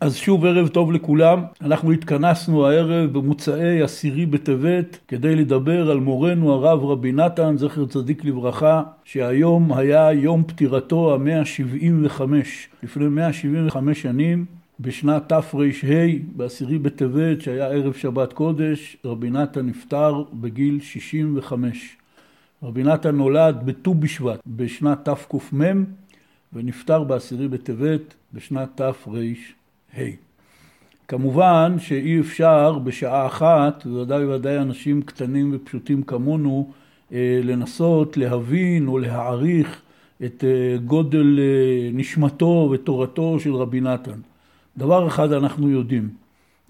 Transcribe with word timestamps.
אז 0.00 0.16
שוב 0.16 0.44
ערב 0.44 0.68
טוב 0.68 0.92
לכולם, 0.92 1.42
אנחנו 1.60 1.92
התכנסנו 1.92 2.66
הערב 2.66 3.12
במוצאי 3.12 3.82
עשירי 3.82 4.26
בטבת 4.26 4.98
כדי 5.08 5.36
לדבר 5.36 5.90
על 5.90 6.00
מורנו 6.00 6.52
הרב 6.52 6.84
רבי 6.84 7.12
נתן, 7.12 7.56
זכר 7.56 7.86
צדיק 7.86 8.24
לברכה, 8.24 8.82
שהיום 9.04 9.72
היה 9.72 10.12
יום 10.12 10.44
פטירתו 10.46 11.14
המאה 11.14 11.44
שבעים 11.44 12.00
וחמש, 12.04 12.68
לפני 12.82 13.08
מאה 13.08 13.32
שבעים 13.32 13.66
וחמש 13.66 14.02
שנים, 14.02 14.44
בשנת 14.80 15.28
תר"ה, 15.28 16.06
בעשירי 16.36 16.78
בטבת, 16.78 17.40
שהיה 17.40 17.66
ערב 17.66 17.92
שבת 17.92 18.32
קודש, 18.32 18.96
רבי 19.04 19.30
נתן 19.30 19.66
נפטר 19.66 20.22
בגיל 20.32 20.80
שישים 20.80 21.34
וחמש. 21.38 21.96
רבי 22.62 22.82
נתן 22.82 23.16
נולד 23.16 23.56
בט"ו 23.64 23.94
בשבט 23.94 24.40
בשנת 24.46 25.08
תק"מ 25.08 25.84
ונפטר 26.52 27.04
בעשירי 27.04 27.48
בטבת 27.48 28.14
בשנת 28.34 28.68
תר"ה. 28.74 29.57
ה'. 29.98 30.28
כמובן 31.08 31.76
שאי 31.78 32.20
אפשר 32.20 32.78
בשעה 32.78 33.26
אחת, 33.26 33.86
ודאי 33.86 34.24
וודאי 34.24 34.58
אנשים 34.58 35.02
קטנים 35.02 35.50
ופשוטים 35.54 36.02
כמונו, 36.02 36.70
אה, 37.12 37.40
לנסות 37.44 38.16
להבין 38.16 38.88
או 38.88 38.98
להעריך 38.98 39.82
את 40.24 40.44
אה, 40.44 40.76
גודל 40.84 41.38
אה, 41.38 41.90
נשמתו 41.92 42.68
ותורתו 42.72 43.40
של 43.40 43.54
רבי 43.54 43.80
נתן. 43.80 44.20
דבר 44.78 45.06
אחד 45.08 45.32
אנחנו 45.32 45.70
יודעים, 45.70 46.08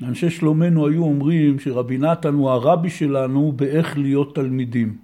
אנשי 0.02 0.30
שלומנו 0.30 0.87
היו 0.87 1.02
אומרים 1.02 1.59
שרבי 1.59 1.98
נתן 1.98 2.34
הוא 2.34 2.51
הרבי 2.51 2.90
שלנו 2.90 3.52
באיך 3.56 3.98
להיות 3.98 4.34
תלמידים. 4.34 4.96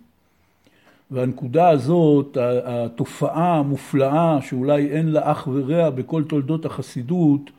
והנקודה 1.11 1.69
הזאת, 1.69 2.37
התופעה 2.65 3.59
המופלאה 3.59 4.39
שאולי 4.43 4.87
אין 4.87 5.09
לה 5.09 5.33
אח 5.33 5.49
ורע 5.53 5.91
בכל 5.91 6.25
תולדות 6.25 6.67
החסידות, 6.67 7.51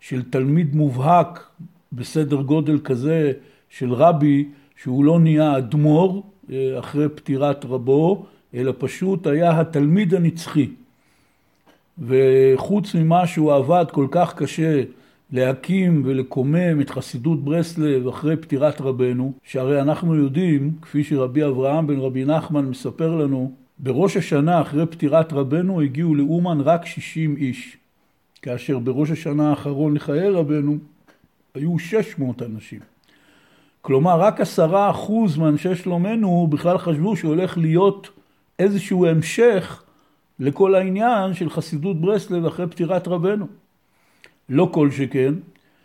של 0.00 0.22
תלמיד 0.22 0.76
מובהק 0.76 1.48
בסדר 1.92 2.42
גודל 2.42 2.78
כזה 2.78 3.32
של 3.68 3.92
רבי, 3.92 4.48
שהוא 4.76 5.04
לא 5.04 5.20
נהיה 5.20 5.58
אדמו"ר 5.58 6.22
אה, 6.52 6.78
אחרי 6.78 7.08
פטירת 7.08 7.64
רבו, 7.64 8.26
אלא 8.54 8.72
פשוט 8.78 9.26
היה 9.26 9.60
התלמיד 9.60 10.14
הנצחי. 10.14 10.68
וחוץ 11.98 12.94
ממה 12.94 13.26
שהוא 13.26 13.52
עבד 13.52 13.84
כל 13.92 14.06
כך 14.10 14.34
קשה 14.34 14.82
להקים 15.32 16.02
ולקומם 16.04 16.80
את 16.80 16.90
חסידות 16.90 17.44
ברסלב 17.44 18.08
אחרי 18.08 18.36
פטירת 18.36 18.80
רבנו, 18.80 19.32
שהרי 19.44 19.80
אנחנו 19.82 20.16
יודעים, 20.16 20.72
כפי 20.82 21.04
שרבי 21.04 21.44
אברהם 21.44 21.86
בן 21.86 21.98
רבי 21.98 22.24
נחמן 22.24 22.64
מספר 22.64 23.16
לנו, 23.16 23.52
בראש 23.78 24.16
השנה 24.16 24.60
אחרי 24.60 24.86
פטירת 24.86 25.32
רבנו 25.32 25.80
הגיעו 25.80 26.14
לאומן 26.14 26.60
רק 26.60 26.86
60 26.86 27.36
איש. 27.36 27.79
כאשר 28.42 28.78
בראש 28.78 29.10
השנה 29.10 29.50
האחרון 29.50 29.94
לחיי 29.94 30.28
רבנו 30.28 30.78
היו 31.54 31.78
600 31.78 32.42
אנשים. 32.42 32.80
כלומר, 33.82 34.20
רק 34.20 34.40
עשרה 34.40 34.90
אחוז 34.90 35.36
מאנשי 35.36 35.74
שלומנו 35.74 36.46
בכלל 36.50 36.78
חשבו 36.78 37.16
שהולך 37.16 37.58
להיות 37.58 38.10
איזשהו 38.58 39.06
המשך 39.06 39.82
לכל 40.38 40.74
העניין 40.74 41.34
של 41.34 41.50
חסידות 41.50 42.00
ברסלב 42.00 42.46
אחרי 42.46 42.66
פטירת 42.66 43.08
רבנו. 43.08 43.46
לא 44.48 44.68
כל 44.72 44.90
שכן, 44.90 45.34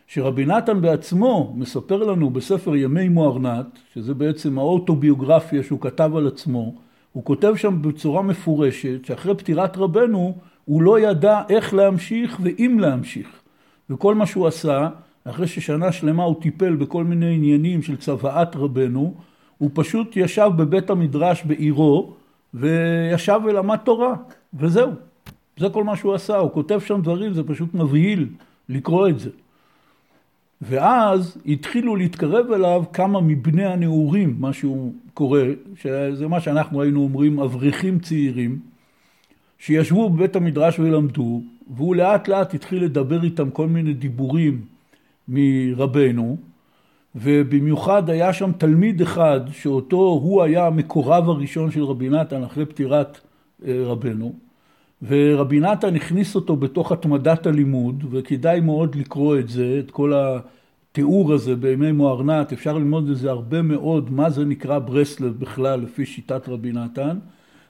שרבי 0.07 0.45
נתן 0.45 0.81
בעצמו 0.81 1.53
מספר 1.57 2.03
לנו 2.03 2.29
בספר 2.29 2.75
ימי 2.75 3.09
מוארנת, 3.09 3.65
שזה 3.93 4.13
בעצם 4.13 4.59
האוטוביוגרפיה 4.59 5.63
שהוא 5.63 5.81
כתב 5.81 6.11
על 6.15 6.27
עצמו, 6.27 6.75
הוא 7.11 7.25
כותב 7.25 7.55
שם 7.55 7.81
בצורה 7.81 8.21
מפורשת 8.21 9.05
שאחרי 9.05 9.35
פטירת 9.35 9.77
רבנו 9.77 10.37
הוא 10.65 10.81
לא 10.81 10.99
ידע 10.99 11.41
איך 11.49 11.73
להמשיך 11.73 12.39
ואם 12.43 12.77
להמשיך. 12.79 13.27
וכל 13.89 14.15
מה 14.15 14.25
שהוא 14.25 14.47
עשה, 14.47 14.89
אחרי 15.23 15.47
ששנה 15.47 15.91
שלמה 15.91 16.23
הוא 16.23 16.41
טיפל 16.41 16.75
בכל 16.75 17.03
מיני 17.03 17.35
עניינים 17.35 17.81
של 17.81 17.95
צוואת 17.95 18.55
רבנו, 18.55 19.13
הוא 19.57 19.69
פשוט 19.73 20.17
ישב 20.17 20.49
בבית 20.57 20.89
המדרש 20.89 21.43
בעירו, 21.43 22.13
וישב 22.53 23.39
ולמד 23.45 23.77
תורה, 23.77 24.13
וזהו. 24.53 24.91
זה 25.57 25.69
כל 25.69 25.83
מה 25.83 25.95
שהוא 25.95 26.13
עשה, 26.13 26.37
הוא 26.37 26.51
כותב 26.51 26.79
שם 26.79 27.01
דברים, 27.01 27.33
זה 27.33 27.43
פשוט 27.43 27.73
מבהיל 27.73 28.27
לקרוא 28.69 29.09
את 29.09 29.19
זה. 29.19 29.29
ואז 30.61 31.37
התחילו 31.45 31.95
להתקרב 31.95 32.51
אליו 32.51 32.83
כמה 32.93 33.21
מבני 33.21 33.65
הנעורים, 33.65 34.35
מה 34.39 34.53
שהוא 34.53 34.93
קורא, 35.13 35.39
שזה 35.75 36.27
מה 36.27 36.39
שאנחנו 36.39 36.81
היינו 36.81 37.01
אומרים 37.01 37.39
אברכים 37.39 37.99
צעירים, 37.99 38.59
שישבו 39.59 40.09
בבית 40.09 40.35
המדרש 40.35 40.79
ולמדו, 40.79 41.41
והוא 41.75 41.95
לאט 41.95 42.27
לאט 42.27 42.53
התחיל 42.53 42.83
לדבר 42.83 43.23
איתם 43.23 43.49
כל 43.49 43.67
מיני 43.67 43.93
דיבורים 43.93 44.61
מרבנו, 45.27 46.37
ובמיוחד 47.15 48.09
היה 48.09 48.33
שם 48.33 48.51
תלמיד 48.57 49.01
אחד 49.01 49.39
שאותו 49.51 49.97
הוא 49.97 50.43
היה 50.43 50.67
המקורב 50.67 51.29
הראשון 51.29 51.71
של 51.71 51.83
רבי 51.83 52.09
נתן 52.09 52.43
אחרי 52.43 52.65
פטירת 52.65 53.19
אה, 53.67 53.83
רבנו, 53.85 54.33
ורבי 55.07 55.59
נתן 55.59 55.95
הכניס 55.95 56.35
אותו 56.35 56.55
בתוך 56.55 56.91
התמדת 56.91 57.47
הלימוד, 57.47 58.03
וכדאי 58.11 58.59
מאוד 58.59 58.95
לקרוא 58.95 59.39
את 59.39 59.49
זה, 59.49 59.81
את 59.85 59.91
כל 59.91 60.13
התיאור 60.15 61.33
הזה 61.33 61.55
בימי 61.55 61.91
מוארנת, 61.91 62.53
אפשר 62.53 62.77
ללמוד 62.77 63.09
את 63.09 63.17
זה 63.17 63.29
הרבה 63.29 63.61
מאוד, 63.61 64.11
מה 64.11 64.29
זה 64.29 64.45
נקרא 64.45 64.79
ברסלב 64.79 65.39
בכלל 65.39 65.79
לפי 65.81 66.05
שיטת 66.05 66.49
רבי 66.49 66.71
נתן. 66.71 67.17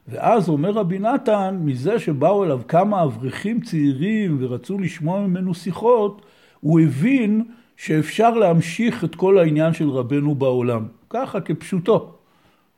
ואז 0.08 0.50
אומר 0.50 0.72
רבי 0.72 1.00
נתן, 1.00 1.58
מזה 1.62 2.00
שבאו 2.00 2.44
אליו 2.44 2.62
כמה 2.68 3.04
אברכים 3.04 3.62
צעירים 3.62 4.38
ורצו 4.40 4.80
לשמוע 4.80 5.28
ממנו 5.28 5.54
שיחות, 5.54 6.26
הוא 6.60 6.80
הבין 6.80 7.44
שאפשר 7.78 8.30
להמשיך 8.30 9.04
את 9.04 9.16
כל 9.16 9.38
העניין 9.38 9.74
של 9.74 9.90
רבנו 9.90 10.36
בעולם. 10.36 10.88
ככה, 11.10 11.42
כפשוטו. 11.42 12.12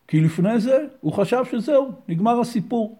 כי 0.08 0.20
לפני 0.22 0.60
זה 0.60 0.86
הוא 1.02 1.14
חשב 1.14 1.44
שזהו, 1.52 1.92
נגמר 2.08 2.40
הסיפור. 2.40 2.98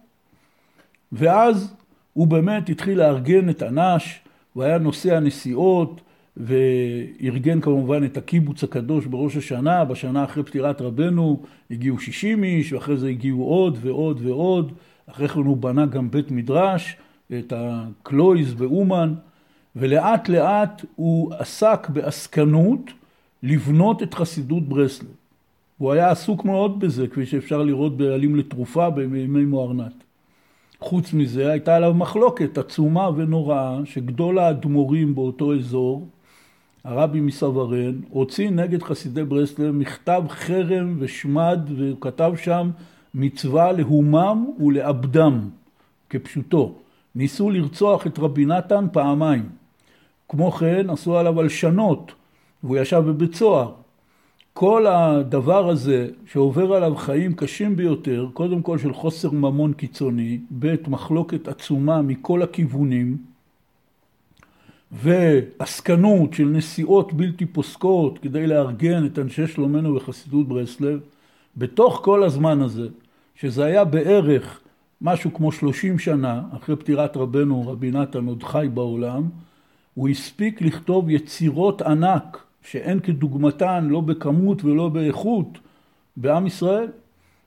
ואז 1.12 1.74
הוא 2.12 2.26
באמת 2.26 2.68
התחיל 2.68 2.98
לארגן 2.98 3.50
את 3.50 3.62
אנש, 3.62 4.20
הוא 4.52 4.62
היה 4.62 4.78
נוסע 4.78 5.20
נסיעות, 5.20 6.00
וארגן 6.38 7.60
כמובן 7.60 8.04
את 8.04 8.16
הקיבוץ 8.16 8.64
הקדוש 8.64 9.06
בראש 9.06 9.36
השנה, 9.36 9.84
בשנה 9.84 10.24
אחרי 10.24 10.42
פטירת 10.42 10.80
רבנו 10.80 11.42
הגיעו 11.70 11.98
60 11.98 12.44
איש, 12.44 12.72
ואחרי 12.72 12.96
זה 12.96 13.08
הגיעו 13.08 13.44
עוד 13.44 13.78
ועוד 13.80 14.20
ועוד, 14.22 14.72
אחרי 15.06 15.28
כן 15.28 15.40
הוא 15.40 15.56
בנה 15.56 15.86
גם 15.86 16.10
בית 16.10 16.30
מדרש, 16.30 16.96
את 17.38 17.52
הקלויז 17.56 18.54
באומן, 18.54 19.14
ולאט 19.76 20.28
לאט 20.28 20.84
הוא 20.96 21.34
עסק 21.38 21.88
בעסקנות 21.88 22.80
לבנות 23.42 24.02
את 24.02 24.14
חסידות 24.14 24.68
ברסלב. 24.68 25.08
הוא 25.78 25.92
היה 25.92 26.10
עסוק 26.10 26.44
מאוד 26.44 26.80
בזה, 26.80 27.08
כפי 27.08 27.26
שאפשר 27.26 27.62
לראות 27.62 27.96
בעלים 27.96 28.36
לתרופה 28.36 28.90
בימי 28.90 29.44
מוארנת. 29.44 29.92
חוץ 30.80 31.12
מזה, 31.12 31.50
הייתה 31.50 31.76
עליו 31.76 31.94
מחלוקת 31.94 32.58
עצומה 32.58 33.10
ונוראה, 33.16 33.78
שגדול 33.84 34.38
האדמו"רים 34.38 35.14
באותו 35.14 35.54
אזור, 35.54 36.08
הרבי 36.88 37.20
מסווארן, 37.20 38.00
הוציא 38.10 38.50
נגד 38.50 38.82
חסידי 38.82 39.24
ברסלב 39.24 39.74
מכתב 39.74 40.22
חרם 40.28 40.96
ושמד, 40.98 41.60
והוא 41.76 41.96
כתב 42.00 42.32
שם 42.42 42.70
מצווה 43.14 43.72
להומם 43.72 44.46
ולאבדם, 44.60 45.48
כפשוטו. 46.10 46.74
ניסו 47.14 47.50
לרצוח 47.50 48.06
את 48.06 48.18
רבי 48.18 48.44
נתן 48.44 48.86
פעמיים. 48.92 49.48
כמו 50.28 50.52
כן 50.52 50.90
עשו 50.90 51.18
עליו 51.18 51.40
הלשנות, 51.40 52.12
והוא 52.62 52.76
ישב 52.76 53.02
בבית 53.06 53.34
סוהר. 53.34 53.72
כל 54.52 54.86
הדבר 54.86 55.68
הזה 55.68 56.08
שעובר 56.26 56.72
עליו 56.72 56.96
חיים 56.96 57.34
קשים 57.34 57.76
ביותר, 57.76 58.28
קודם 58.32 58.62
כל 58.62 58.78
של 58.78 58.92
חוסר 58.92 59.30
ממון 59.30 59.72
קיצוני, 59.72 60.38
ב' 60.58 60.74
מחלוקת 60.88 61.48
עצומה 61.48 62.02
מכל 62.02 62.42
הכיוונים, 62.42 63.16
ועסקנות 64.92 66.34
של 66.34 66.44
נסיעות 66.44 67.12
בלתי 67.12 67.46
פוסקות 67.46 68.18
כדי 68.18 68.46
לארגן 68.46 69.06
את 69.06 69.18
אנשי 69.18 69.46
שלומנו 69.46 69.94
וחסידות 69.94 70.48
ברסלב, 70.48 71.00
בתוך 71.56 72.00
כל 72.04 72.22
הזמן 72.24 72.60
הזה, 72.62 72.88
שזה 73.34 73.64
היה 73.64 73.84
בערך 73.84 74.60
משהו 75.00 75.34
כמו 75.34 75.52
שלושים 75.52 75.98
שנה 75.98 76.42
אחרי 76.56 76.76
פטירת 76.76 77.16
רבנו 77.16 77.68
רבי 77.68 77.90
נתן 77.90 78.26
עוד 78.26 78.42
חי 78.42 78.68
בעולם, 78.74 79.28
הוא 79.94 80.08
הספיק 80.08 80.62
לכתוב 80.62 81.10
יצירות 81.10 81.82
ענק 81.82 82.42
שאין 82.62 83.00
כדוגמתן 83.00 83.84
לא 83.90 84.00
בכמות 84.00 84.64
ולא 84.64 84.88
באיכות 84.88 85.58
בעם 86.16 86.46
ישראל. 86.46 86.86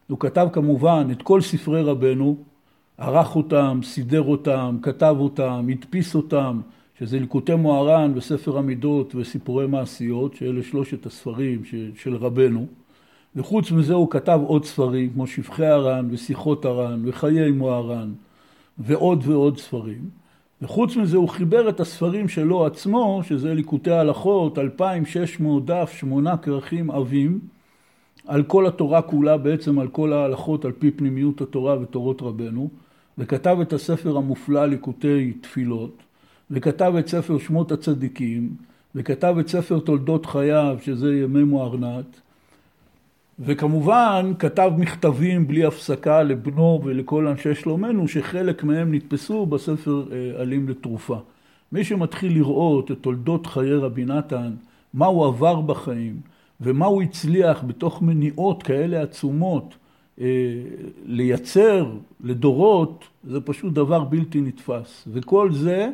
הוא 0.07 0.19
כתב 0.19 0.47
כמובן 0.53 1.07
את 1.11 1.21
כל 1.21 1.41
ספרי 1.41 1.81
רבנו, 1.81 2.37
ערך 2.97 3.35
אותם, 3.35 3.79
סידר 3.83 4.21
אותם, 4.21 4.77
כתב 4.81 5.15
אותם, 5.19 5.67
הדפיס 5.71 6.15
אותם, 6.15 6.61
שזה 7.01 7.19
ליקוטי 7.19 7.55
מוהר"ן 7.55 8.11
וספר 8.15 8.57
המידות 8.57 9.15
וסיפורי 9.15 9.67
מעשיות, 9.67 10.35
שאלה 10.35 10.63
שלושת 10.63 11.05
הספרים 11.05 11.61
של 11.95 12.15
רבנו. 12.15 12.65
וחוץ 13.35 13.71
מזה 13.71 13.93
הוא 13.93 14.09
כתב 14.09 14.39
עוד 14.45 14.65
ספרים, 14.65 15.09
כמו 15.13 15.27
שבחי 15.27 15.65
הר"ן 15.65 16.07
ושיחות 16.11 16.65
הר"ן 16.65 17.01
וחיי 17.05 17.51
מוהר"ן 17.51 18.13
ועוד 18.77 19.23
ועוד 19.27 19.57
ספרים. 19.57 20.09
וחוץ 20.61 20.95
מזה 20.95 21.17
הוא 21.17 21.29
חיבר 21.29 21.69
את 21.69 21.79
הספרים 21.79 22.27
שלו 22.27 22.65
עצמו, 22.65 23.21
שזה 23.23 23.53
ליקוטי 23.53 23.91
הלכות, 23.91 24.57
2,600 24.57 25.65
דף, 25.65 25.93
שמונה 25.97 26.37
כרכים 26.37 26.91
עבים, 26.91 27.39
על 28.27 28.43
כל 28.43 28.67
התורה 28.67 29.01
כולה, 29.01 29.37
בעצם 29.37 29.79
על 29.79 29.87
כל 29.87 30.13
ההלכות 30.13 30.65
על 30.65 30.71
פי 30.71 30.91
פנימיות 30.91 31.41
התורה 31.41 31.79
ותורות 31.81 32.21
רבנו, 32.21 32.69
וכתב 33.17 33.57
את 33.61 33.73
הספר 33.73 34.17
המופלא 34.17 34.65
ליקוטי 34.65 35.33
תפילות, 35.41 36.10
וכתב 36.51 36.93
את 36.99 37.07
ספר 37.07 37.37
שמות 37.37 37.71
הצדיקים, 37.71 38.49
וכתב 38.95 39.35
את 39.39 39.47
ספר 39.47 39.79
תולדות 39.79 40.25
חייו, 40.25 40.77
שזה 40.81 41.15
ימי 41.15 41.43
מוארנת, 41.43 42.21
וכמובן 43.39 44.31
כתב 44.39 44.71
מכתבים 44.77 45.47
בלי 45.47 45.65
הפסקה 45.65 46.23
לבנו 46.23 46.81
ולכל 46.83 47.27
אנשי 47.27 47.55
שלומנו, 47.55 48.07
שחלק 48.07 48.63
מהם 48.63 48.93
נתפסו 48.93 49.45
בספר 49.45 50.03
אה, 50.11 50.41
עלים 50.41 50.69
לתרופה. 50.69 51.17
מי 51.71 51.83
שמתחיל 51.83 52.33
לראות 52.33 52.91
את 52.91 52.97
תולדות 53.01 53.47
חיי 53.47 53.73
רבי 53.73 54.05
נתן, 54.05 54.51
מה 54.93 55.05
הוא 55.05 55.25
עבר 55.25 55.61
בחיים, 55.61 56.15
ומה 56.61 56.85
הוא 56.85 57.01
הצליח 57.01 57.63
בתוך 57.67 58.01
מניעות 58.01 58.63
כאלה 58.63 59.01
עצומות 59.01 59.75
אה, 60.21 60.25
לייצר 61.05 61.91
לדורות, 62.23 63.03
זה 63.23 63.41
פשוט 63.41 63.73
דבר 63.73 64.03
בלתי 64.03 64.41
נתפס. 64.41 65.07
וכל 65.11 65.51
זה 65.53 65.89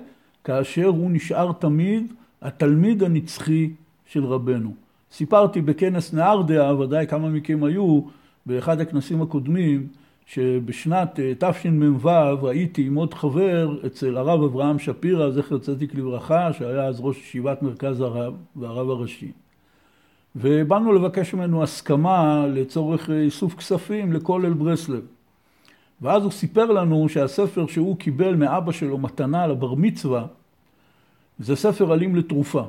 כאשר 0.47 0.85
הוא 0.85 1.11
נשאר 1.11 1.51
תמיד 1.51 2.13
התלמיד 2.41 3.03
הנצחי 3.03 3.69
של 4.05 4.25
רבנו. 4.25 4.73
סיפרתי 5.11 5.61
בכנס 5.61 6.13
נהרדעה, 6.13 6.79
ודאי 6.79 7.07
כמה 7.07 7.29
מכם 7.29 7.63
היו, 7.63 8.01
באחד 8.45 8.81
הכנסים 8.81 9.21
הקודמים, 9.21 9.87
שבשנת 10.25 11.19
אה, 11.19 11.33
תשמ"ו 11.39 12.47
הייתי 12.49 12.85
עם 12.87 12.95
עוד 12.95 13.13
חבר 13.13 13.77
אצל 13.85 14.17
הרב 14.17 14.43
אברהם 14.43 14.79
שפירא, 14.79 15.29
זכר 15.29 15.57
צדיק 15.57 15.95
לברכה, 15.95 16.53
שהיה 16.53 16.85
אז 16.85 16.99
ראש 16.99 17.17
ישיבת 17.17 17.61
מרכז 17.61 18.01
הרב 18.01 18.33
והרב 18.55 18.89
הראשי. 18.89 19.31
ובאנו 20.35 20.93
לבקש 20.93 21.33
ממנו 21.33 21.63
הסכמה 21.63 22.45
לצורך 22.47 23.09
אה, 23.09 23.21
איסוף 23.21 23.55
כספים 23.55 24.13
לכולל 24.13 24.53
ברסלב. 24.53 25.16
ואז 26.01 26.23
הוא 26.23 26.31
סיפר 26.31 26.65
לנו 26.65 27.09
שהספר 27.09 27.67
שהוא 27.67 27.97
קיבל 27.97 28.35
מאבא 28.35 28.71
שלו 28.71 28.97
מתנה 28.97 29.47
לבר 29.47 29.73
מצווה, 29.73 30.25
זה 31.39 31.55
ספר 31.55 31.93
אלים 31.93 32.15
לתרופה. 32.15 32.63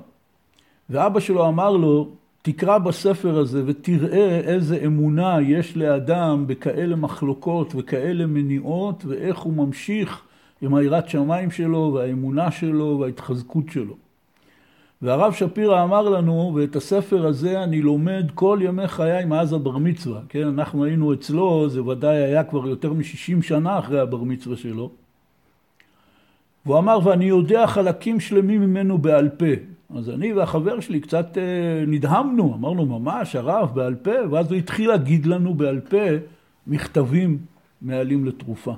ואבא 0.91 1.21
שלו 1.21 1.49
אמר 1.49 1.71
לו, 1.71 2.09
תקרא 2.43 2.79
בספר 2.79 3.39
הזה 3.39 3.63
ותראה 3.67 4.41
איזה 4.41 4.81
אמונה 4.87 5.37
יש 5.41 5.77
לאדם 5.77 6.45
בכאלה 6.47 6.97
מחלוקות 6.97 7.73
וכאלה 7.77 8.27
מניעות 8.27 9.05
ואיך 9.05 9.39
הוא 9.39 9.53
ממשיך 9.53 10.23
עם 10.63 10.75
היראת 10.75 11.09
שמיים 11.09 11.51
שלו 11.51 11.93
והאמונה 11.95 12.51
שלו 12.51 12.99
וההתחזקות 13.01 13.65
שלו. 13.71 13.95
והרב 15.03 15.33
שפירא 15.33 15.85
אמר 15.85 16.09
לנו, 16.09 16.53
ואת 16.55 16.77
הספר 16.77 17.27
הזה 17.27 17.63
אני 17.63 17.83
לומד 17.83 18.31
כל 18.35 18.59
ימי 18.63 18.89
חיי 18.89 19.25
מאז 19.25 19.53
הבר 19.53 19.79
מצווה, 19.79 20.21
כן, 20.29 20.47
אנחנו 20.47 20.85
היינו 20.85 21.15
אצלו, 21.15 21.69
זה 21.69 21.83
ודאי 21.83 22.17
היה 22.17 22.45
כבר 22.45 22.69
יותר 22.69 22.93
מ-60 22.93 23.43
שנה 23.43 23.79
אחרי 23.79 24.01
הבר 24.01 24.23
מצווה 24.23 24.57
שלו. 24.57 24.91
והוא 26.67 26.79
אמר, 26.79 26.99
ואני 27.05 27.25
יודע 27.25 27.67
חלקים 27.67 28.21
שלמים 28.21 28.61
ממנו 28.61 28.99
בעל 28.99 29.29
פה. 29.29 29.47
אז 29.97 30.11
אני 30.11 30.33
והחבר 30.33 30.81
שלי 30.81 31.01
קצת 31.01 31.39
אה, 31.39 31.85
נדהמנו, 31.87 32.55
אמרנו 32.55 32.87
ממש, 32.87 33.37
הרב 33.37 33.75
בעל 33.75 33.95
פה, 33.95 34.11
ואז 34.31 34.51
הוא 34.51 34.59
התחיל 34.59 34.89
להגיד 34.89 35.27
לנו 35.27 35.55
בעל 35.55 35.81
פה 35.81 36.07
מכתבים 36.67 37.39
מעלים 37.83 38.25
לתרופה. 38.25 38.75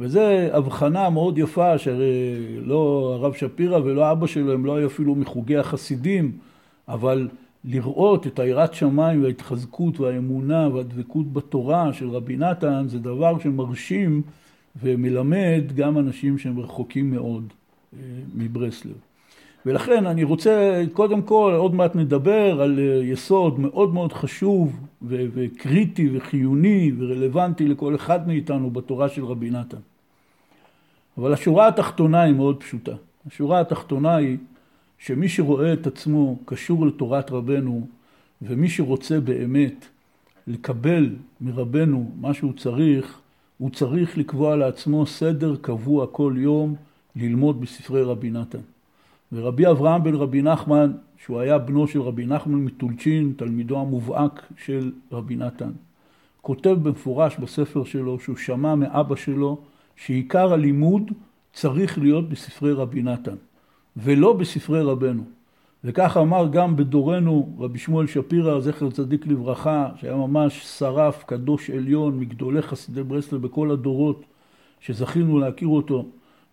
וזו 0.00 0.20
הבחנה 0.52 1.10
מאוד 1.10 1.38
יפה, 1.38 1.78
שהרי 1.78 2.56
לא 2.62 3.12
הרב 3.20 3.34
שפירא 3.34 3.78
ולא 3.84 4.12
אבא 4.12 4.26
שלו, 4.26 4.52
הם 4.52 4.66
לא 4.66 4.76
היו 4.76 4.86
אפילו 4.86 5.14
מחוגי 5.14 5.56
החסידים, 5.56 6.32
אבל 6.88 7.28
לראות 7.64 8.26
את 8.26 8.38
היראת 8.38 8.74
שמיים 8.74 9.22
וההתחזקות 9.22 10.00
והאמונה 10.00 10.68
והדבקות 10.68 11.32
בתורה 11.32 11.92
של 11.92 12.08
רבי 12.08 12.36
נתן, 12.36 12.84
זה 12.88 12.98
דבר 12.98 13.38
שמרשים 13.38 14.22
ומלמד 14.82 15.62
גם 15.76 15.98
אנשים 15.98 16.38
שהם 16.38 16.60
רחוקים 16.60 17.10
מאוד 17.10 17.52
אה, 17.94 17.98
מברסלב. 18.34 18.94
ולכן 19.66 20.06
אני 20.06 20.24
רוצה, 20.24 20.84
קודם 20.92 21.22
כל, 21.22 21.54
עוד 21.56 21.74
מעט 21.74 21.96
נדבר 21.96 22.62
על 22.62 22.78
אה, 22.78 23.04
יסוד 23.04 23.60
מאוד 23.60 23.94
מאוד 23.94 24.12
חשוב 24.12 24.80
ו- 25.02 25.24
וקריטי 25.34 26.08
וחיוני 26.12 26.92
ורלוונטי 26.98 27.68
לכל 27.68 27.94
אחד 27.94 28.28
מאיתנו 28.28 28.70
בתורה 28.70 29.08
של 29.08 29.24
רבי 29.24 29.50
נתן. 29.50 29.78
אבל 31.18 31.32
השורה 31.32 31.68
התחתונה 31.68 32.22
היא 32.22 32.34
מאוד 32.34 32.60
פשוטה. 32.60 32.92
השורה 33.26 33.60
התחתונה 33.60 34.16
היא 34.16 34.36
שמי 34.98 35.28
שרואה 35.28 35.72
את 35.72 35.86
עצמו 35.86 36.38
קשור 36.44 36.86
לתורת 36.86 37.30
רבנו, 37.30 37.86
ומי 38.42 38.68
שרוצה 38.68 39.20
באמת 39.20 39.86
לקבל 40.46 41.10
מרבנו 41.40 42.10
מה 42.20 42.34
שהוא 42.34 42.52
צריך, 42.52 43.20
הוא 43.58 43.70
צריך 43.70 44.18
לקבוע 44.18 44.56
לעצמו 44.56 45.06
סדר 45.06 45.56
קבוע 45.56 46.06
כל 46.06 46.34
יום 46.36 46.74
ללמוד 47.16 47.60
בספרי 47.60 48.02
רבי 48.02 48.30
נתן. 48.30 48.60
ורבי 49.32 49.66
אברהם 49.66 50.02
בן 50.02 50.14
רבי 50.14 50.42
נחמן, 50.42 50.92
שהוא 51.24 51.40
היה 51.40 51.58
בנו 51.58 51.88
של 51.88 52.00
רבי 52.00 52.26
נחמן 52.26 52.58
מטולצ'ין, 52.58 53.32
תלמידו 53.36 53.80
המובהק 53.80 54.42
של 54.64 54.92
רבי 55.12 55.36
נתן, 55.36 55.70
כותב 56.40 56.76
במפורש 56.82 57.36
בספר 57.36 57.84
שלו 57.84 58.20
שהוא 58.20 58.36
שמע 58.36 58.74
מאבא 58.74 59.16
שלו 59.16 59.60
שעיקר 59.98 60.52
הלימוד 60.52 61.12
צריך 61.52 61.98
להיות 61.98 62.28
בספרי 62.28 62.72
רבי 62.72 63.02
נתן, 63.02 63.34
ולא 63.96 64.32
בספרי 64.32 64.82
רבנו. 64.82 65.22
וכך 65.84 66.16
אמר 66.16 66.48
גם 66.52 66.76
בדורנו 66.76 67.56
רבי 67.58 67.78
שמואל 67.78 68.06
שפירא, 68.06 68.60
זכר 68.60 68.90
צדיק 68.90 69.26
לברכה, 69.26 69.88
שהיה 69.96 70.16
ממש 70.16 70.66
שרף, 70.78 71.24
קדוש 71.24 71.70
עליון, 71.70 72.20
מגדולי 72.20 72.62
חסידי 72.62 73.02
ברסלב 73.02 73.42
בכל 73.42 73.70
הדורות 73.70 74.24
שזכינו 74.80 75.38
להכיר 75.38 75.68
אותו. 75.68 76.06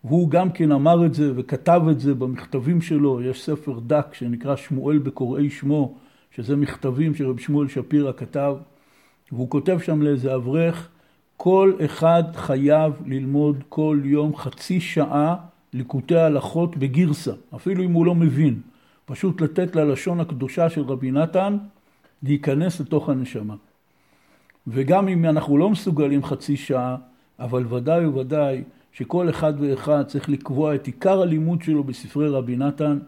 והוא 0.03 0.29
גם 0.29 0.51
כן 0.51 0.71
אמר 0.71 1.05
את 1.05 1.13
זה 1.13 1.31
וכתב 1.35 1.81
את 1.91 1.99
זה 1.99 2.13
במכתבים 2.13 2.81
שלו, 2.81 3.21
יש 3.21 3.43
ספר 3.43 3.79
דק 3.87 4.07
שנקרא 4.13 4.55
שמואל 4.55 4.97
בקוראי 4.97 5.49
שמו, 5.49 5.95
שזה 6.31 6.55
מכתבים 6.55 7.15
שרבי 7.15 7.41
שמואל 7.41 7.67
שפירא 7.67 8.11
כתב, 8.17 8.55
והוא 9.31 9.49
כותב 9.49 9.79
שם 9.79 10.01
לאיזה 10.01 10.35
אברך, 10.35 10.89
כל 11.37 11.73
אחד 11.85 12.23
חייב 12.35 12.93
ללמוד 13.05 13.63
כל 13.69 13.99
יום 14.03 14.35
חצי 14.35 14.79
שעה 14.79 15.35
ליקוטי 15.73 16.15
הלכות 16.15 16.77
בגירסה, 16.77 17.33
אפילו 17.55 17.83
אם 17.83 17.91
הוא 17.91 18.05
לא 18.05 18.15
מבין. 18.15 18.61
פשוט 19.05 19.41
לתת 19.41 19.75
ללשון 19.75 20.19
הקדושה 20.19 20.69
של 20.69 20.81
רבי 20.81 21.11
נתן 21.11 21.57
להיכנס 22.23 22.79
לתוך 22.79 23.09
הנשמה. 23.09 23.55
וגם 24.67 25.07
אם 25.07 25.25
אנחנו 25.25 25.57
לא 25.57 25.69
מסוגלים 25.69 26.23
חצי 26.23 26.57
שעה, 26.57 26.95
אבל 27.39 27.73
ודאי 27.73 28.05
וודאי 28.05 28.63
שכל 28.91 29.29
אחד 29.29 29.53
ואחד 29.59 30.03
צריך 30.07 30.29
לקבוע 30.29 30.75
את 30.75 30.85
עיקר 30.85 31.21
הלימוד 31.21 31.61
שלו 31.61 31.83
בספרי 31.83 32.29
רבי 32.29 32.55
נתן, 32.55 32.99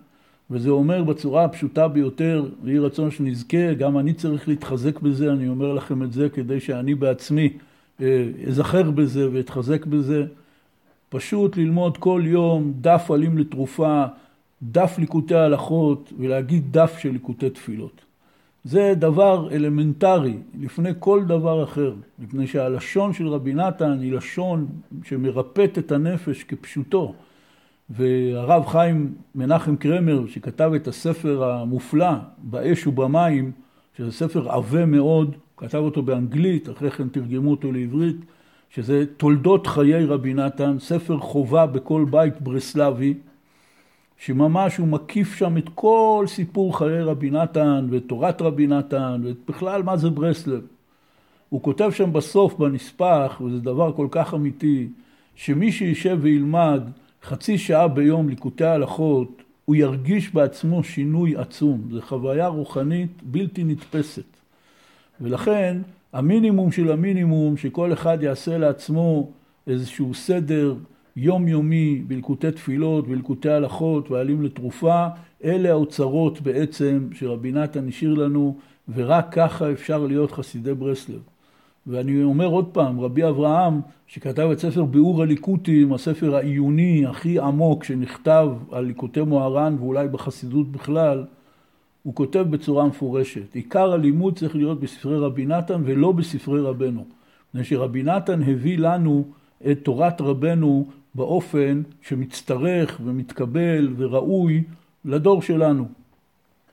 וזה 0.52 0.70
אומר 0.70 1.04
בצורה 1.04 1.44
הפשוטה 1.44 1.88
ביותר, 1.88 2.50
ויהי 2.64 2.80
רצון 2.80 3.12
שנזכה, 3.12 3.74
גם 3.74 3.98
אני 3.98 4.14
צריך 4.14 4.48
להתחזק 4.48 5.00
בזה, 5.00 5.32
אני 5.32 5.48
אומר 5.48 5.74
לכם 5.74 6.04
את 6.04 6.14
זה 6.14 6.30
כדי 6.30 6.60
שאני 6.60 6.96
בעצמי 6.96 7.50
אזכר 8.48 8.92
בזה 8.92 9.30
ואתחזק 9.34 9.86
בזה. 9.86 10.26
פשוט 11.10 11.58
ללמוד 11.58 11.98
כל 11.98 12.22
יום 12.26 12.74
דף 12.82 13.12
עלים 13.12 13.38
לתרופה, 13.38 14.06
דף 14.64 14.96
ליקוטי 14.98 15.36
הלכות, 15.36 16.14
ולהגיד 16.20 16.72
דף 16.72 16.98
של 17.00 17.12
ליקוטי 17.12 17.50
תפילות. 17.50 18.02
זה 18.64 18.94
דבר 18.98 19.50
אלמנטרי 19.52 20.38
לפני 20.60 20.90
כל 21.00 21.24
דבר 21.24 21.64
אחר, 21.64 21.94
מפני 22.20 22.48
שהלשון 22.48 23.14
של 23.14 23.28
רבי 23.28 23.54
נתן 23.54 24.00
היא 24.02 24.14
לשון 24.14 24.68
שמרפאת 25.04 25.78
את 25.78 25.92
הנפש 25.92 26.44
כפשוטו. 26.44 27.14
והרב 27.90 28.66
חיים 28.66 29.14
מנחם 29.36 29.76
קרמר, 29.76 30.28
שכתב 30.28 30.72
את 30.76 30.88
הספר 30.88 31.44
המופלא, 31.44 32.12
באש 32.38 32.88
ובמים, 32.88 33.52
שזה 33.98 34.12
ספר 34.12 34.52
עבה 34.52 34.86
מאוד, 34.86 35.36
כתב 35.58 35.78
אותו 35.78 36.02
באנגלית, 36.02 36.70
אחרי 36.70 36.92
כן 36.92 37.10
תרגמו 37.10 37.52
אותו 37.52 37.72
לעברית, 37.72 38.16
שזה 38.70 39.06
תולדות 39.18 39.68
חיי 39.68 40.06
רבי 40.06 40.34
נתן, 40.34 40.80
ספר 40.80 41.18
חובה 41.18 41.66
בכל 41.66 42.06
בית 42.10 42.42
ברסלבי, 42.42 43.14
שממש 44.18 44.78
הוא 44.78 44.88
מקיף 44.88 45.36
שם 45.36 45.58
את 45.58 45.70
כל 45.76 46.26
סיפור 46.28 46.78
חיי 46.78 47.02
רבי 47.02 47.30
נתן 47.30 47.88
ואת 47.90 48.04
תורת 48.08 48.42
רבי 48.42 48.68
נתן 48.68 49.22
ובכלל 49.24 49.84
מה 49.84 49.98
זה 49.98 50.10
ברסלב. 50.10 50.62
הוא 51.50 51.62
כותב 51.62 51.92
שם 51.92 52.14
בסוף 52.14 52.54
בנספח, 52.54 53.42
וזה 53.46 53.60
דבר 53.60 53.94
כל 53.94 54.08
כך 54.12 54.34
אמיתי, 54.34 54.88
שמי 55.36 55.72
שישב 55.72 56.18
וילמד 56.22 56.82
חצי 57.24 57.58
שעה 57.58 57.88
ביום 57.88 58.30
ליקוטי 58.30 58.66
הלכות, 58.66 59.42
הוא 59.66 59.76
ירגיש 59.76 60.34
בעצמו 60.34 60.84
שינוי 60.84 61.36
עצום. 61.36 61.82
זו 61.92 62.02
חוויה 62.02 62.48
רוחנית 62.48 63.24
בלתי 63.24 63.64
נתפסת. 63.64 64.24
ולכן 65.22 65.78
המינימום 66.14 66.72
של 66.72 66.92
המינימום, 66.92 67.58
שכל 67.58 67.94
אחד 67.94 68.18
יעשה 68.24 68.58
לעצמו 68.58 69.32
איזשהו 69.68 70.14
סדר 70.14 70.76
יומיומי 71.16 72.04
בלקוטי 72.08 72.52
תפילות, 72.52 73.08
בלקוטי 73.08 73.50
הלכות, 73.50 74.12
ועלים 74.12 74.42
לתרופה, 74.42 75.08
אלה 75.44 75.70
האוצרות 75.70 76.42
בעצם 76.42 77.08
שרבי 77.14 77.52
נתן 77.52 77.88
השאיר 77.88 78.14
לנו, 78.14 78.58
ורק 78.96 79.28
ככה 79.32 79.72
אפשר 79.72 80.06
להיות 80.06 80.32
חסידי 80.32 80.74
ברסלב. 80.74 81.20
ואני 81.88 82.24
אומר 82.24 82.46
עוד 82.46 82.66
פעם, 82.66 83.00
רבי 83.00 83.28
אברהם, 83.28 83.82
שכתב 84.08 84.50
את 84.52 84.60
ספר 84.60 84.84
ביאור 84.84 85.22
הליקוטים, 85.22 85.94
הספר 85.94 86.36
העיוני 86.36 87.06
הכי 87.06 87.40
עמוק 87.40 87.84
שנכתב 87.84 88.50
על 88.72 88.86
ליקוטי 88.86 89.22
מוהר"ן 89.22 89.76
ואולי 89.80 90.08
בחסידות 90.08 90.72
בכלל, 90.72 91.26
הוא 92.08 92.16
כותב 92.16 92.46
בצורה 92.50 92.86
מפורשת, 92.88 93.56
עיקר 93.56 93.92
הלימוד 93.92 94.38
צריך 94.38 94.56
להיות 94.56 94.80
בספרי 94.80 95.18
רבי 95.18 95.46
נתן 95.46 95.82
ולא 95.86 96.12
בספרי 96.12 96.62
רבנו. 96.62 97.06
מפני 97.50 97.64
שרבי 97.64 98.04
נתן 98.04 98.44
הביא 98.44 98.78
לנו 98.78 99.26
את 99.72 99.80
תורת 99.84 100.22
רבנו 100.22 100.88
באופן 101.16 101.82
שמצטרך 102.02 103.02
ומתקבל 103.06 103.94
וראוי 103.98 104.64
לדור 105.06 105.42
שלנו. 105.42 105.88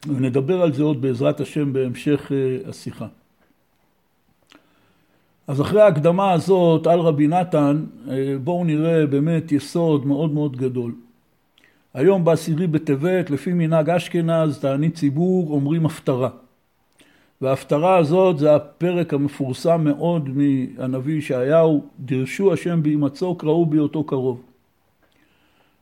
ונדבר 0.07 0.63
על 0.63 0.73
זה 0.73 0.83
עוד 0.83 1.03
בעזרת 1.03 1.41
השם 1.41 1.73
בהמשך 1.73 2.33
אה, 2.33 2.69
השיחה. 2.71 3.07
אז 5.47 5.61
אחרי 5.61 5.83
ההקדמה 5.83 6.33
הזאת 6.33 6.87
על 6.87 7.01
רבי 7.01 7.27
נתן, 7.27 7.85
אה, 8.09 8.37
בואו 8.45 8.65
נראה 8.65 9.07
באמת 9.07 9.53
יסוד 9.53 10.07
מאוד 10.07 10.33
מאוד 10.33 10.57
גדול. 10.57 10.93
היום 11.95 12.25
בעשירי 12.25 12.67
בטבת, 12.67 13.31
לפי 13.31 13.53
מנהג 13.53 13.91
אשכנז, 13.91 14.59
תענית 14.59 14.95
ציבור, 14.95 15.51
אומרים 15.51 15.87
הפטרה. 15.87 16.29
וההפטרה 17.41 17.97
הזאת 17.97 18.39
זה 18.39 18.55
הפרק 18.55 19.15
המפורסם 19.15 19.85
מאוד 19.85 20.29
מהנביא 20.29 21.19
ישעיהו, 21.19 21.85
דרשו 22.01 22.53
השם 22.53 22.83
בהימצאו, 22.83 23.35
קראו 23.35 23.67
בהיותו 23.67 24.05
קרוב. 24.05 24.43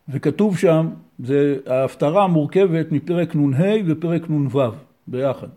וכתוב 0.08 0.58
שם, 0.58 0.88
זה, 1.18 1.56
ההפטרה 1.66 2.26
מורכבת 2.26 2.92
מפרק 2.92 3.36
נ"ה 3.36 3.72
ופרק 3.86 4.30
נ"ו 4.30 4.60
ביחד. 5.06 5.48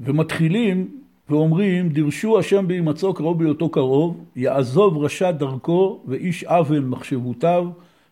ומתחילים 0.00 0.88
ואומרים, 1.30 1.88
דרשו 1.88 2.38
השם 2.38 2.68
בהימצאו 2.68 3.14
קרוב 3.14 3.38
בהיותו 3.38 3.68
קרוב, 3.68 4.24
יעזוב 4.36 5.04
רשע 5.04 5.30
דרכו 5.30 6.00
ואיש 6.06 6.44
עוול 6.44 6.80
מחשבותיו, 6.80 7.66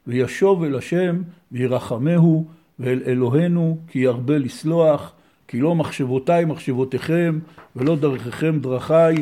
וישוב 0.07 0.64
אל 0.64 0.76
השם 0.76 1.23
וירחמהו 1.52 2.47
ואל 2.78 3.02
אלוהינו 3.07 3.78
כי 3.88 3.99
ירבה 3.99 4.38
לסלוח 4.38 5.12
כי 5.49 5.61
לא 5.61 5.75
מחשבותיי 5.75 6.45
מחשבותיכם 6.45 7.38
ולא 7.76 7.97
דרככם 7.97 8.61
דרכיי 8.61 9.14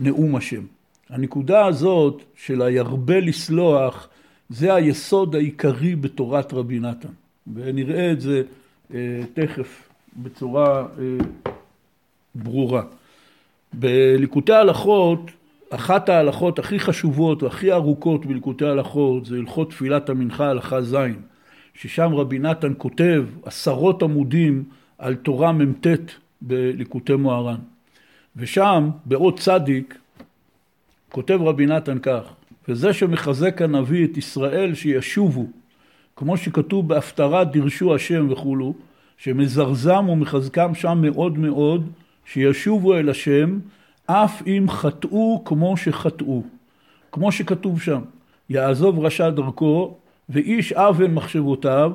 נאום 0.00 0.36
השם. 0.36 0.62
הנקודה 1.10 1.66
הזאת 1.66 2.22
של 2.36 2.62
הירבה 2.62 3.20
לסלוח 3.20 4.08
זה 4.48 4.74
היסוד 4.74 5.34
העיקרי 5.34 5.96
בתורת 5.96 6.52
רבי 6.52 6.78
נתן 6.78 7.08
ונראה 7.54 8.12
את 8.12 8.20
זה 8.20 8.42
אה, 8.94 9.20
תכף 9.34 9.88
בצורה 10.16 10.86
אה, 10.98 11.24
ברורה. 12.34 12.82
בליקוטי 13.72 14.52
ההלכות 14.52 15.20
אחת 15.74 16.08
ההלכות 16.08 16.58
הכי 16.58 16.78
חשובות 16.78 17.42
והכי 17.42 17.72
ארוכות 17.72 18.26
בלקוטי 18.26 18.64
ההלכות 18.66 19.26
זה 19.26 19.36
הלכות 19.36 19.70
תפילת 19.70 20.08
המנחה 20.08 20.48
הלכה 20.48 20.82
ז', 20.82 20.96
ששם 21.74 22.14
רבי 22.14 22.38
נתן 22.38 22.72
כותב 22.78 23.24
עשרות 23.44 24.02
עמודים 24.02 24.64
על 24.98 25.14
תורה 25.14 25.52
מ"ט 25.52 25.86
בליקוטי 26.42 27.14
מוהר"ן. 27.14 27.56
ושם 28.36 28.90
באות 29.04 29.38
צדיק 29.38 29.98
כותב 31.08 31.38
רבי 31.42 31.66
נתן 31.66 31.98
כך, 31.98 32.22
וזה 32.68 32.92
שמחזק 32.92 33.62
הנביא 33.62 34.04
את 34.04 34.16
ישראל 34.16 34.74
שישובו, 34.74 35.46
כמו 36.16 36.36
שכתוב 36.36 36.88
בהפטרה 36.88 37.44
דירשו 37.44 37.94
השם 37.94 38.26
וכולו, 38.30 38.74
שמזרזם 39.18 40.08
ומחזקם 40.08 40.74
שם 40.74 40.98
מאוד 41.02 41.38
מאוד, 41.38 41.90
שישובו 42.24 42.94
אל 42.94 43.08
השם 43.08 43.58
אף 44.06 44.42
אם 44.46 44.66
חטאו 44.68 45.42
כמו 45.44 45.76
שחטאו, 45.76 46.42
כמו 47.12 47.32
שכתוב 47.32 47.80
שם, 47.80 48.00
יעזוב 48.50 48.98
רשע 48.98 49.30
דרכו, 49.30 49.94
ואיש 50.28 50.72
עוול 50.72 51.06
מחשבותיו, 51.06 51.92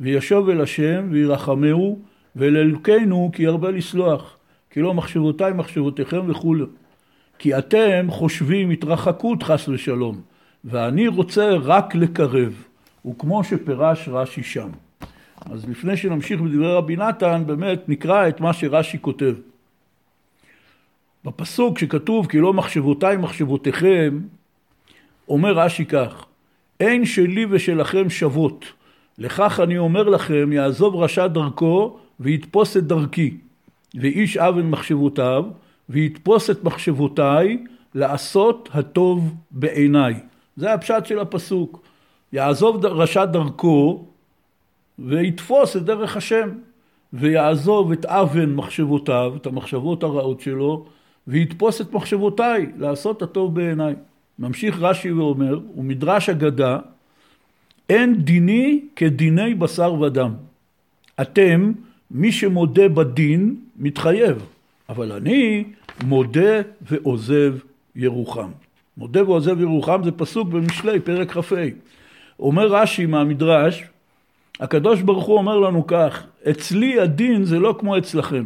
וישוב 0.00 0.48
אל 0.48 0.60
השם, 0.60 1.08
וירחמהו, 1.10 1.98
ואל 2.36 2.56
אלוקינו 2.56 3.30
כי 3.32 3.42
ירבה 3.42 3.70
לסלוח, 3.70 4.36
כי 4.70 4.80
לא 4.80 4.94
מחשבותיי 4.94 5.52
מחשבותיכם 5.52 6.30
וכולי. 6.30 6.64
כי 7.38 7.58
אתם 7.58 8.06
חושבים 8.10 8.70
התרחקות 8.70 9.42
חס 9.42 9.68
ושלום, 9.68 10.20
ואני 10.64 11.08
רוצה 11.08 11.50
רק 11.50 11.94
לקרב, 11.94 12.64
וכמו 13.06 13.44
שפירש 13.44 14.08
רש"י 14.08 14.42
שם. 14.42 14.68
אז 15.40 15.68
לפני 15.68 15.96
שנמשיך 15.96 16.40
בדברי 16.40 16.72
רבי 16.72 16.96
נתן, 16.96 17.42
באמת 17.46 17.88
נקרא 17.88 18.28
את 18.28 18.40
מה 18.40 18.52
שרש"י 18.52 18.98
כותב. 19.00 19.34
בפסוק 21.24 21.78
שכתוב 21.78 22.26
כי 22.26 22.38
לא 22.38 22.52
מחשבותיי 22.52 23.16
מחשבותיכם, 23.16 24.20
אומר 25.28 25.52
רש"י 25.52 25.84
כך, 25.84 26.26
אין 26.80 27.04
שלי 27.04 27.46
ושלכם 27.50 28.10
שוות, 28.10 28.64
לכך 29.18 29.60
אני 29.62 29.78
אומר 29.78 30.02
לכם, 30.02 30.52
יעזוב 30.52 30.96
רשע 30.96 31.26
דרכו 31.26 31.98
ויתפוס 32.20 32.76
את 32.76 32.86
דרכי, 32.86 33.36
ואיש 33.94 34.36
עוול 34.36 34.62
מחשבותיו, 34.62 35.44
ויתפוס 35.88 36.50
את 36.50 36.64
מחשבותיי 36.64 37.64
לעשות 37.94 38.68
הטוב 38.72 39.34
בעיניי. 39.50 40.14
זה 40.56 40.72
הפשט 40.72 41.06
של 41.06 41.18
הפסוק. 41.18 41.82
יעזוב 42.32 42.86
רשע 42.86 43.24
דרכו 43.24 44.04
ויתפוס 44.98 45.76
את 45.76 45.82
דרך 45.82 46.16
השם, 46.16 46.48
ויעזוב 47.12 47.92
את 47.92 48.04
אבן 48.04 48.54
מחשבותיו, 48.54 49.32
את 49.36 49.46
המחשבות 49.46 50.02
הרעות 50.02 50.40
שלו, 50.40 50.86
ויתפוס 51.30 51.80
את 51.80 51.92
מחשבותיי 51.92 52.66
לעשות 52.78 53.22
הטוב 53.22 53.54
בעיניי. 53.54 53.94
ממשיך 54.38 54.76
רש"י 54.80 55.12
ואומר, 55.12 55.58
ומדרש 55.76 56.28
אגדה, 56.28 56.78
אין 57.88 58.14
דיני 58.14 58.80
כדיני 58.96 59.54
בשר 59.54 59.94
ודם. 59.94 60.34
אתם, 61.20 61.72
מי 62.10 62.32
שמודה 62.32 62.88
בדין, 62.88 63.56
מתחייב, 63.76 64.46
אבל 64.88 65.12
אני 65.12 65.64
מודה 66.04 66.60
ועוזב 66.82 67.54
ירוחם. 67.96 68.50
מודה 68.96 69.24
ועוזב 69.24 69.60
ירוחם 69.60 70.00
זה 70.04 70.12
פסוק 70.12 70.48
במשלי, 70.48 71.00
פרק 71.00 71.30
כ"ה. 71.30 71.54
אומר 72.38 72.66
רש"י 72.66 73.06
מהמדרש, 73.06 73.84
הקדוש 74.60 75.02
ברוך 75.02 75.24
הוא 75.24 75.36
אומר 75.36 75.58
לנו 75.58 75.86
כך, 75.86 76.26
אצלי 76.50 77.00
הדין 77.00 77.44
זה 77.44 77.58
לא 77.58 77.76
כמו 77.78 77.98
אצלכם. 77.98 78.44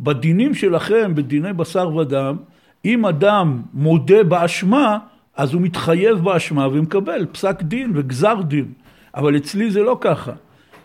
בדינים 0.00 0.54
שלכם, 0.54 1.14
בדיני 1.14 1.52
בשר 1.52 1.96
ודם, 1.96 2.36
אם 2.84 3.06
אדם 3.06 3.62
מודה 3.74 4.22
באשמה, 4.22 4.98
אז 5.36 5.54
הוא 5.54 5.62
מתחייב 5.62 6.18
באשמה 6.18 6.68
ומקבל 6.68 7.26
פסק 7.32 7.62
דין 7.62 7.92
וגזר 7.94 8.42
דין. 8.42 8.72
אבל 9.14 9.36
אצלי 9.36 9.70
זה 9.70 9.82
לא 9.82 9.98
ככה. 10.00 10.32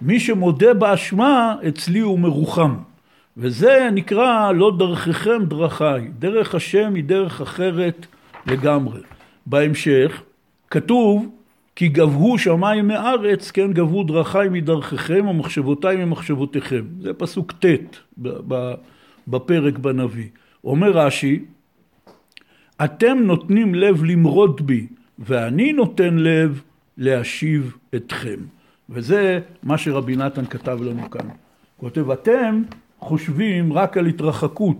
מי 0.02 0.20
שמודה 0.20 0.74
באשמה, 0.74 1.56
אצלי 1.68 2.00
הוא 2.00 2.20
מרוחם. 2.20 2.76
וזה 3.38 3.90
נקרא 3.94 4.52
לא 4.52 4.72
דרככם 4.78 5.46
דרכיי. 5.46 6.08
דרך 6.20 6.56
השם 6.56 6.96
היא 6.96 7.04
דרך 7.04 7.42
אחרת 7.42 8.06
לגמרי. 8.46 9.00
בהמשך 9.46 10.22
כתוב 10.70 11.30
כי 11.76 11.88
גבהו 11.88 12.38
שמיים 12.38 12.88
מארץ, 12.88 13.52
כן 13.52 13.74
גבהו 13.74 14.04
דרכיי 14.04 14.50
מדרככם 14.50 15.28
ומחשבותיי 15.28 16.06
ממחשבותיכם. 16.06 16.82
זה 17.00 17.14
פסוק 17.14 17.52
ט' 17.52 17.98
בפרק 19.28 19.78
בנביא. 19.78 20.30
אומר 20.64 20.92
רש"י, 20.92 21.46
אתם 22.84 23.18
נותנים 23.22 23.76
לב 23.76 24.04
למרוד 24.04 24.68
בי, 24.68 24.88
ואני 25.20 25.74
נותן 25.74 26.16
לב 26.16 26.62
להשיב 26.98 27.78
אתכם. 27.96 28.40
וזה 28.90 29.40
מה 29.64 29.78
שרבי 29.78 30.16
נתן 30.16 30.46
כתב 30.46 30.80
לנו 30.82 31.10
כאן. 31.10 31.28
כותב, 31.78 32.12
אתם 32.12 32.64
חושבים 33.00 33.74
רק 33.74 33.98
על 33.98 34.06
התרחקות, 34.06 34.78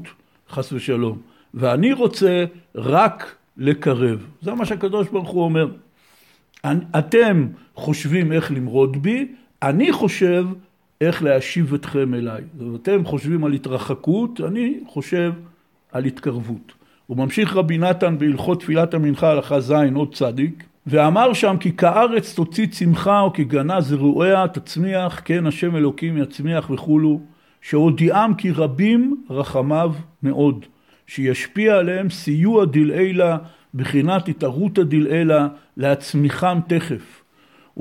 חס 0.50 0.74
ושלום, 0.74 1.18
ואני 1.54 1.94
רוצה 1.94 2.46
רק 2.76 3.36
לקרב. 3.58 4.26
זה 4.42 4.54
מה 4.54 4.66
שהקדוש 4.66 5.08
ברוך 5.08 5.30
הוא 5.30 5.44
אומר. 5.44 5.68
אתם 7.00 7.48
חושבים 7.76 8.32
איך 8.32 8.52
למרוד 8.52 9.04
בי, 9.04 9.28
אני 9.62 9.92
חושב 9.92 10.46
איך 11.02 11.24
להשיב 11.24 11.74
אתכם 11.74 12.14
אליי. 12.14 12.42
אתם 12.76 13.06
חושבים 13.06 13.46
על 13.46 13.54
התרחקות, 13.54 14.42
אני 14.42 14.80
חושב 14.88 15.34
על 15.92 16.06
התקרבות. 16.06 16.74
הוא 17.08 17.18
ממשיך 17.18 17.56
רבי 17.56 17.78
נתן 17.78 18.18
בהלכות 18.18 18.60
תפילת 18.60 18.94
המנחה 18.94 19.32
הלכה 19.32 19.60
ז' 19.60 19.74
עוד 19.96 20.16
צדיק, 20.16 20.64
ואמר 20.88 21.34
שם 21.34 21.56
כי 21.60 21.72
כארץ 21.72 22.36
תוציא 22.36 22.68
צמחה 22.68 23.20
או 23.20 23.34
כי 23.34 23.44
גנה 23.44 23.82
זרועיה 23.82 24.48
תצמיח, 24.48 25.22
כן 25.26 25.48
השם 25.48 25.76
אלוקים 25.76 26.18
יצמיח 26.18 26.70
וכולו, 26.70 27.20
שהודיעם 27.62 28.34
כי 28.34 28.52
רבים 28.52 29.24
רחמיו 29.30 29.94
מאוד, 30.24 30.66
שישפיע 31.08 31.76
עליהם 31.76 32.10
סיוע 32.10 32.66
דלעילה 32.66 33.38
בחינת 33.74 34.28
התערותא 34.28 34.84
דלעילא 34.84 35.42
להצמיחם 35.78 36.60
תכף. 36.68 37.21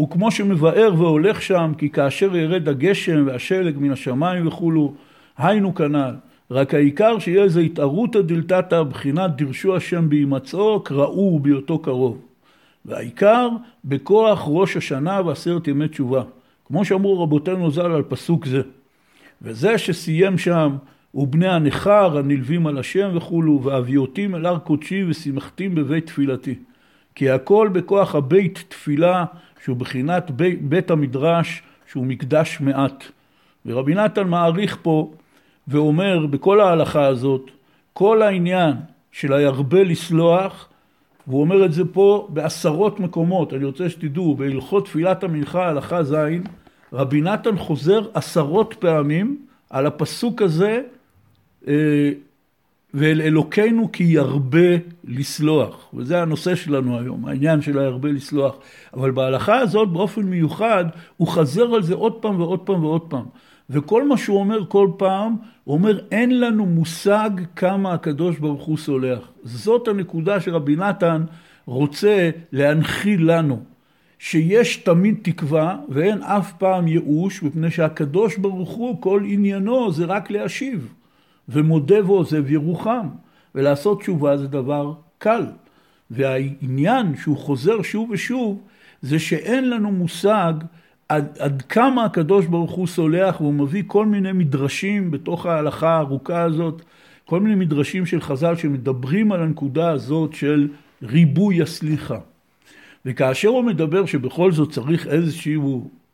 וכמו 0.02 0.30
שמבאר 0.30 0.94
והולך 0.98 1.42
שם, 1.42 1.72
כי 1.78 1.90
כאשר 1.90 2.36
ירד 2.36 2.68
הגשם 2.68 3.26
והשלג 3.26 3.78
מן 3.78 3.92
השמיים 3.92 4.46
וכולו, 4.46 4.94
היינו 5.38 5.74
כנ"ל. 5.74 6.14
רק 6.50 6.74
העיקר 6.74 7.18
שיהיה 7.18 7.42
איזה 7.42 7.60
התערותא 7.60 8.20
דלתתא, 8.20 8.82
בחינת 8.82 9.30
דרשו 9.36 9.76
השם 9.76 10.08
בהימצאו, 10.08 10.80
קראו 10.80 11.38
בהיותו 11.38 11.78
קרוב. 11.78 12.18
והעיקר, 12.84 13.48
בכוח 13.84 14.44
ראש 14.46 14.76
השנה 14.76 15.20
ועשרת 15.26 15.68
ימי 15.68 15.88
תשובה. 15.88 16.22
כמו 16.66 16.84
שאמרו 16.84 17.22
רבותינו 17.22 17.70
ז"ל 17.70 17.80
על 17.80 18.02
פסוק 18.02 18.46
זה. 18.46 18.60
וזה 19.42 19.78
שסיים 19.78 20.38
שם, 20.38 20.76
ובני 21.14 21.48
הנכר 21.48 22.18
הנלווים 22.18 22.66
על 22.66 22.78
השם 22.78 23.10
וכולו, 23.14 23.62
והביאותים 23.62 24.34
אל 24.34 24.46
הר 24.46 24.58
קודשי 24.58 25.04
ושימחתים 25.08 25.74
בבית 25.74 26.06
תפילתי. 26.06 26.54
כי 27.14 27.30
הכל 27.30 27.68
בכוח 27.72 28.14
הבית 28.14 28.64
תפילה, 28.68 29.24
שהוא 29.64 29.76
בחינת 29.76 30.30
בית, 30.30 30.62
בית 30.62 30.90
המדרש, 30.90 31.62
שהוא 31.86 32.06
מקדש 32.06 32.60
מעט. 32.60 33.04
ורבי 33.66 33.94
נתן 33.94 34.28
מעריך 34.28 34.78
פה 34.82 35.12
ואומר 35.68 36.26
בכל 36.26 36.60
ההלכה 36.60 37.06
הזאת, 37.06 37.50
כל 37.92 38.22
העניין 38.22 38.72
של 39.12 39.32
הירבה 39.32 39.84
לסלוח, 39.84 40.68
והוא 41.26 41.40
אומר 41.40 41.64
את 41.64 41.72
זה 41.72 41.82
פה 41.92 42.28
בעשרות 42.30 43.00
מקומות, 43.00 43.54
אני 43.54 43.64
רוצה 43.64 43.90
שתדעו, 43.90 44.34
בהלכות 44.34 44.84
תפילת 44.84 45.24
המנחה, 45.24 45.68
הלכה 45.68 46.02
ז', 46.02 46.14
רבי 46.92 47.20
נתן 47.20 47.56
חוזר 47.56 48.00
עשרות 48.14 48.74
פעמים 48.78 49.38
על 49.70 49.86
הפסוק 49.86 50.42
הזה, 50.42 50.82
אה, 51.68 52.10
ואל 52.94 53.22
אלוקינו 53.22 53.92
כי 53.92 54.04
ירבה 54.04 54.76
לסלוח. 55.04 55.88
וזה 55.94 56.22
הנושא 56.22 56.54
שלנו 56.54 56.98
היום, 56.98 57.26
העניין 57.26 57.62
של 57.62 57.78
הירבה 57.78 58.08
לסלוח. 58.08 58.56
אבל 58.94 59.10
בהלכה 59.10 59.58
הזאת 59.58 59.88
באופן 59.88 60.22
מיוחד, 60.22 60.84
הוא 61.16 61.28
חזר 61.28 61.74
על 61.74 61.82
זה 61.82 61.94
עוד 61.94 62.12
פעם 62.12 62.40
ועוד 62.40 62.60
פעם 62.60 62.84
ועוד 62.84 63.02
פעם. 63.08 63.24
וכל 63.70 64.08
מה 64.08 64.16
שהוא 64.16 64.40
אומר 64.40 64.66
כל 64.68 64.88
פעם, 64.96 65.36
הוא 65.64 65.74
אומר 65.74 65.98
אין 66.10 66.40
לנו 66.40 66.66
מושג 66.66 67.30
כמה 67.56 67.92
הקדוש 67.92 68.38
ברוך 68.38 68.62
הוא 68.62 68.78
סולח. 68.78 69.30
זאת 69.42 69.88
הנקודה 69.88 70.40
שרבי 70.40 70.76
נתן 70.76 71.24
רוצה 71.66 72.30
להנחיל 72.52 73.30
לנו. 73.30 73.62
שיש 74.18 74.76
תמיד 74.76 75.18
תקווה 75.22 75.76
ואין 75.88 76.22
אף 76.22 76.52
פעם 76.52 76.88
ייאוש, 76.88 77.42
מפני 77.42 77.70
שהקדוש 77.70 78.36
ברוך 78.36 78.70
הוא, 78.70 79.02
כל 79.02 79.22
עניינו 79.26 79.92
זה 79.92 80.04
רק 80.04 80.30
להשיב. 80.30 80.94
ומודה 81.50 82.06
ועוזב 82.06 82.50
ירוחם. 82.50 83.08
ולעשות 83.54 84.00
תשובה 84.00 84.36
זה 84.36 84.46
דבר 84.46 84.92
קל. 85.18 85.46
והעניין 86.10 87.16
שהוא 87.16 87.36
חוזר 87.36 87.82
שוב 87.82 88.10
ושוב, 88.10 88.62
זה 89.02 89.18
שאין 89.18 89.70
לנו 89.70 89.92
מושג 89.92 90.52
עד, 91.08 91.38
עד 91.38 91.62
כמה 91.62 92.04
הקדוש 92.04 92.46
ברוך 92.46 92.70
הוא 92.70 92.86
סולח, 92.86 93.40
והוא 93.40 93.54
מביא 93.54 93.82
כל 93.86 94.06
מיני 94.06 94.32
מדרשים 94.32 95.10
בתוך 95.10 95.46
ההלכה 95.46 95.88
הארוכה 95.88 96.42
הזאת, 96.42 96.82
כל 97.24 97.40
מיני 97.40 97.54
מדרשים 97.54 98.06
של 98.06 98.20
חז"ל 98.20 98.56
שמדברים 98.56 99.32
על 99.32 99.42
הנקודה 99.42 99.90
הזאת 99.90 100.34
של 100.34 100.68
ריבוי 101.02 101.62
הסליחה. 101.62 102.18
וכאשר 103.06 103.48
הוא 103.48 103.64
מדבר 103.64 104.06
שבכל 104.06 104.52
זאת 104.52 104.72
צריך 104.72 105.06
איזושהי 105.06 105.56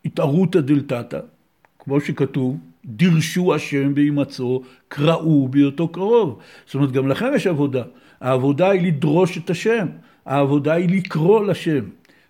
התערותא 0.04 0.60
דלתתא, 0.60 1.20
כמו 1.78 2.00
שכתוב, 2.00 2.56
דירשו 2.86 3.54
השם 3.54 3.94
בהימצאו, 3.94 4.62
קראו 4.88 5.48
בהיותו 5.48 5.88
קרוב. 5.88 6.38
זאת 6.66 6.74
אומרת, 6.74 6.92
גם 6.92 7.08
לכם 7.08 7.26
יש 7.34 7.46
עבודה. 7.46 7.82
העבודה 8.20 8.70
היא 8.70 8.86
לדרוש 8.86 9.38
את 9.38 9.50
השם, 9.50 9.86
העבודה 10.26 10.72
היא 10.72 10.88
לקרוא 10.96 11.44
לשם. 11.44 11.84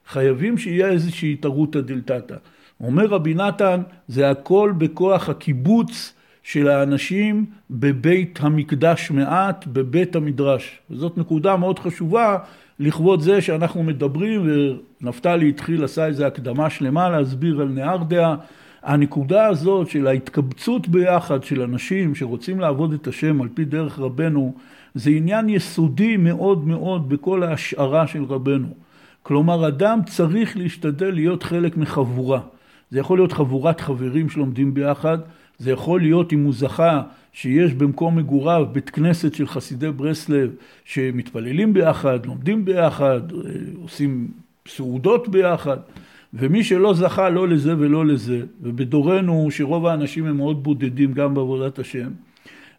חייבים 0.08 0.58
שיהיה 0.58 0.88
איזושהי 0.88 1.32
התערותא 1.32 1.80
דלתתא. 1.80 2.34
אומר 2.80 3.06
רבי 3.06 3.34
נתן, 3.34 3.80
זה 4.08 4.30
הכל 4.30 4.72
בכוח 4.78 5.28
הקיבוץ 5.28 6.12
של 6.42 6.68
האנשים 6.68 7.44
בבית 7.70 8.38
המקדש 8.42 9.10
מעט, 9.10 9.66
בבית 9.66 10.16
המדרש. 10.16 10.78
וזאת 10.90 11.18
נקודה 11.18 11.56
מאוד 11.56 11.78
חשובה 11.78 12.38
לכבוד 12.78 13.20
זה 13.20 13.40
שאנחנו 13.40 13.82
מדברים, 13.82 14.48
ונפתלי 15.00 15.48
התחיל, 15.48 15.84
עשה 15.84 16.06
איזו 16.06 16.24
הקדמה 16.24 16.70
שלמה 16.70 17.08
להסביר 17.08 17.60
על 17.60 17.68
נהרדעה. 17.68 18.36
הנקודה 18.86 19.46
הזאת 19.46 19.90
של 19.90 20.06
ההתקבצות 20.06 20.88
ביחד 20.88 21.44
של 21.44 21.62
אנשים 21.62 22.14
שרוצים 22.14 22.60
לעבוד 22.60 22.92
את 22.92 23.06
השם 23.06 23.42
על 23.42 23.48
פי 23.54 23.64
דרך 23.64 23.98
רבנו, 23.98 24.54
זה 24.94 25.10
עניין 25.10 25.48
יסודי 25.48 26.16
מאוד 26.16 26.66
מאוד 26.66 27.08
בכל 27.08 27.42
ההשערה 27.42 28.06
של 28.06 28.24
רבנו. 28.24 28.68
כלומר, 29.22 29.68
אדם 29.68 30.00
צריך 30.06 30.56
להשתדל 30.56 31.10
להיות 31.10 31.42
חלק 31.42 31.76
מחבורה. 31.76 32.40
זה 32.90 32.98
יכול 32.98 33.18
להיות 33.18 33.32
חבורת 33.32 33.80
חברים 33.80 34.28
שלומדים 34.28 34.74
ביחד, 34.74 35.18
זה 35.58 35.70
יכול 35.70 36.00
להיות 36.00 36.32
אם 36.32 36.44
הוא 36.44 36.52
זכה 36.52 37.02
שיש 37.32 37.74
במקום 37.74 38.16
מגוריו 38.16 38.66
בית 38.72 38.90
כנסת 38.90 39.34
של 39.34 39.46
חסידי 39.46 39.90
ברסלב 39.90 40.50
שמתפללים 40.84 41.72
ביחד, 41.72 42.26
לומדים 42.26 42.64
ביחד, 42.64 43.32
אה, 43.32 43.38
עושים 43.82 44.28
סעודות 44.68 45.28
ביחד, 45.28 45.76
ומי 46.38 46.64
שלא 46.64 46.94
זכה 46.94 47.28
לא 47.28 47.48
לזה 47.48 47.74
ולא 47.78 48.06
לזה, 48.06 48.40
ובדורנו 48.62 49.48
שרוב 49.50 49.86
האנשים 49.86 50.26
הם 50.26 50.36
מאוד 50.36 50.62
בודדים 50.62 51.12
גם 51.12 51.34
בעבודת 51.34 51.78
השם, 51.78 52.08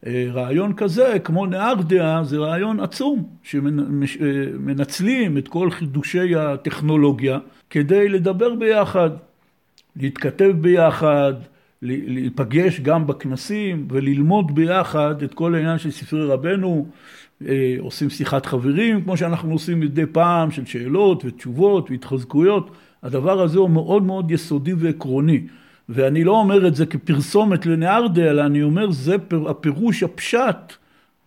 אה, 0.06 0.28
רעיון 0.34 0.74
כזה, 0.74 1.18
כמו 1.24 1.46
נהר 1.46 1.74
דעה, 1.82 2.24
זה 2.24 2.38
רעיון 2.38 2.80
עצום, 2.80 3.24
שמנצלים 3.44 5.38
את 5.38 5.48
כל 5.48 5.72
חידושי 5.72 6.36
הטכנולוגיה 6.36 7.40
כדי 7.70 8.10
לדבר 8.10 8.56
ביחד, 8.56 9.10
להתכתב 9.96 10.52
ביחד, 10.62 11.34
להיפגש 11.82 12.80
גם 12.80 13.08
בכנסים 13.08 13.88
וללמוד 13.92 14.56
ביחד 14.56 15.24
את 15.24 15.34
כל 15.34 15.56
העניין 15.56 15.78
של 15.78 15.92
ספרי 15.92 16.26
רבנו, 16.26 16.88
אה, 17.48 17.76
עושים 17.80 18.10
שיחת 18.10 18.46
חברים 18.46 19.02
כמו 19.02 19.18
שאנחנו 19.18 19.52
עושים 19.52 19.80
מדי 19.80 20.06
פעם 20.06 20.52
של 20.52 20.66
שאלות 20.66 21.26
ותשובות 21.26 21.92
והתחזקויות, 21.92 22.72
הדבר 23.04 23.42
הזה 23.42 23.60
הוא 23.60 23.70
מאוד 23.70 24.04
מאוד 24.04 24.32
יסודי 24.32 24.74
ועקרוני. 24.74 25.42
ואני 25.90 26.24
לא 26.24 26.32
אומר 26.32 26.68
את 26.68 26.76
זה 26.76 26.86
כפרסומת 26.86 27.66
לנהרדה, 27.66 28.30
אלא 28.30 28.46
אני 28.46 28.64
אומר 28.64 28.92
זה 28.92 29.16
הפירוש 29.50 30.04
הפשט 30.04 30.74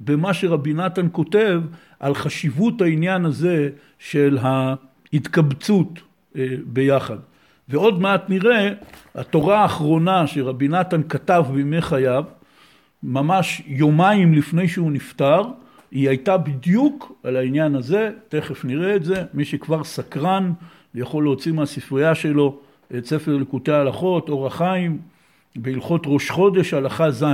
במה 0.00 0.35
שרבי 0.35 0.72
נתן 0.72 1.06
כותב 1.12 1.61
על 2.00 2.14
חשיבות 2.14 2.80
העניין 2.83 3.24
הזה 3.24 3.68
של 3.98 4.38
ההתקבצות 4.40 6.00
אה, 6.37 6.46
ביחד. 6.64 7.16
ועוד 7.68 8.00
מעט 8.00 8.30
נראה, 8.30 8.68
התורה 9.14 9.62
האחרונה 9.62 10.26
שרבי 10.26 10.68
נתן 10.68 11.00
כתב 11.09 11.44
בימי 11.54 11.80
חייו, 11.80 12.24
ממש 13.02 13.62
יומיים 13.66 14.35
לפני 14.35 14.68
שהוא 14.68 14.92
נפטר, 14.92 15.42
היא 15.90 16.09
הייתה 16.09 16.37
בדיוק 16.37 17.12
על 17.22 17.37
העניין 17.37 17.74
הזה, 17.74 18.11
תכף 18.28 18.64
נראה 18.64 18.96
את 18.96 19.04
זה, 19.04 19.24
מי 19.35 19.44
שכבר 19.44 19.85
סקרן 19.85 20.52
יכול 20.94 21.24
להוציא 21.24 21.53
מהספרייה 21.53 22.14
שלו 22.14 22.59
את 22.96 23.07
ספר 23.07 23.37
ליקוטי 23.37 23.72
ההלכות, 23.72 24.29
אור 24.29 24.46
החיים, 24.46 24.98
בהלכות 25.57 26.03
ראש 26.07 26.31
חודש, 26.31 26.74
הלכה 26.74 27.11
ז'. 27.11 27.24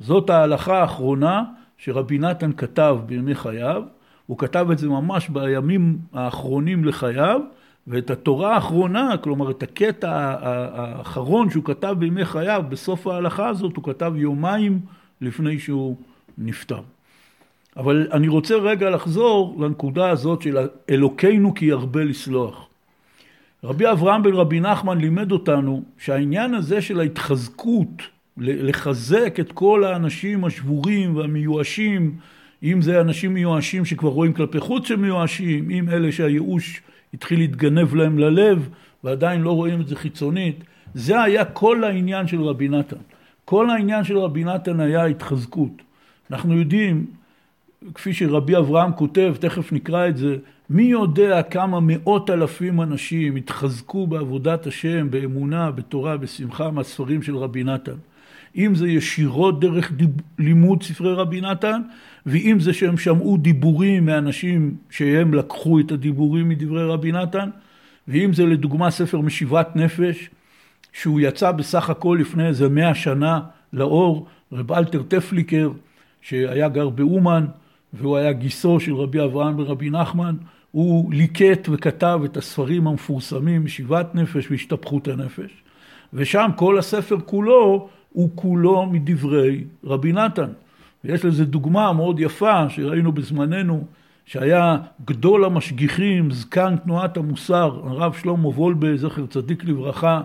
זאת 0.00 0.30
ההלכה 0.30 0.80
האחרונה 0.80 1.44
שרבי 1.78 2.18
נתן 2.18 2.52
כתב 2.52 2.96
בימי 3.06 3.34
חייו, 3.34 3.82
הוא 4.26 4.38
כתב 4.38 4.66
את 4.72 4.78
זה 4.78 4.88
ממש 4.88 5.28
בימים 5.28 5.98
האחרונים 6.12 6.84
לחייו, 6.84 7.40
ואת 7.86 8.10
התורה 8.10 8.54
האחרונה, 8.54 9.16
כלומר 9.16 9.50
את 9.50 9.62
הקטע 9.62 10.10
האחרון 10.42 11.50
שהוא 11.50 11.64
כתב 11.64 11.96
בימי 11.98 12.24
חייו, 12.24 12.64
בסוף 12.68 13.06
ההלכה 13.06 13.48
הזאת, 13.48 13.76
הוא 13.76 13.84
כתב 13.84 14.12
יומיים 14.16 14.80
לפני 15.20 15.58
שהוא 15.58 15.96
נפטר. 16.38 16.80
אבל 17.76 18.08
אני 18.12 18.28
רוצה 18.28 18.56
רגע 18.56 18.90
לחזור 18.90 19.56
לנקודה 19.58 20.10
הזאת 20.10 20.42
של 20.42 20.58
אלוקינו 20.90 21.54
כי 21.54 21.64
ירבה 21.64 22.04
לסלוח. 22.04 22.66
רבי 23.64 23.90
אברהם 23.90 24.22
בן 24.22 24.32
רבי 24.32 24.60
נחמן 24.60 24.98
לימד 24.98 25.32
אותנו 25.32 25.82
שהעניין 25.98 26.54
הזה 26.54 26.82
של 26.82 27.00
ההתחזקות, 27.00 28.02
לחזק 28.36 29.36
את 29.40 29.52
כל 29.52 29.84
האנשים 29.84 30.44
השבורים 30.44 31.16
והמיואשים, 31.16 32.16
אם 32.62 32.82
זה 32.82 33.00
אנשים 33.00 33.34
מיואשים 33.34 33.84
שכבר 33.84 34.08
רואים 34.08 34.32
כלפי 34.32 34.60
חוץ 34.60 34.88
שמיואשים, 34.88 35.70
אם 35.70 35.88
אלה 35.88 36.12
שהייאוש 36.12 36.82
התחיל 37.14 37.38
להתגנב 37.38 37.94
להם 37.94 38.18
ללב 38.18 38.68
ועדיין 39.04 39.40
לא 39.40 39.52
רואים 39.52 39.80
את 39.80 39.88
זה 39.88 39.96
חיצונית, 39.96 40.64
זה 40.94 41.22
היה 41.22 41.44
כל 41.44 41.84
העניין 41.84 42.26
של 42.26 42.42
רבי 42.42 42.68
נתן. 42.68 42.96
כל 43.44 43.70
העניין 43.70 44.04
של 44.04 44.18
רבי 44.18 44.44
נתן 44.44 44.80
היה 44.80 45.04
התחזקות. 45.04 45.82
אנחנו 46.30 46.58
יודעים, 46.58 47.06
כפי 47.94 48.12
שרבי 48.12 48.56
אברהם 48.56 48.92
כותב, 48.92 49.34
תכף 49.40 49.72
נקרא 49.72 50.08
את 50.08 50.16
זה, 50.16 50.36
מי 50.70 50.82
יודע 50.82 51.42
כמה 51.42 51.78
מאות 51.82 52.30
אלפים 52.30 52.80
אנשים 52.80 53.36
התחזקו 53.36 54.06
בעבודת 54.06 54.66
השם, 54.66 55.10
באמונה, 55.10 55.70
בתורה, 55.70 56.16
בשמחה, 56.16 56.70
מהספרים 56.70 57.22
של 57.22 57.36
רבי 57.36 57.64
נתן. 57.64 57.96
אם 58.56 58.74
זה 58.74 58.88
ישירות 58.88 59.60
דרך 59.60 59.92
דיב... 59.92 60.10
לימוד 60.38 60.82
ספרי 60.82 61.14
רבי 61.14 61.40
נתן, 61.40 61.82
ואם 62.26 62.60
זה 62.60 62.72
שהם 62.72 62.98
שמעו 62.98 63.36
דיבורים 63.36 64.06
מאנשים 64.06 64.76
שהם 64.90 65.34
לקחו 65.34 65.80
את 65.80 65.92
הדיבורים 65.92 66.48
מדברי 66.48 66.84
רבי 66.84 67.12
נתן, 67.12 67.50
ואם 68.08 68.32
זה 68.32 68.46
לדוגמה 68.46 68.90
ספר 68.90 69.20
משיבת 69.20 69.76
נפש, 69.76 70.30
שהוא 70.92 71.20
יצא 71.20 71.52
בסך 71.52 71.90
הכל 71.90 72.18
לפני 72.20 72.46
איזה 72.46 72.68
מאה 72.68 72.94
שנה 72.94 73.40
לאור, 73.72 74.26
רב 74.52 74.72
אלתר 74.72 75.02
טפליקר, 75.02 75.70
שהיה 76.22 76.68
גר 76.68 76.88
באומן, 76.88 77.46
והוא 77.94 78.16
היה 78.16 78.32
גיסו 78.32 78.80
של 78.80 78.94
רבי 78.94 79.24
אברהם 79.24 79.54
ורבי 79.58 79.90
נחמן, 79.90 80.36
הוא 80.70 81.14
ליקט 81.14 81.68
וכתב 81.72 82.20
את 82.24 82.36
הספרים 82.36 82.86
המפורסמים, 82.86 83.64
משיבת 83.64 84.14
נפש 84.14 84.50
והשתפכות 84.50 85.08
הנפש, 85.08 85.50
ושם 86.12 86.50
כל 86.56 86.78
הספר 86.78 87.16
כולו 87.24 87.88
הוא 88.12 88.30
כולו 88.34 88.86
מדברי 88.86 89.64
רבי 89.84 90.12
נתן. 90.12 90.50
ויש 91.04 91.24
לזה 91.24 91.44
דוגמה 91.44 91.92
מאוד 91.92 92.20
יפה 92.20 92.68
שראינו 92.70 93.12
בזמננו, 93.12 93.84
שהיה 94.26 94.76
גדול 95.04 95.44
המשגיחים, 95.44 96.30
זקן 96.30 96.76
תנועת 96.76 97.16
המוסר, 97.16 97.80
הרב 97.84 98.12
שלמה 98.12 98.48
וולבה, 98.48 98.96
זכר 98.96 99.26
צדיק 99.26 99.64
לברכה, 99.64 100.20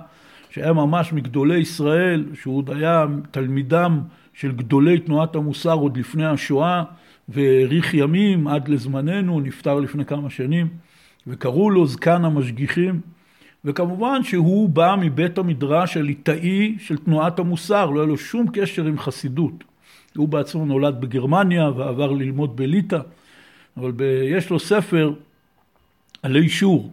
שהיה 0.50 0.74
ממש 0.74 1.14
מגדולי 1.14 1.58
ישראל, 1.58 2.26
שהוא 2.34 2.58
עוד 2.58 2.70
היה 2.70 3.06
תלמידם 3.32 4.02
של 4.34 4.52
גדולי 4.52 5.00
תנועת 5.00 5.36
המוסר 5.36 5.74
עוד 5.74 5.98
לפני 5.98 6.26
השואה, 6.26 6.84
והאריך 7.30 7.94
ימים 7.94 8.48
עד 8.48 8.68
לזמננו, 8.68 9.40
נפטר 9.40 9.80
לפני 9.80 10.06
כמה 10.06 10.30
שנים, 10.30 10.68
וקראו 11.28 11.70
לו 11.70 11.88
זקן 11.88 12.26
המשגיחים. 12.26 13.02
וכמובן 13.66 14.24
שהוא 14.24 14.70
בא 14.70 14.96
מבית 15.00 15.38
המדרש 15.38 15.98
הליטאי 15.98 16.76
של 16.80 16.98
תנועת 16.98 17.40
המוסר, 17.40 17.90
לא 17.90 18.00
היה 18.00 18.08
לו 18.08 18.18
שום 18.18 18.48
קשר 18.54 18.86
עם 18.86 19.00
חסידות. 19.00 19.64
הוא 20.16 20.28
בעצמו 20.28 20.66
נולד 20.66 21.02
בגרמניה 21.02 21.70
ועבר 21.70 22.12
ללמוד 22.12 22.56
בליטא, 22.56 23.00
אבל 23.78 23.92
ב... 23.96 24.02
יש 24.24 24.50
לו 24.50 24.60
ספר 24.60 25.14
עלי 26.24 26.50
שור, 26.50 26.92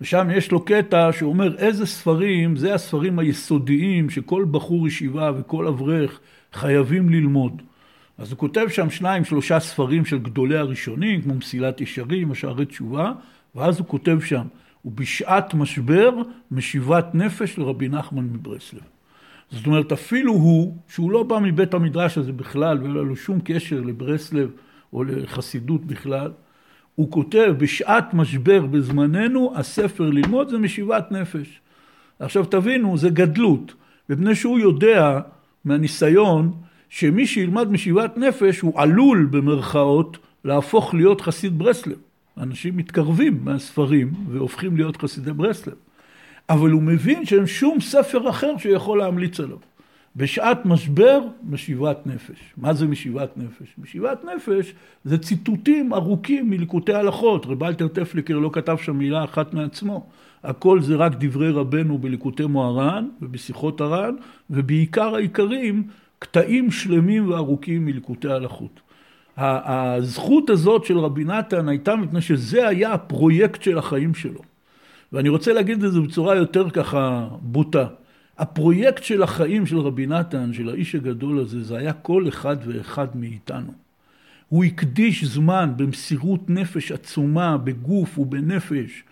ושם 0.00 0.28
יש 0.34 0.52
לו 0.52 0.64
קטע 0.64 1.12
שאומר 1.12 1.56
איזה 1.58 1.86
ספרים, 1.86 2.56
זה 2.56 2.74
הספרים 2.74 3.18
היסודיים 3.18 4.10
שכל 4.10 4.46
בחור 4.50 4.88
ישיבה 4.88 5.32
וכל 5.38 5.66
אברך 5.66 6.20
חייבים 6.52 7.08
ללמוד. 7.08 7.62
אז 8.18 8.30
הוא 8.30 8.38
כותב 8.38 8.68
שם 8.68 8.90
שניים, 8.90 9.24
שלושה 9.24 9.60
ספרים 9.60 10.04
של 10.04 10.18
גדולי 10.18 10.56
הראשונים, 10.58 11.22
כמו 11.22 11.34
מסילת 11.34 11.80
ישרים, 11.80 12.32
השערי 12.32 12.66
תשובה, 12.66 13.12
ואז 13.54 13.78
הוא 13.78 13.86
כותב 13.86 14.18
שם, 14.20 14.46
ובשעת 14.84 15.54
משבר 15.54 16.10
משיבת 16.50 17.14
נפש 17.14 17.58
לרבי 17.58 17.88
נחמן 17.88 18.24
מברסלב. 18.24 18.80
זאת 19.50 19.66
אומרת, 19.66 19.92
אפילו 19.92 20.32
הוא, 20.32 20.76
שהוא 20.88 21.10
לא 21.10 21.22
בא 21.22 21.38
מבית 21.38 21.74
המדרש 21.74 22.18
הזה 22.18 22.32
בכלל, 22.32 22.78
ואין 22.78 22.90
לו 22.90 23.16
שום 23.16 23.40
קשר 23.44 23.80
לברסלב 23.80 24.50
או 24.92 25.04
לחסידות 25.04 25.84
בכלל, 25.84 26.32
הוא 26.94 27.10
כותב, 27.10 27.54
בשעת 27.58 28.14
משבר 28.14 28.66
בזמננו, 28.66 29.52
הספר 29.56 30.10
ללמוד 30.10 30.48
זה 30.48 30.58
משיבת 30.58 31.12
נפש. 31.12 31.60
עכשיו 32.20 32.44
תבינו, 32.44 32.98
זה 32.98 33.10
גדלות, 33.10 33.74
מפני 34.10 34.34
שהוא 34.34 34.58
יודע 34.58 35.20
מהניסיון 35.64 36.52
שמי 36.88 37.26
שילמד 37.26 37.70
משיבת 37.70 38.16
נפש 38.16 38.60
הוא 38.60 38.80
עלול 38.80 39.28
במרכאות 39.30 40.18
להפוך 40.44 40.94
להיות 40.94 41.20
חסיד 41.20 41.58
ברסלב. 41.58 41.96
אנשים 42.38 42.76
מתקרבים 42.76 43.40
מהספרים 43.44 44.12
והופכים 44.28 44.76
להיות 44.76 44.96
חסידי 44.96 45.32
ברסלב. 45.32 45.74
אבל 46.48 46.70
הוא 46.70 46.82
מבין 46.82 47.26
שאין 47.26 47.46
שום 47.46 47.80
ספר 47.80 48.30
אחר 48.30 48.58
שיכול 48.58 48.98
להמליץ 48.98 49.40
עליו. 49.40 49.56
בשעת 50.16 50.66
משבר, 50.66 51.20
משיבת 51.44 52.06
נפש. 52.06 52.52
מה 52.56 52.74
זה 52.74 52.86
משיבת 52.86 53.36
נפש? 53.36 53.74
משיבת 53.78 54.24
נפש 54.24 54.74
זה 55.04 55.18
ציטוטים 55.18 55.94
ארוכים 55.94 56.50
מליקוטי 56.50 56.92
הלכות. 56.92 57.46
רב 57.46 57.64
אלתר 57.64 57.88
טפליקר 57.88 58.38
לא 58.38 58.50
כתב 58.52 58.76
שם 58.82 58.96
מילה 58.96 59.24
אחת 59.24 59.54
מעצמו. 59.54 60.06
הכל 60.44 60.80
זה 60.80 60.94
רק 60.96 61.12
דברי 61.20 61.50
רבנו 61.50 61.98
בליקוטי 61.98 62.46
מוהר"ן 62.46 63.08
ובשיחות 63.22 63.80
הר"ן, 63.80 64.14
ובעיקר 64.50 65.14
העיקרים, 65.14 65.82
קטעים 66.18 66.70
שלמים 66.70 67.30
וארוכים 67.30 67.84
מליקוטי 67.84 68.28
הלכות. 68.28 68.80
הזכות 69.36 70.50
הזאת 70.50 70.84
של 70.84 70.98
רבי 70.98 71.24
נתן 71.24 71.68
הייתה 71.68 71.96
מפני 71.96 72.20
שזה 72.20 72.68
היה 72.68 72.92
הפרויקט 72.92 73.62
של 73.62 73.78
החיים 73.78 74.14
שלו. 74.14 74.40
ואני 75.12 75.28
רוצה 75.28 75.52
להגיד 75.52 75.84
את 75.84 75.92
זה 75.92 76.00
בצורה 76.00 76.34
יותר 76.34 76.70
ככה 76.70 77.28
בוטה. 77.40 77.86
הפרויקט 78.38 79.02
של 79.02 79.22
החיים 79.22 79.66
של 79.66 79.78
רבי 79.78 80.06
נתן, 80.06 80.52
של 80.52 80.68
האיש 80.68 80.94
הגדול 80.94 81.38
הזה, 81.38 81.62
זה 81.62 81.76
היה 81.76 81.92
כל 81.92 82.28
אחד 82.28 82.56
ואחד 82.66 83.06
מאיתנו. 83.14 83.72
הוא 84.48 84.64
הקדיש 84.64 85.24
זמן 85.24 85.72
במסירות 85.76 86.50
נפש 86.50 86.92
עצומה, 86.92 87.56
בגוף 87.56 88.18
ובנפש, 88.18 89.02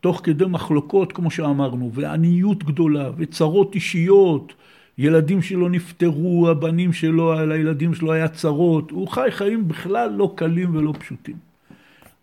תוך 0.00 0.20
כדי 0.24 0.44
מחלוקות, 0.48 1.12
כמו 1.12 1.30
שאמרנו, 1.30 1.90
ועניות 1.94 2.64
גדולה, 2.64 3.10
וצרות 3.16 3.74
אישיות, 3.74 4.54
ילדים 4.98 5.42
שלו 5.42 5.68
נפטרו, 5.68 6.48
הבנים 6.50 6.92
שלו, 6.92 7.32
על 7.32 7.52
הילדים 7.52 7.94
שלו 7.94 8.12
היה 8.12 8.28
צרות, 8.28 8.90
הוא 8.90 9.08
חי 9.08 9.28
חיים 9.30 9.68
בכלל 9.68 10.12
לא 10.12 10.32
קלים 10.36 10.76
ולא 10.76 10.92
פשוטים. 10.98 11.36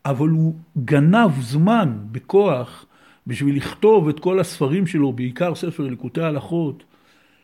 אבל 0.06 0.30
הוא 0.30 0.56
גנב 0.86 1.32
זמן 1.42 1.98
בכוח 2.12 2.86
בשביל 3.28 3.56
לכתוב 3.56 4.10
את 4.10 4.20
כל 4.20 4.40
הספרים 4.40 4.88
שלו, 4.88 5.14
בעיקר 5.14 5.56
ספר 5.56 5.84
ליקוטי 5.84 6.22
הלכות, 6.22 6.84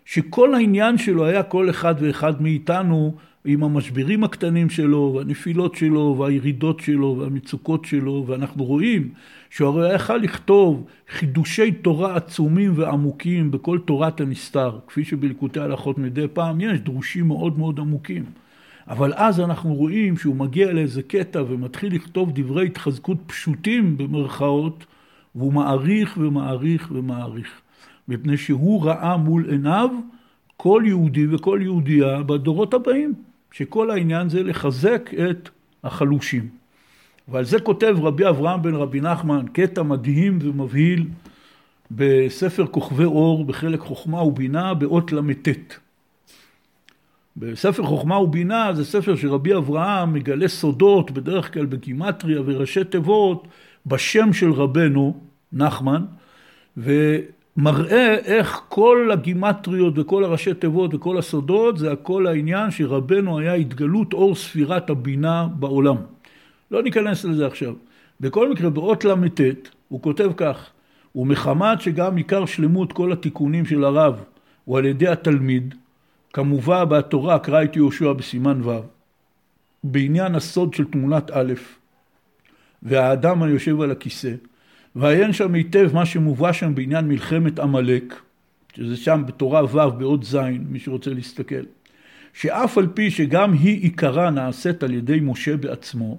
שכל 0.05 0.55
העניין 0.55 0.97
שלו 0.97 1.25
היה 1.25 1.43
כל 1.43 1.69
אחד 1.69 1.95
ואחד 1.99 2.41
מאיתנו 2.41 3.15
עם 3.49 3.63
המשברים 3.63 4.23
הקטנים 4.23 4.69
שלו, 4.69 5.13
והנפילות 5.15 5.75
שלו, 5.75 6.15
והירידות 6.19 6.79
שלו, 6.79 7.15
והמצוקות 7.19 7.85
שלו, 7.85 8.23
ואנחנו 8.27 8.63
רואים 8.63 9.09
שהוא 9.49 9.67
הרי 9.67 9.95
יכל 9.95 10.17
לכתוב 10.17 10.85
חידושי 11.09 11.71
תורה 11.71 12.15
עצומים 12.15 12.73
ועמוקים 12.75 13.51
בכל 13.51 13.79
תורת 13.79 14.21
הנסתר, 14.21 14.79
כפי 14.87 15.03
שבליקוטי 15.03 15.59
הלכות 15.59 15.97
מדי 15.97 16.27
פעם 16.33 16.61
יש 16.61 16.79
דרושים 16.79 17.27
מאוד 17.27 17.59
מאוד 17.59 17.79
עמוקים. 17.79 18.23
אבל 18.87 19.13
אז 19.15 19.39
אנחנו 19.39 19.73
רואים 19.73 20.17
שהוא 20.17 20.35
מגיע 20.35 20.73
לאיזה 20.73 21.03
קטע 21.03 21.43
ומתחיל 21.47 21.95
לכתוב 21.95 22.31
דברי 22.33 22.65
התחזקות 22.65 23.17
פשוטים 23.25 23.97
במרכאות, 23.97 24.85
והוא 25.35 25.53
מעריך 25.53 26.17
ומעריך 26.21 26.91
ומעריך. 26.91 27.61
מפני 28.07 28.37
שהוא 28.37 28.85
ראה 28.85 29.17
מול 29.17 29.49
עיניו 29.49 29.89
כל 30.57 30.83
יהודי 30.85 31.27
וכל 31.27 31.59
יהודייה 31.61 32.23
בדורות 32.23 32.73
הבאים, 32.73 33.13
שכל 33.51 33.91
העניין 33.91 34.29
זה 34.29 34.43
לחזק 34.43 35.09
את 35.29 35.49
החלושים. 35.83 36.49
ועל 37.27 37.45
זה 37.45 37.59
כותב 37.59 37.95
רבי 38.01 38.29
אברהם 38.29 38.61
בן 38.61 38.75
רבי 38.75 39.01
נחמן, 39.01 39.45
קטע 39.53 39.83
מדהים 39.83 40.39
ומבהיל 40.41 41.05
בספר 41.91 42.67
כוכבי 42.67 43.03
אור, 43.03 43.45
בחלק 43.45 43.79
חוכמה 43.79 44.21
ובינה, 44.21 44.73
באות 44.73 45.11
ל"ט. 45.11 45.47
בספר 47.37 47.83
חוכמה 47.83 48.19
ובינה 48.19 48.73
זה 48.73 48.85
ספר 48.85 49.15
שרבי 49.15 49.55
אברהם 49.55 50.13
מגלה 50.13 50.47
סודות, 50.47 51.11
בדרך 51.11 51.53
כלל 51.53 51.65
בגימטריה 51.65 52.41
וראשי 52.45 52.83
תיבות, 52.83 53.47
בשם 53.85 54.33
של 54.33 54.51
רבנו, 54.51 55.19
נחמן, 55.53 56.05
ומראה 57.57 58.13
איך 58.13 58.61
כל 58.69 59.09
הגימטריות 59.13 59.93
וכל 59.97 60.23
הראשי 60.23 60.53
תיבות 60.53 60.93
וכל 60.93 61.17
הסודות 61.17 61.77
זה 61.77 61.91
הכל 61.91 62.27
העניין 62.27 62.71
שרבנו 62.71 63.39
היה 63.39 63.53
התגלות 63.53 64.13
אור 64.13 64.35
ספירת 64.35 64.89
הבינה 64.89 65.47
בעולם. 65.59 65.95
לא 66.71 66.83
ניכנס 66.83 67.25
לזה 67.25 67.47
עכשיו. 67.47 67.73
בכל 68.19 68.51
מקרה, 68.51 68.69
באות 68.69 69.05
ל"ט 69.05 69.41
הוא 69.87 70.01
כותב 70.01 70.31
כך: 70.37 70.69
ומחמת 71.15 71.81
שגם 71.81 72.15
עיקר 72.15 72.45
שלמות 72.45 72.93
כל 72.93 73.11
התיקונים 73.11 73.65
של 73.65 73.83
הרב 73.83 74.23
הוא 74.65 74.77
על 74.77 74.85
ידי 74.85 75.07
התלמיד, 75.07 75.75
כמובא 76.33 76.85
בתורה, 76.85 77.39
קרא 77.39 77.63
את 77.63 77.75
יהושע 77.75 78.13
בסימן 78.13 78.61
ו', 78.63 78.79
בעניין 79.83 80.35
הסוד 80.35 80.73
של 80.73 80.85
תמונת 80.85 81.31
א', 81.33 81.53
והאדם 82.83 83.43
היושב 83.43 83.81
על 83.81 83.91
הכיסא, 83.91 84.33
ועיין 84.97 85.33
שם 85.33 85.53
היטב 85.53 85.89
מה 85.93 86.05
שמובא 86.05 86.53
שם 86.53 86.75
בעניין 86.75 87.07
מלחמת 87.07 87.59
עמלק, 87.59 88.15
שזה 88.75 88.97
שם 88.97 89.23
בתורה 89.27 89.63
ו' 89.63 89.91
באות 89.97 90.23
ז', 90.23 90.37
מי 90.69 90.79
שרוצה 90.79 91.13
להסתכל, 91.13 91.63
שאף 92.33 92.77
על 92.77 92.87
פי 92.93 93.11
שגם 93.11 93.53
היא 93.53 93.81
עיקרה 93.83 94.29
נעשית 94.29 94.83
על 94.83 94.93
ידי 94.93 95.19
משה 95.21 95.57
בעצמו, 95.57 96.17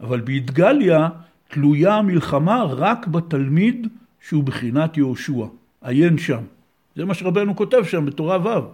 אבל 0.00 0.20
באתגליה 0.20 1.08
תלויה 1.48 1.94
המלחמה 1.94 2.62
רק 2.62 3.06
בתלמיד 3.06 3.86
שהוא 4.28 4.44
בחינת 4.44 4.96
יהושע. 4.96 5.46
עיין 5.82 6.18
שם. 6.18 6.42
זה 6.96 7.04
מה 7.04 7.14
שרבנו 7.14 7.56
כותב 7.56 7.84
שם 7.84 8.06
בתורה 8.06 8.38
ו', 8.58 8.68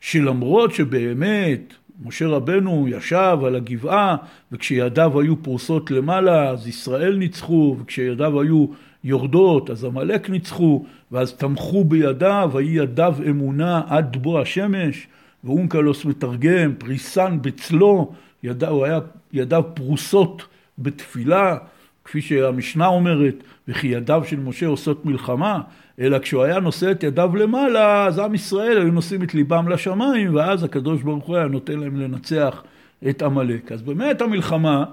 שלמרות 0.00 0.74
שבאמת 0.74 1.74
משה 2.04 2.26
רבנו 2.26 2.86
ישב 2.88 3.38
על 3.46 3.56
הגבעה 3.56 4.16
וכשידיו 4.52 5.20
היו 5.20 5.42
פרוסות 5.42 5.90
למעלה 5.90 6.50
אז 6.50 6.68
ישראל 6.68 7.16
ניצחו 7.16 7.76
וכשידיו 7.80 8.40
היו 8.40 8.66
יורדות 9.04 9.70
אז 9.70 9.84
עמלק 9.84 10.30
ניצחו 10.30 10.84
ואז 11.12 11.32
תמכו 11.32 11.84
בידיו 11.84 12.50
ויהי 12.52 12.76
ידיו 12.76 13.14
אמונה 13.30 13.82
עד 13.88 14.16
בוא 14.16 14.40
השמש 14.40 15.06
ואונקלוס 15.44 16.04
מתרגם 16.04 16.74
פריסן 16.78 17.38
בצלו 17.42 18.12
ידיו, 18.42 18.84
היה, 18.84 18.98
ידיו 19.32 19.62
פרוסות 19.74 20.42
בתפילה 20.78 21.56
כפי 22.04 22.20
שהמשנה 22.20 22.86
אומרת 22.86 23.34
וכי 23.68 23.86
ידיו 23.86 24.22
של 24.26 24.40
משה 24.40 24.66
עושות 24.66 25.06
מלחמה 25.06 25.60
אלא 26.00 26.18
כשהוא 26.18 26.42
היה 26.42 26.60
נושא 26.60 26.90
את 26.90 27.02
ידיו 27.02 27.36
למעלה, 27.36 28.06
אז 28.06 28.18
עם 28.18 28.34
ישראל 28.34 28.78
היו 28.78 28.90
נושאים 28.92 29.22
את 29.22 29.34
ליבם 29.34 29.68
לשמיים, 29.68 30.34
ואז 30.34 30.64
הקדוש 30.64 31.02
ברוך 31.02 31.24
הוא 31.24 31.36
היה 31.36 31.46
נותן 31.46 31.78
להם 31.78 32.00
לנצח 32.00 32.62
את 33.08 33.22
עמלק. 33.22 33.72
אז 33.72 33.82
באמת 33.82 34.20
המלחמה 34.20 34.84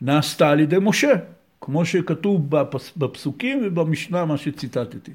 נעשתה 0.00 0.50
על 0.50 0.60
ידי 0.60 0.76
משה, 0.80 1.12
כמו 1.60 1.84
שכתוב 1.84 2.50
בפס, 2.50 2.92
בפסוקים 2.96 3.60
ובמשנה, 3.64 4.24
מה 4.24 4.36
שציטטתי. 4.36 5.12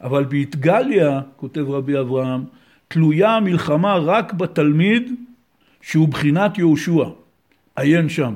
אבל 0.00 0.24
באתגליה, 0.24 1.20
כותב 1.36 1.70
רבי 1.70 2.00
אברהם, 2.00 2.44
תלויה 2.88 3.30
המלחמה 3.30 3.96
רק 3.96 4.32
בתלמיד 4.32 5.12
שהוא 5.80 6.08
בחינת 6.08 6.58
יהושע. 6.58 7.04
עיין 7.76 8.08
שם. 8.08 8.34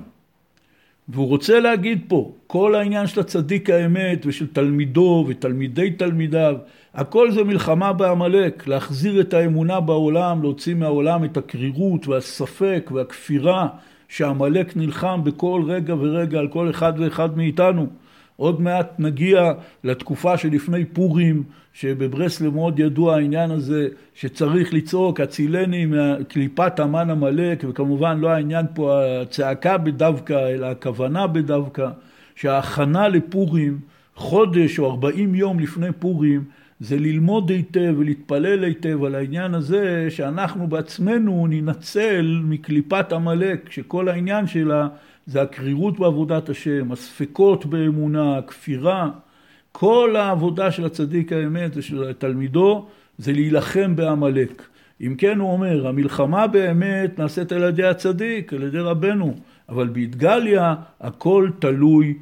והוא 1.13 1.29
רוצה 1.29 1.61
להגיד 1.61 2.05
פה, 2.09 2.33
כל 2.47 2.75
העניין 2.75 3.07
של 3.07 3.21
הצדיק 3.21 3.71
האמת 3.71 4.27
ושל 4.27 4.47
תלמידו 4.47 5.25
ותלמידי 5.29 5.91
תלמידיו, 5.91 6.57
הכל 6.95 7.31
זה 7.31 7.45
מלחמה 7.45 7.93
בעמלק, 7.93 8.67
להחזיר 8.67 9.21
את 9.21 9.35
האמונה 9.35 9.81
בעולם, 9.81 10.43
להוציא 10.43 10.75
מהעולם 10.75 11.25
את 11.25 11.37
הקרירות 11.37 12.07
והספק 12.07 12.91
והכפירה 12.95 13.69
שעמלק 14.09 14.77
נלחם 14.77 15.21
בכל 15.25 15.63
רגע 15.67 15.95
ורגע 15.95 16.39
על 16.39 16.49
כל 16.49 16.71
אחד 16.71 16.93
ואחד 16.97 17.37
מאיתנו. 17.37 17.87
עוד 18.41 18.61
מעט 18.61 18.93
נגיע 18.99 19.53
לתקופה 19.85 20.39
שלפני 20.39 20.85
פורים, 20.85 21.43
שבברסלב 21.73 22.55
מאוד 22.55 22.79
ידוע 22.79 23.15
העניין 23.15 23.51
הזה 23.51 23.89
שצריך 24.15 24.75
לצעוק 24.75 25.21
הצילני 25.21 25.87
מקליפת 25.87 26.81
המן 26.81 27.11
עמלק, 27.11 27.65
וכמובן 27.69 28.21
לא 28.21 28.29
העניין 28.29 28.67
פה 28.75 29.03
הצעקה 29.23 29.79
בדווקא, 29.79 30.49
אלא 30.49 30.67
הכוונה 30.67 31.27
בדווקא, 31.27 31.89
שההכנה 32.35 33.09
לפורים, 33.09 33.79
חודש 34.15 34.79
או 34.79 34.91
ארבעים 34.91 35.35
יום 35.35 35.61
לפני 35.61 35.93
פורים, 35.99 36.45
זה 36.81 36.99
ללמוד 36.99 37.51
היטב 37.51 37.95
ולהתפלל 37.99 38.65
היטב 38.65 39.05
על 39.05 39.15
העניין 39.15 39.55
הזה 39.55 40.07
שאנחנו 40.11 40.67
בעצמנו 40.67 41.47
ננצל 41.51 42.41
מקליפת 42.45 43.13
עמלק, 43.13 43.71
שכל 43.71 44.09
העניין 44.09 44.47
שלה 44.47 44.89
זה 45.31 45.43
הקרירות 45.43 45.99
בעבודת 45.99 46.49
השם, 46.49 46.93
הספקות 46.93 47.67
באמונה, 47.67 48.39
הכפירה, 48.39 49.11
כל 49.73 50.17
העבודה 50.17 50.71
של 50.71 50.85
הצדיק 50.85 51.33
האמת 51.33 51.71
ושל 51.75 52.13
תלמידו 52.13 52.87
זה 53.19 53.33
להילחם 53.33 53.97
בעמלק. 53.97 54.63
אם 55.01 55.15
כן 55.19 55.39
הוא 55.39 55.53
אומר, 55.53 55.89
המלחמה 55.89 56.47
באמת 56.47 57.19
נעשית 57.19 57.53
על 57.53 57.63
ידי 57.63 57.85
הצדיק, 57.85 58.53
על 58.53 58.63
ידי 58.63 58.79
רבנו, 58.79 59.35
אבל 59.69 59.89
באתגליה 59.89 60.75
הכל 61.01 61.51
תלוי 61.59 62.15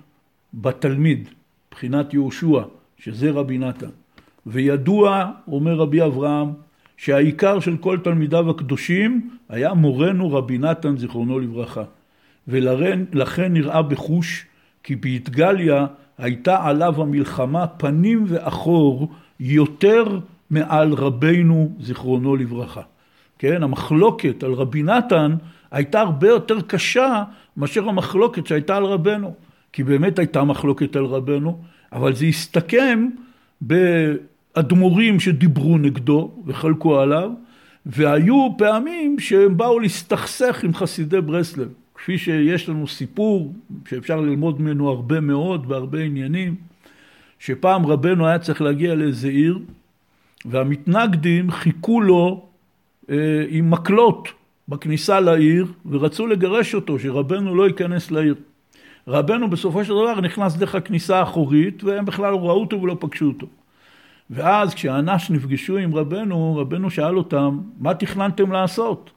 בתלמיד, 0.54 1.28
מבחינת 1.68 2.14
יהושע, 2.14 2.62
שזה 2.98 3.30
רבי 3.30 3.58
נתן. 3.58 3.90
וידוע, 4.46 5.30
אומר 5.48 5.74
רבי 5.74 6.02
אברהם, 6.02 6.48
שהעיקר 6.96 7.60
של 7.60 7.76
כל 7.76 7.98
תלמידיו 8.04 8.50
הקדושים 8.50 9.30
היה 9.48 9.74
מורנו 9.74 10.32
רבי 10.32 10.58
נתן 10.58 10.96
זיכרונו 10.96 11.38
לברכה. 11.38 11.84
ולכן 12.48 13.52
נראה 13.52 13.82
בחוש 13.82 14.46
כי 14.82 14.96
באתגליה 14.96 15.86
הייתה 16.18 16.64
עליו 16.64 17.02
המלחמה 17.02 17.66
פנים 17.66 18.24
ואחור 18.28 19.08
יותר 19.40 20.18
מעל 20.50 20.92
רבינו 20.92 21.72
זיכרונו 21.80 22.36
לברכה. 22.36 22.82
כן, 23.38 23.62
המחלוקת 23.62 24.42
על 24.42 24.52
רבי 24.52 24.82
נתן 24.82 25.36
הייתה 25.70 26.00
הרבה 26.00 26.28
יותר 26.28 26.60
קשה 26.60 27.24
מאשר 27.56 27.88
המחלוקת 27.88 28.46
שהייתה 28.46 28.76
על 28.76 28.84
רבנו. 28.84 29.34
כי 29.72 29.84
באמת 29.84 30.18
הייתה 30.18 30.44
מחלוקת 30.44 30.96
על 30.96 31.04
רבנו, 31.04 31.58
אבל 31.92 32.14
זה 32.14 32.24
הסתכם 32.26 33.08
באדמו"רים 33.60 35.20
שדיברו 35.20 35.78
נגדו 35.78 36.30
וחלקו 36.46 37.00
עליו, 37.00 37.30
והיו 37.86 38.48
פעמים 38.58 39.18
שהם 39.18 39.56
באו 39.56 39.80
להסתכסך 39.80 40.64
עם 40.64 40.74
חסידי 40.74 41.20
ברסלב. 41.20 41.68
כפי 41.98 42.18
שיש 42.18 42.68
לנו 42.68 42.88
סיפור 42.88 43.52
שאפשר 43.88 44.20
ללמוד 44.20 44.60
ממנו 44.60 44.88
הרבה 44.88 45.20
מאוד 45.20 45.68
בהרבה 45.68 46.00
עניינים, 46.00 46.54
שפעם 47.38 47.86
רבנו 47.86 48.26
היה 48.26 48.38
צריך 48.38 48.62
להגיע 48.62 48.94
לאיזה 48.94 49.28
עיר 49.28 49.58
והמתנגדים 50.44 51.50
חיכו 51.50 52.00
לו 52.00 52.46
אה, 53.10 53.44
עם 53.48 53.70
מקלות 53.70 54.28
בכניסה 54.68 55.20
לעיר 55.20 55.66
ורצו 55.90 56.26
לגרש 56.26 56.74
אותו, 56.74 56.98
שרבנו 56.98 57.54
לא 57.54 57.66
ייכנס 57.66 58.10
לעיר. 58.10 58.34
רבנו 59.08 59.50
בסופו 59.50 59.84
של 59.84 59.90
דבר 59.92 60.20
נכנס 60.20 60.56
דרך 60.56 60.74
הכניסה 60.74 61.18
האחורית 61.18 61.84
והם 61.84 62.04
בכלל 62.04 62.32
לא 62.32 62.36
ראו 62.36 62.60
אותו 62.60 62.82
ולא 62.82 62.96
פגשו 63.00 63.26
אותו. 63.26 63.46
ואז 64.30 64.74
כשהאנש 64.74 65.30
נפגשו 65.30 65.76
עם 65.76 65.94
רבנו, 65.94 66.56
רבנו 66.56 66.90
שאל 66.90 67.16
אותם, 67.16 67.60
מה 67.78 67.94
תכננתם 67.94 68.52
לעשות? 68.52 69.10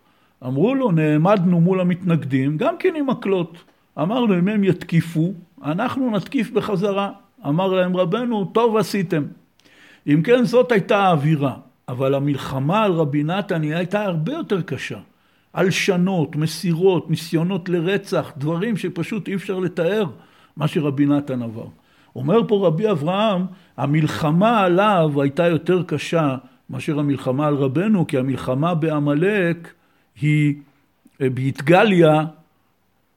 אמרו 0.46 0.76
לו, 0.76 0.92
נעמדנו 0.92 1.62
מול 1.62 1.82
המתנגדים, 1.82 2.58
גם 2.58 2.76
כן 2.80 2.94
עם 2.96 3.10
מקלות. 3.10 3.58
אמרנו, 4.00 4.40
אם 4.40 4.48
הם 4.48 4.64
יתקיפו, 4.64 5.34
אנחנו 5.64 6.12
נתקיף 6.12 6.52
בחזרה. 6.52 7.12
אמר 7.48 7.68
להם 7.68 7.98
רבנו, 7.98 8.46
טוב 8.46 8.78
עשיתם. 8.78 9.24
אם 10.08 10.22
כן, 10.24 10.44
זאת 10.44 10.72
הייתה 10.72 11.00
האווירה. 11.00 11.54
אבל 11.92 12.14
המלחמה 12.16 12.84
על 12.84 12.92
רבי 12.92 13.24
נתן 13.24 13.62
היא 13.62 13.76
הייתה 13.76 14.04
הרבה 14.04 14.34
יותר 14.34 14.62
קשה. 14.62 15.00
הלשנות, 15.54 16.36
מסירות, 16.36 17.10
ניסיונות 17.10 17.70
לרצח, 17.70 18.32
דברים 18.38 18.78
שפשוט 18.78 19.28
אי 19.28 19.36
אפשר 19.36 19.60
לתאר 19.60 20.06
מה 20.58 20.68
שרבי 20.68 21.06
נתן 21.06 21.42
עבר. 21.42 21.66
אומר 22.16 22.48
פה 22.48 22.68
רבי 22.68 22.92
אברהם, 22.92 23.46
המלחמה 23.78 24.60
עליו 24.60 25.22
הייתה 25.22 25.48
יותר 25.48 25.84
קשה 25.84 26.38
מאשר 26.70 27.00
המלחמה 27.00 27.48
על 27.48 27.56
רבנו, 27.56 28.08
כי 28.08 28.18
המלחמה 28.18 28.74
בעמלק 28.74 29.74
היא 30.22 30.56
אה, 31.22 31.30
באתגליה, 31.30 32.26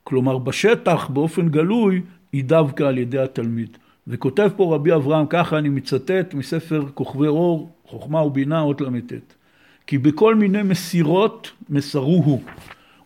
כלומר 0.04 0.38
בשטח, 0.38 1.08
באופן 1.08 1.48
גלוי, 1.48 2.02
היא 2.32 2.44
דווקא 2.44 2.82
על 2.82 2.98
ידי 2.98 3.18
התלמיד. 3.18 3.76
וכותב 4.06 4.50
פה 4.56 4.74
רבי 4.74 4.94
אברהם, 4.94 5.26
ככה 5.28 5.58
אני 5.58 5.68
מצטט 5.68 6.34
מספר 6.34 6.84
כוכבי 6.94 7.26
אור, 7.26 7.70
חוכמה 7.86 8.22
ובינה, 8.22 8.60
אות 8.60 8.80
ל"ט. 8.80 9.12
כי 9.86 9.98
בכל 9.98 10.34
מיני 10.34 10.62
מסירות 10.62 11.50
מסרוהו, 11.68 12.42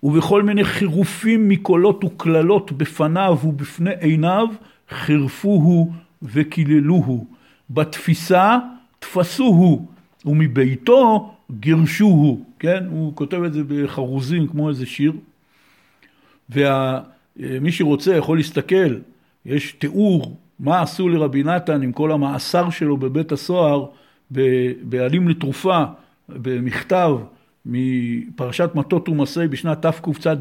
ובכל 0.03 0.43
מיני 0.43 0.65
חירופים 0.65 1.49
מקולות 1.49 2.05
וקללות 2.05 2.73
בפניו 2.73 3.39
ובפני 3.45 3.91
עיניו, 4.01 4.49
חירפוהו 4.89 5.93
וקיללוהו. 6.23 7.27
בתפיסה 7.71 8.59
תפסוהו, 8.99 9.87
ומביתו 10.25 11.35
גירשוהו, 11.53 12.45
כן? 12.59 12.85
הוא 12.91 13.13
כותב 13.15 13.43
את 13.43 13.53
זה 13.53 13.63
בחרוזים 13.69 14.47
כמו 14.47 14.69
איזה 14.69 14.87
שיר. 14.87 15.13
ומי 16.51 17.73
שרוצה 17.73 18.17
יכול 18.17 18.37
להסתכל, 18.37 18.95
יש 19.47 19.73
תיאור 19.73 20.37
מה 20.61 20.83
עשו 20.83 21.09
לרבי 21.09 21.43
נתן 21.43 21.83
עם 21.83 21.93
כל 21.93 22.13
המאסר 22.13 22.71
שלו 22.71 22.97
בבית 22.97 23.33
הסוהר 23.33 23.87
בעלים 24.83 25.29
לתרופה, 25.29 25.85
במכתב 26.29 27.11
מפרשת 27.67 28.71
מטות 28.75 29.09
ומסי 29.09 29.49
בשנת 29.49 29.87
תקצ"ה, 29.87 30.35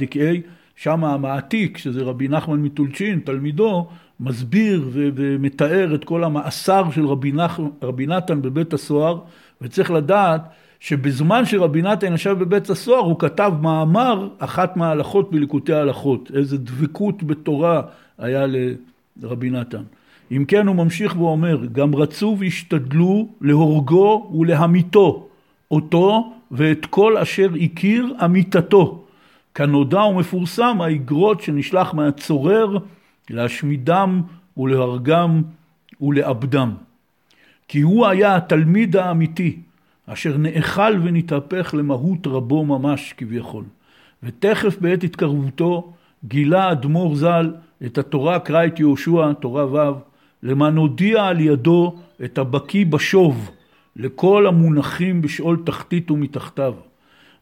שם 0.76 1.04
המעתיק, 1.04 1.78
שזה 1.78 2.02
רבי 2.02 2.28
נחמן 2.28 2.62
מטולצ'ין, 2.62 3.20
תלמידו, 3.20 3.88
מסביר 4.20 4.90
ומתאר 4.94 5.96
את 5.96 6.04
כל 6.04 6.24
המאסר 6.24 6.92
של 6.92 7.06
רבי, 7.06 7.32
נח, 7.32 7.60
רבי 7.82 8.08
נתן 8.08 8.42
בבית 8.42 8.74
הסוהר, 8.74 9.20
וצריך 9.62 9.92
לדעת 9.92 10.42
שבזמן 10.80 11.46
שרבי 11.46 11.82
נתן 11.82 12.14
ישב 12.14 12.40
בבית 12.40 12.70
הסוהר 12.70 13.00
הוא 13.00 13.20
כתב 13.20 13.54
מאמר 13.62 14.30
אחת 14.40 14.78
מההלכות 14.78 15.32
בליקוטי 15.32 15.74
ההלכות. 15.74 16.32
איזה 16.36 16.58
דבקות 16.58 17.24
בתורה 17.24 17.82
היה 18.18 18.46
לרבי 19.22 19.50
נתן. 19.50 19.84
אם 20.32 20.46
כן 20.48 20.68
הוא 20.68 20.76
ממשיך 20.76 21.16
ואומר, 21.18 21.66
גם 21.72 21.96
רצו 21.96 22.38
והשתדלו 22.40 23.28
להורגו 23.42 24.32
ולהמיתו 24.40 25.28
אותו 25.72 26.34
ואת 26.52 26.86
כל 26.86 27.18
אשר 27.18 27.50
הכיר 27.62 28.14
אמיתתו. 28.26 29.04
כנודע 29.56 30.02
ומפורסם 30.02 30.82
האגרות 30.82 31.42
שנשלח 31.42 31.94
מהצורר 31.94 32.78
להשמידם 33.30 34.22
ולהרגם 34.58 35.42
ולאבדם. 36.02 36.74
כי 37.68 37.82
הוא 37.82 38.06
היה 38.06 38.36
התלמיד 38.36 38.96
האמיתי, 38.96 39.58
אשר 40.08 40.38
נאכל 40.38 41.00
ונתהפך 41.04 41.74
למהות 41.78 42.28
רבו 42.28 42.66
ממש 42.66 43.14
כביכול. 43.18 43.64
ותכף 44.24 44.78
בעת 44.82 45.04
התקרבותו 45.04 45.94
גילה 46.26 46.72
אדמו"ר 46.72 47.16
ז"ל 47.16 47.54
את 47.86 47.98
התורה 47.98 48.40
קרא 48.40 48.66
את 48.66 48.80
יהושע, 48.80 49.34
תורה 49.34 49.66
ו', 49.74 50.00
למען 50.44 50.78
הודיע 50.78 51.24
על 51.24 51.40
ידו 51.40 51.96
את 52.24 52.38
הבקיא 52.38 52.86
בשוב 52.86 53.52
לכל 53.96 54.48
המונחים 54.48 55.22
בשאול 55.22 55.58
תחתית 55.66 56.12
ומתחתיו. 56.12 56.74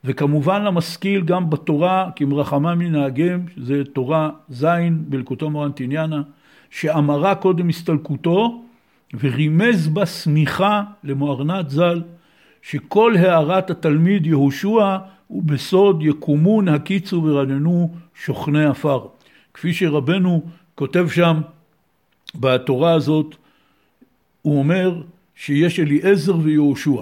וכמובן 0.04 0.64
למשכיל 0.64 1.22
גם 1.22 1.50
בתורה 1.50 2.10
כמרחמה 2.16 2.76
מנהגם, 2.76 3.40
שזה 3.56 3.84
תורה 3.94 4.30
ז' 4.50 4.66
בלקוטו 4.92 5.50
מורנטיניאנה, 5.50 6.22
שאמרה 6.70 7.36
קודם 7.36 7.70
הסתלקותו 7.70 8.64
ורימז 9.20 9.88
בה 9.88 10.06
שמיכה 10.06 10.84
למוארנת 11.04 11.70
ז"ל, 11.70 12.02
שכל 12.70 13.16
הערת 13.18 13.70
התלמיד 13.70 14.26
יהושע 14.26 14.98
הוא 15.28 15.44
בסוד 15.44 16.00
יקומון 16.02 16.68
הקיצו 16.68 17.24
ורננו 17.24 17.96
שוכני 18.16 18.66
עפר. 18.66 19.06
כפי 19.54 19.74
שרבנו 19.74 20.44
כותב 20.76 21.08
שם 21.10 21.42
בתורה 22.36 22.94
הזאת, 22.94 23.36
הוא 24.42 24.60
אומר 24.60 25.02
שיש 25.36 25.80
אליעזר 25.80 26.38
ויהושע. 26.38 27.02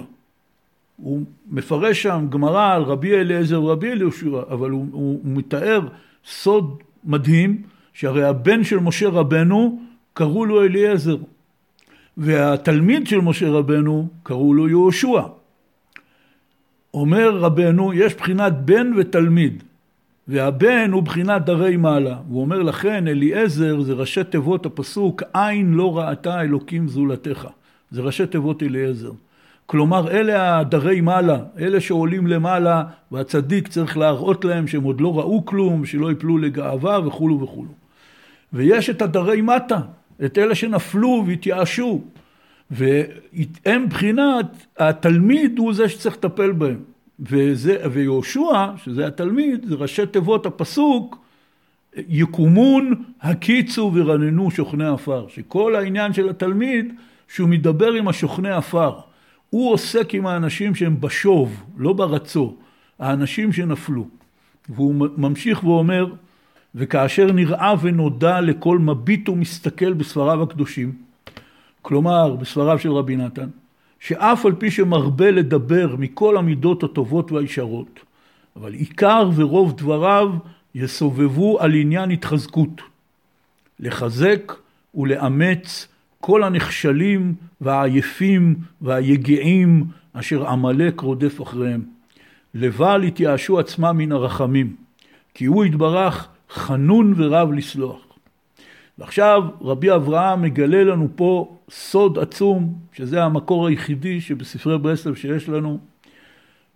הוא 0.96 1.22
מפרש 1.50 2.02
שם 2.02 2.26
גמרא 2.30 2.74
על 2.74 2.82
רבי 2.82 3.14
אליעזר 3.14 3.62
ורבי 3.62 3.92
אליהושע, 3.92 4.42
אבל 4.50 4.70
הוא, 4.70 4.86
הוא, 4.92 5.20
הוא 5.24 5.36
מתאר 5.36 5.80
סוד 6.26 6.82
מדהים, 7.04 7.62
שהרי 7.92 8.24
הבן 8.24 8.64
של 8.64 8.78
משה 8.78 9.08
רבנו 9.08 9.80
קראו 10.12 10.44
לו 10.44 10.64
אליעזר, 10.64 11.16
והתלמיד 12.16 13.06
של 13.06 13.20
משה 13.20 13.50
רבנו 13.50 14.08
קראו 14.22 14.54
לו 14.54 14.68
יהושע. 14.68 15.20
אומר 16.94 17.36
רבנו, 17.36 17.92
יש 17.92 18.14
בחינת 18.14 18.52
בן 18.52 18.92
ותלמיד, 18.96 19.62
והבן 20.28 20.90
הוא 20.92 21.02
בחינת 21.02 21.44
דרי 21.44 21.76
מעלה. 21.76 22.16
הוא 22.28 22.40
אומר 22.40 22.62
לכן, 22.62 23.08
אליעזר 23.08 23.80
זה 23.80 23.92
ראשי 23.92 24.24
תיבות 24.24 24.66
הפסוק, 24.66 25.22
עין 25.34 25.74
לא 25.74 25.98
ראתה 25.98 26.40
אלוקים 26.40 26.88
זולתך. 26.88 27.48
זה 27.90 28.00
ראשי 28.00 28.26
תיבות 28.26 28.62
אליעזר. 28.62 29.10
כלומר, 29.66 30.10
אלה 30.10 30.58
הדרי 30.58 31.00
מעלה, 31.00 31.38
אלה 31.58 31.80
שעולים 31.80 32.26
למעלה, 32.26 32.84
והצדיק 33.12 33.68
צריך 33.68 33.96
להראות 33.98 34.44
להם 34.44 34.66
שהם 34.66 34.82
עוד 34.82 35.00
לא 35.00 35.18
ראו 35.18 35.44
כלום, 35.44 35.84
שלא 35.84 36.12
יפלו 36.12 36.38
לגאווה 36.38 37.06
וכולו 37.06 37.40
וכולו. 37.40 37.72
ויש 38.52 38.90
את 38.90 39.02
הדרי 39.02 39.40
מטה, 39.40 39.80
את 40.24 40.38
אלה 40.38 40.54
שנפלו 40.54 41.24
והתייאשו, 41.26 42.02
והם 42.70 43.88
בחינת, 43.88 44.66
התלמיד 44.78 45.58
הוא 45.58 45.74
זה 45.74 45.88
שצריך 45.88 46.16
לטפל 46.16 46.52
בהם. 46.52 46.78
וזה, 47.20 47.76
ויהושע, 47.92 48.76
שזה 48.84 49.06
התלמיד, 49.06 49.64
זה 49.68 49.74
ראשי 49.74 50.06
תיבות 50.06 50.46
הפסוק, 50.46 51.18
יקומון, 52.08 52.94
הקיצו 53.20 53.90
ורננו 53.94 54.50
שוכני 54.50 54.86
עפר. 54.86 55.26
שכל 55.28 55.76
העניין 55.76 56.12
של 56.12 56.28
התלמיד, 56.28 56.92
שהוא 57.28 57.48
מדבר 57.48 57.92
עם 57.92 58.08
השוכני 58.08 58.50
עפר. 58.50 58.98
הוא 59.50 59.72
עוסק 59.72 60.14
עם 60.14 60.26
האנשים 60.26 60.74
שהם 60.74 61.00
בשוב, 61.00 61.64
לא 61.76 61.92
ברצו, 61.92 62.56
האנשים 62.98 63.52
שנפלו. 63.52 64.06
והוא 64.68 64.94
ממשיך 65.16 65.64
ואומר, 65.64 66.06
וכאשר 66.74 67.32
נראה 67.32 67.74
ונודע 67.82 68.40
לכל 68.40 68.78
מביט 68.78 69.28
ומסתכל 69.28 69.92
בספריו 69.92 70.42
הקדושים, 70.42 70.92
כלומר 71.84 72.36
בספריו 72.36 72.78
של 72.78 72.92
רבי 72.92 73.16
נתן, 73.16 73.48
שאף 74.00 74.46
על 74.46 74.52
פי 74.52 74.70
שמרבה 74.70 75.30
לדבר 75.30 75.96
מכל 75.98 76.36
המידות 76.36 76.82
הטובות 76.82 77.32
והישרות, 77.32 78.00
אבל 78.56 78.72
עיקר 78.72 79.30
ורוב 79.34 79.76
דבריו 79.76 80.30
יסובבו 80.74 81.60
על 81.60 81.74
עניין 81.74 82.10
התחזקות, 82.10 82.82
לחזק 83.80 84.52
ולאמץ 84.94 85.88
כל 86.20 86.42
הנכשלים 86.42 87.34
והעייפים 87.60 88.54
והיגעים 88.80 89.84
אשר 90.12 90.48
עמלק 90.48 91.00
רודף 91.00 91.42
אחריהם. 91.42 91.82
לבל 92.54 93.04
יתייאשו 93.04 93.58
עצמם 93.58 93.94
מן 93.98 94.12
הרחמים, 94.12 94.76
כי 95.34 95.44
הוא 95.44 95.64
יתברך 95.64 96.28
חנון 96.50 97.14
ורב 97.16 97.52
לסלוח. 97.52 98.03
ועכשיו 98.98 99.42
רבי 99.60 99.94
אברהם 99.94 100.42
מגלה 100.42 100.84
לנו 100.84 101.08
פה 101.16 101.56
סוד 101.70 102.18
עצום, 102.18 102.74
שזה 102.92 103.22
המקור 103.22 103.66
היחידי 103.66 104.20
שבספרי 104.20 104.78
ברסלב 104.78 105.14
שיש 105.14 105.48
לנו. 105.48 105.78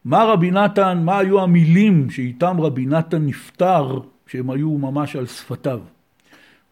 מה 0.04 0.24
רבי 0.24 0.50
נתן, 0.50 1.02
מה 1.04 1.18
היו 1.18 1.40
המילים 1.40 2.10
שאיתם 2.10 2.60
רבי 2.60 2.86
נתן 2.86 3.26
נפטר, 3.26 4.00
שהם 4.26 4.50
היו 4.50 4.70
ממש 4.70 5.16
על 5.16 5.26
שפתיו. 5.26 5.80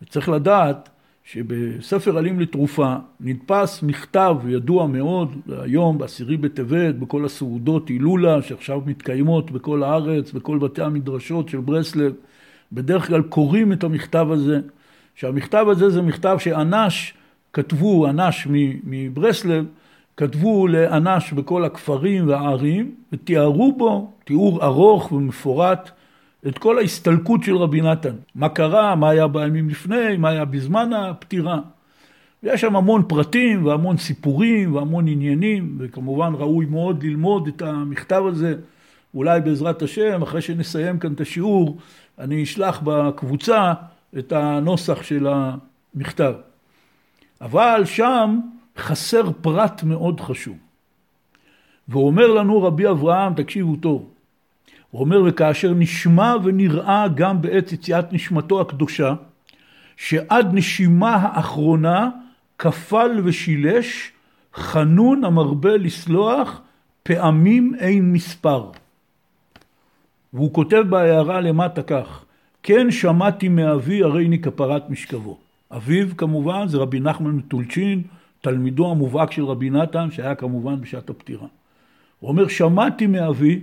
וצריך 0.02 0.28
לדעת 0.28 0.88
שבספר 1.24 2.18
עלים 2.18 2.40
לתרופה 2.40 2.94
נדפס 3.20 3.82
מכתב 3.82 4.36
ידוע 4.48 4.86
מאוד, 4.86 5.36
היום 5.62 5.98
בעשירי 5.98 6.36
בטבת, 6.36 6.94
בכל 6.94 7.24
הסעודות 7.24 7.88
הילולה 7.88 8.42
שעכשיו 8.42 8.80
מתקיימות 8.86 9.50
בכל 9.50 9.82
הארץ, 9.82 10.32
בכל 10.32 10.58
בתי 10.58 10.82
המדרשות 10.82 11.48
של 11.48 11.58
ברסלב, 11.58 12.12
בדרך 12.72 13.06
כלל 13.06 13.22
קוראים 13.22 13.72
את 13.72 13.84
המכתב 13.84 14.26
הזה, 14.30 14.60
שהמכתב 15.16 15.66
הזה 15.68 15.90
זה 15.90 16.02
מכתב 16.02 16.36
שאנש 16.40 17.14
כתבו, 17.52 18.06
אנש 18.06 18.48
מברסלב, 18.84 19.64
כתבו 20.16 20.66
לאנש 20.68 21.32
בכל 21.32 21.64
הכפרים 21.64 22.28
והערים 22.28 22.94
ותיארו 23.12 23.72
בו 23.72 24.10
תיאור 24.24 24.64
ארוך 24.64 25.12
ומפורט 25.12 25.90
את 26.46 26.58
כל 26.58 26.78
ההסתלקות 26.78 27.42
של 27.42 27.56
רבי 27.56 27.80
נתן. 27.80 28.14
מה 28.34 28.48
קרה, 28.48 28.94
מה 28.94 29.10
היה 29.10 29.26
בימים 29.26 29.68
לפני, 29.68 30.16
מה 30.18 30.28
היה 30.28 30.44
בזמן 30.44 30.92
הפטירה. 30.92 31.58
יש 32.42 32.60
שם 32.60 32.76
המון 32.76 33.02
פרטים 33.08 33.66
והמון 33.66 33.96
סיפורים 33.96 34.74
והמון 34.74 35.08
עניינים, 35.08 35.76
וכמובן 35.78 36.32
ראוי 36.34 36.66
מאוד 36.66 37.02
ללמוד 37.02 37.48
את 37.48 37.62
המכתב 37.62 38.22
הזה. 38.26 38.54
אולי 39.14 39.40
בעזרת 39.40 39.82
השם, 39.82 40.22
אחרי 40.22 40.42
שנסיים 40.42 40.98
כאן 40.98 41.12
את 41.12 41.20
השיעור, 41.20 41.78
אני 42.18 42.42
אשלח 42.42 42.80
בקבוצה 42.84 43.72
את 44.18 44.32
הנוסח 44.32 45.02
של 45.02 45.26
המכתב. 45.26 46.34
אבל 47.40 47.82
שם 47.84 48.40
חסר 48.78 49.30
פרט 49.40 49.82
מאוד 49.82 50.20
חשוב. 50.20 50.56
ואומר 51.88 52.26
לנו 52.26 52.62
רבי 52.62 52.88
אברהם, 52.88 53.34
תקשיבו 53.34 53.76
טוב, 53.76 54.10
הוא 54.90 55.00
אומר, 55.00 55.22
וכאשר 55.26 55.74
נשמע 55.74 56.34
ונראה 56.44 57.08
גם 57.14 57.42
בעת 57.42 57.72
יציאת 57.72 58.12
נשמתו 58.12 58.60
הקדושה, 58.60 59.14
שעד 59.96 60.54
נשימה 60.54 61.14
האחרונה 61.14 62.10
כפל 62.58 63.20
ושילש, 63.24 64.12
חנון 64.54 65.24
המרבה 65.24 65.76
לסלוח, 65.76 66.60
פעמים 67.02 67.74
אין 67.78 68.12
מספר. 68.12 68.70
והוא 70.32 70.52
כותב 70.52 70.84
בהערה 70.88 71.40
למטה 71.40 71.82
כך, 71.82 72.24
כן 72.68 72.90
שמעתי 72.90 73.48
מאבי 73.48 74.02
הריני 74.02 74.38
כפרת 74.38 74.90
משכבו. 74.90 75.38
אביו 75.70 76.16
כמובן 76.16 76.68
זה 76.68 76.78
רבי 76.78 77.00
נחמן 77.00 77.30
מטולצ'ין, 77.30 78.02
תלמידו 78.40 78.90
המובהק 78.90 79.32
של 79.32 79.44
רבי 79.44 79.70
נתן, 79.70 80.10
שהיה 80.10 80.34
כמובן 80.34 80.80
בשעת 80.80 81.10
הפטירה. 81.10 81.46
הוא 82.20 82.28
אומר, 82.28 82.48
שמעתי 82.48 83.06
מאבי 83.06 83.60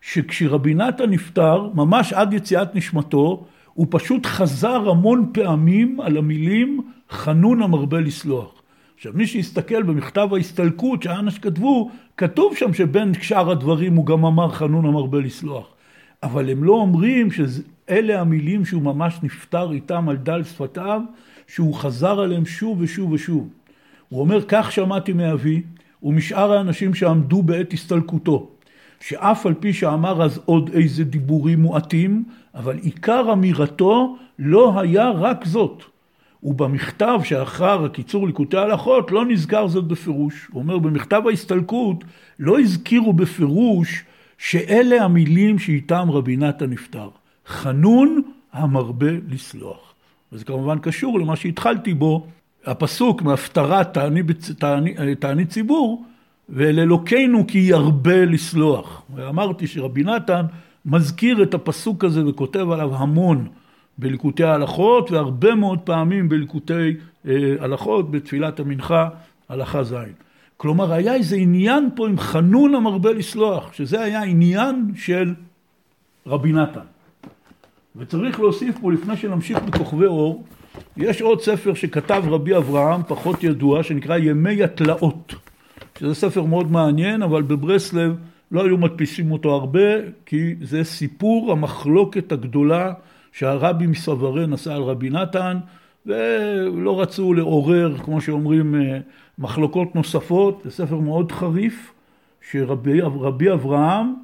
שכשרבי 0.00 0.74
נתן 0.74 1.10
נפטר, 1.10 1.68
ממש 1.74 2.12
עד 2.12 2.32
יציאת 2.32 2.74
נשמתו, 2.74 3.44
הוא 3.74 3.86
פשוט 3.90 4.26
חזר 4.26 4.90
המון 4.90 5.30
פעמים 5.34 6.00
על 6.00 6.16
המילים 6.16 6.80
חנון 7.10 7.62
המרבה 7.62 8.00
לסלוח. 8.00 8.62
עכשיו 8.96 9.12
מי 9.14 9.26
שיסתכל 9.26 9.82
במכתב 9.82 10.28
ההסתלקות 10.34 11.02
שאנש 11.02 11.38
כתבו, 11.38 11.90
כתוב 12.16 12.56
שם 12.56 12.74
שבין 12.74 13.12
שאר 13.20 13.50
הדברים 13.50 13.94
הוא 13.94 14.06
גם 14.06 14.24
אמר 14.24 14.50
חנון 14.50 14.86
המרבה 14.86 15.20
לסלוח. 15.20 15.66
אבל 16.22 16.50
הם 16.50 16.64
לא 16.64 16.72
אומרים 16.72 17.28
שאלה 17.88 18.20
המילים 18.20 18.64
שהוא 18.64 18.82
ממש 18.82 19.18
נפטר 19.22 19.72
איתם 19.72 20.08
על 20.08 20.16
דל 20.16 20.44
שפתיו, 20.44 21.00
שהוא 21.46 21.74
חזר 21.74 22.20
עליהם 22.20 22.46
שוב 22.46 22.80
ושוב 22.80 23.12
ושוב. 23.12 23.48
הוא 24.08 24.20
אומר, 24.20 24.42
כך 24.48 24.72
שמעתי 24.72 25.12
מאבי 25.12 25.62
ומשאר 26.02 26.52
האנשים 26.52 26.94
שעמדו 26.94 27.42
בעת 27.42 27.72
הסתלקותו. 27.72 28.48
שאף 29.00 29.46
על 29.46 29.54
פי 29.54 29.72
שאמר 29.72 30.22
אז 30.22 30.40
עוד 30.44 30.70
איזה 30.74 31.04
דיבורים 31.04 31.62
מועטים, 31.62 32.24
אבל 32.54 32.78
עיקר 32.78 33.32
אמירתו 33.32 34.16
לא 34.38 34.80
היה 34.80 35.10
רק 35.10 35.44
זאת. 35.44 35.82
ובמכתב 36.42 37.18
שאחר 37.24 37.84
הקיצור 37.84 38.26
ליקוטי 38.26 38.56
הלכות 38.56 39.10
לא 39.10 39.26
נזכר 39.26 39.68
זאת 39.68 39.84
בפירוש. 39.84 40.48
הוא 40.52 40.62
אומר 40.62 40.78
במכתב 40.78 41.22
ההסתלקות 41.28 42.04
לא 42.38 42.60
הזכירו 42.60 43.12
בפירוש 43.12 44.04
שאלה 44.38 45.04
המילים 45.04 45.58
שאיתם 45.58 46.10
רבי 46.10 46.36
נתן 46.36 46.70
נפטר. 46.70 47.08
חנון 47.46 48.22
המרבה 48.52 49.10
לסלוח. 49.28 49.94
וזה 50.32 50.44
כמובן 50.44 50.78
קשור 50.78 51.20
למה 51.20 51.36
שהתחלתי 51.36 51.94
בו, 51.94 52.26
הפסוק 52.64 53.22
מהפטרת 53.22 53.94
תעני, 53.94 54.22
תעני, 54.58 55.14
תעני 55.14 55.44
ציבור, 55.44 56.04
ואל 56.48 56.80
אלוקינו 56.80 57.46
כי 57.46 57.58
ירבה 57.58 58.24
לסלוח. 58.24 59.02
ואמרתי 59.14 59.66
שרבי 59.66 60.02
נתן 60.02 60.46
מזכיר 60.86 61.42
את 61.42 61.54
הפסוק 61.54 62.04
הזה 62.04 62.28
וכותב 62.28 62.70
עליו 62.70 62.96
המון 62.96 63.48
בליקוטי 63.98 64.44
ההלכות, 64.44 65.10
והרבה 65.10 65.54
מאוד 65.54 65.78
פעמים 65.78 66.28
בליקוטי 66.28 66.94
אה, 67.26 67.54
הלכות, 67.60 68.10
בתפילת 68.10 68.60
המנחה, 68.60 69.08
הלכה 69.48 69.84
ז'. 69.84 69.94
כלומר, 70.56 70.92
היה 70.92 71.14
איזה 71.14 71.36
עניין 71.36 71.88
פה 71.94 72.08
עם 72.08 72.18
חנון 72.18 72.74
המרבה 72.74 73.12
לסלוח, 73.12 73.72
שזה 73.72 74.00
היה 74.00 74.22
עניין 74.22 74.92
של 74.96 75.34
רבי 76.26 76.52
נתן. 76.52 76.91
וצריך 77.96 78.40
להוסיף 78.40 78.78
פה, 78.80 78.92
לפני 78.92 79.16
שנמשיך 79.16 79.58
בכוכבי 79.58 80.06
אור, 80.06 80.44
יש 80.96 81.22
עוד 81.22 81.40
ספר 81.40 81.74
שכתב 81.74 82.22
רבי 82.26 82.56
אברהם, 82.56 83.00
פחות 83.08 83.44
ידוע, 83.44 83.82
שנקרא 83.82 84.16
ימי 84.16 84.62
התלאות. 84.62 85.34
שזה 85.98 86.14
ספר 86.14 86.42
מאוד 86.42 86.72
מעניין, 86.72 87.22
אבל 87.22 87.42
בברסלב 87.42 88.16
לא 88.52 88.64
היו 88.64 88.78
מדפיסים 88.78 89.32
אותו 89.32 89.54
הרבה, 89.54 90.10
כי 90.26 90.54
זה 90.62 90.84
סיפור 90.84 91.52
המחלוקת 91.52 92.32
הגדולה 92.32 92.92
שהרבי 93.32 93.86
מסוורן 93.86 94.52
עשה 94.52 94.74
על 94.74 94.82
רבי 94.82 95.10
נתן, 95.10 95.58
ולא 96.06 97.00
רצו 97.00 97.34
לעורר, 97.34 97.96
כמו 97.98 98.20
שאומרים, 98.20 98.74
אה, 98.74 98.98
מחלוקות 99.38 99.94
נוספות. 99.94 100.60
זה 100.64 100.70
ספר 100.70 100.96
מאוד 100.96 101.32
חריף, 101.32 101.92
שרבי 102.50 103.52
אברהם 103.52 104.14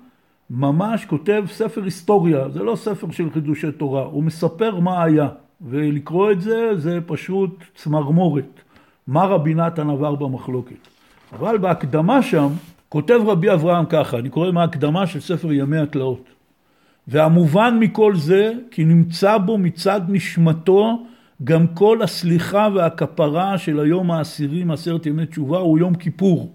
ממש 0.50 1.04
כותב 1.04 1.44
ספר 1.48 1.84
היסטוריה, 1.84 2.48
זה 2.48 2.62
לא 2.62 2.76
ספר 2.76 3.10
של 3.10 3.30
חידושי 3.30 3.72
תורה, 3.72 4.02
הוא 4.02 4.22
מספר 4.22 4.80
מה 4.80 5.02
היה, 5.02 5.28
ולקרוא 5.60 6.32
את 6.32 6.40
זה 6.40 6.70
זה 6.76 6.98
פשוט 7.06 7.64
צמרמורת, 7.74 8.60
מה 9.06 9.24
רבי 9.24 9.54
נתן 9.54 9.90
עבר 9.90 10.14
במחלוקת. 10.14 10.88
אבל 11.32 11.58
בהקדמה 11.58 12.22
שם 12.22 12.48
כותב 12.88 13.20
רבי 13.26 13.52
אברהם 13.52 13.84
ככה, 13.88 14.18
אני 14.18 14.28
קורא 14.28 14.50
מההקדמה 14.50 15.06
של 15.06 15.20
ספר 15.20 15.52
ימי 15.52 15.78
התלאות. 15.78 16.24
והמובן 17.08 17.76
מכל 17.80 18.16
זה, 18.16 18.52
כי 18.70 18.84
נמצא 18.84 19.38
בו 19.38 19.58
מצד 19.58 20.00
נשמתו 20.08 21.06
גם 21.44 21.66
כל 21.66 22.02
הסליחה 22.02 22.68
והכפרה 22.74 23.58
של 23.58 23.80
היום 23.80 24.10
העשירי 24.10 24.64
מעשרת 24.64 25.06
ימי 25.06 25.26
תשובה 25.26 25.58
הוא 25.58 25.78
יום 25.78 25.94
כיפור. 25.94 26.52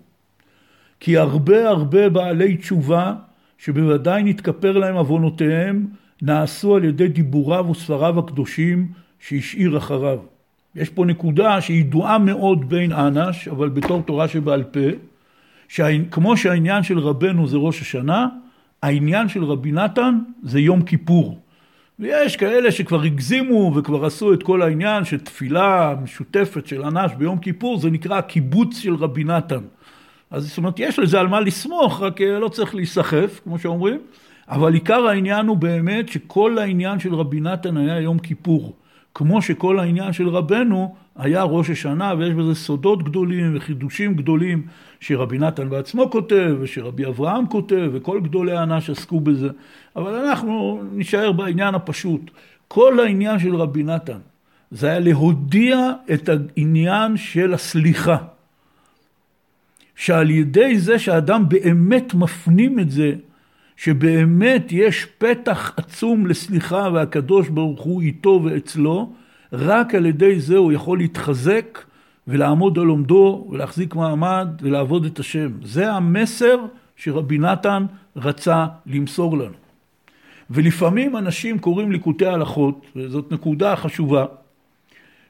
כי 1.00 1.18
הרבה 1.18 1.70
הרבה 1.70 2.10
בעלי 2.10 2.58
תשובה 2.58 3.14
שבוודאי 3.66 4.24
נתכפר 4.24 4.78
להם 4.78 4.96
עוונותיהם, 4.96 5.88
נעשו 6.22 6.76
על 6.76 6.84
ידי 6.84 7.08
דיבוריו 7.08 7.70
וספריו 7.70 8.20
הקדושים 8.20 8.88
שהשאיר 9.20 9.78
אחריו. 9.78 10.20
יש 10.76 10.90
פה 10.90 11.06
נקודה 11.06 11.62
שהיא 11.62 11.80
ידועה 11.80 12.18
מאוד 12.18 12.70
בין 12.70 12.92
אנש, 12.92 13.48
אבל 13.48 13.70
בתור 13.70 14.02
תורה 14.02 14.28
שבעל 14.28 14.64
פה, 14.64 14.80
שכמו 15.68 16.38
שהעניין 16.38 16.84
של 16.84 17.00
רבנו 17.00 17.48
זה 17.48 17.58
ראש 17.58 17.82
השנה, 17.82 18.28
העניין 18.82 19.30
של 19.30 19.44
רבי 19.44 19.72
נתן 19.72 20.20
זה 20.44 20.60
יום 20.60 20.82
כיפור. 20.82 21.40
ויש 22.00 22.36
כאלה 22.36 22.72
שכבר 22.72 23.02
הגזימו 23.02 23.74
וכבר 23.76 24.06
עשו 24.06 24.34
את 24.34 24.44
כל 24.44 24.62
העניין 24.62 25.06
של 25.06 25.20
תפילה 25.20 25.96
משותפת 26.04 26.68
של 26.68 26.82
אנש 26.84 27.12
ביום 27.18 27.40
כיפור, 27.40 27.80
זה 27.80 27.90
נקרא 27.90 28.18
הקיבוץ 28.18 28.78
של 28.78 28.96
רבי 28.96 29.24
נתן. 29.24 29.64
אז 30.34 30.48
זאת 30.48 30.58
אומרת, 30.58 30.80
יש 30.80 31.00
לזה 31.00 31.20
על 31.20 31.28
מה 31.28 31.40
לסמוך, 31.40 32.02
רק 32.02 32.22
אה, 32.22 32.40
לא 32.40 32.48
צריך 32.48 32.76
להיסחף, 32.76 33.40
כמו 33.44 33.60
שאומרים, 33.60 34.00
אבל 34.50 34.74
עיקר 34.74 35.08
העניין 35.08 35.48
הוא 35.48 35.58
באמת 35.58 36.10
שכל 36.10 36.58
העניין 36.58 37.00
של 37.00 37.16
רבי 37.16 37.40
נתן 37.40 37.78
היה 37.78 38.00
יום 38.00 38.20
כיפור. 38.20 38.74
כמו 39.16 39.42
שכל 39.42 39.80
העניין 39.80 40.14
של 40.14 40.30
רבנו 40.30 40.96
היה 41.16 41.44
ראש 41.44 41.70
השנה, 41.70 42.14
ויש 42.18 42.34
בזה 42.34 42.56
סודות 42.56 43.04
גדולים 43.04 43.58
וחידושים 43.58 44.14
גדולים 44.14 44.64
שרבי 45.00 45.38
נתן 45.38 45.70
בעצמו 45.70 46.10
כותב, 46.10 46.56
ושרבי 46.62 47.06
אברהם 47.06 47.48
כותב, 47.48 47.90
וכל 47.94 48.22
גדולי 48.22 48.52
האנש 48.52 48.90
עסקו 48.90 49.20
בזה. 49.20 49.50
אבל 49.96 50.16
אנחנו 50.16 50.84
נישאר 50.92 51.32
בעניין 51.32 51.76
הפשוט. 51.76 52.32
כל 52.68 53.00
העניין 53.00 53.40
של 53.40 53.56
רבי 53.56 53.84
נתן 53.84 54.20
זה 54.72 54.88
היה 54.88 55.00
להודיע 55.00 55.92
את 56.14 56.30
העניין 56.30 57.18
של 57.18 57.54
הסליחה. 57.54 58.18
שעל 59.96 60.30
ידי 60.30 60.80
זה 60.80 61.00
שאדם 61.00 61.50
באמת 61.50 62.14
מפנים 62.14 62.80
את 62.80 62.92
זה, 62.92 63.14
שבאמת 63.76 64.68
יש 64.72 65.06
פתח 65.18 65.74
עצום 65.78 66.28
לסליחה 66.28 66.90
והקדוש 66.94 67.50
ברוך 67.50 67.82
הוא 67.82 68.02
איתו 68.02 68.42
ואצלו, 68.44 69.14
רק 69.54 69.96
על 69.96 70.06
ידי 70.06 70.40
זה 70.40 70.58
הוא 70.58 70.72
יכול 70.72 70.98
להתחזק 70.98 71.80
ולעמוד 72.28 72.80
על 72.80 72.88
עומדו 72.88 73.48
ולהחזיק 73.50 73.96
מעמד 73.96 74.48
ולעבוד 74.62 75.06
את 75.06 75.20
השם. 75.20 75.52
זה 75.64 75.92
המסר 75.92 76.66
שרבי 76.96 77.38
נתן 77.38 77.86
רצה 78.16 78.66
למסור 78.86 79.38
לנו. 79.38 79.54
ולפעמים 80.50 81.18
אנשים 81.18 81.60
קוראים 81.60 81.92
ליקוטי 81.92 82.26
הלכות, 82.26 82.86
וזאת 82.96 83.32
נקודה 83.32 83.76
חשובה, 83.76 84.26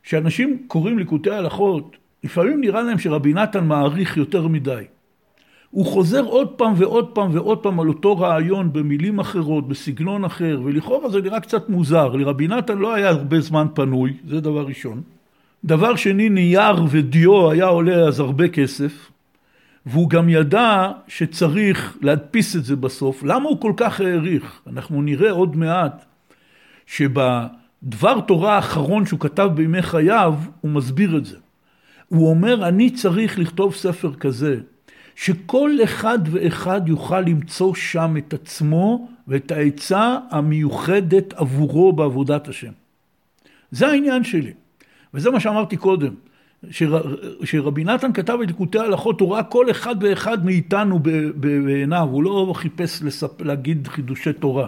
שאנשים 0.03 0.63
קוראים 0.67 0.99
ליקוטי 0.99 1.29
הלכות 1.31 1.97
לפעמים 2.23 2.61
נראה 2.61 2.81
להם 2.81 2.97
שרבי 2.97 3.33
נתן 3.33 3.65
מעריך 3.65 4.17
יותר 4.17 4.47
מדי. 4.47 4.83
הוא 5.73 5.85
חוזר 5.85 6.23
עוד 6.23 6.47
פעם 6.47 6.73
ועוד 6.77 7.07
פעם 7.07 7.29
ועוד 7.33 7.59
פעם 7.59 7.79
על 7.79 7.87
אותו 7.87 8.17
רעיון 8.17 8.73
במילים 8.73 9.19
אחרות, 9.19 9.67
בסגנון 9.67 10.25
אחר, 10.25 10.61
ולכאורה 10.63 11.09
זה 11.09 11.21
נראה 11.21 11.39
קצת 11.39 11.69
מוזר. 11.69 12.07
לרבי 12.07 12.47
נתן 12.47 12.77
לא 12.77 12.93
היה 12.93 13.09
הרבה 13.09 13.39
זמן 13.39 13.67
פנוי, 13.73 14.13
זה 14.27 14.41
דבר 14.41 14.65
ראשון. 14.65 15.01
דבר 15.65 15.95
שני, 15.95 16.29
נייר 16.29 16.75
ודיו 16.89 17.51
היה 17.51 17.65
עולה 17.65 18.07
אז 18.07 18.19
הרבה 18.19 18.47
כסף, 18.47 19.11
והוא 19.85 20.09
גם 20.09 20.29
ידע 20.29 20.91
שצריך 21.07 21.97
להדפיס 22.01 22.55
את 22.55 22.65
זה 22.65 22.75
בסוף. 22.75 23.23
למה 23.23 23.49
הוא 23.49 23.61
כל 23.61 23.73
כך 23.77 24.01
העריך? 24.01 24.61
אנחנו 24.67 25.01
נראה 25.01 25.31
עוד 25.31 25.55
מעט 25.55 26.05
שבדבר 26.85 28.19
תורה 28.27 28.55
האחרון 28.55 29.05
שהוא 29.05 29.19
כתב 29.19 29.49
בימי 29.55 29.81
חייו, 29.81 30.33
הוא 30.61 30.71
מסביר 30.71 31.17
את 31.17 31.25
זה. 31.25 31.37
הוא 32.13 32.29
אומר, 32.29 32.67
אני 32.67 32.89
צריך 32.89 33.39
לכתוב 33.39 33.75
ספר 33.75 34.13
כזה, 34.13 34.59
שכל 35.15 35.71
אחד 35.83 36.19
ואחד 36.25 36.81
יוכל 36.87 37.19
למצוא 37.19 37.75
שם 37.75 38.15
את 38.17 38.33
עצמו 38.33 39.07
ואת 39.27 39.51
העצה 39.51 40.17
המיוחדת 40.29 41.33
עבורו 41.33 41.93
בעבודת 41.93 42.47
השם. 42.47 42.71
זה 43.71 43.87
העניין 43.87 44.23
שלי, 44.23 44.53
וזה 45.13 45.31
מה 45.31 45.39
שאמרתי 45.39 45.77
קודם. 45.77 46.13
שרבי 47.43 47.83
נתן 47.83 48.13
כתב 48.13 48.37
את 48.43 48.47
ליקוטי 48.47 48.79
ההלכות, 48.79 49.21
הוא 49.21 49.33
ראה 49.33 49.43
כל 49.43 49.71
אחד 49.71 49.95
ואחד 50.01 50.45
מאיתנו 50.45 50.99
בעיניו, 51.35 52.07
הוא 52.11 52.23
לא 52.23 52.53
חיפש 52.55 53.01
לספ... 53.03 53.41
להגיד 53.41 53.87
חידושי 53.87 54.33
תורה. 54.33 54.67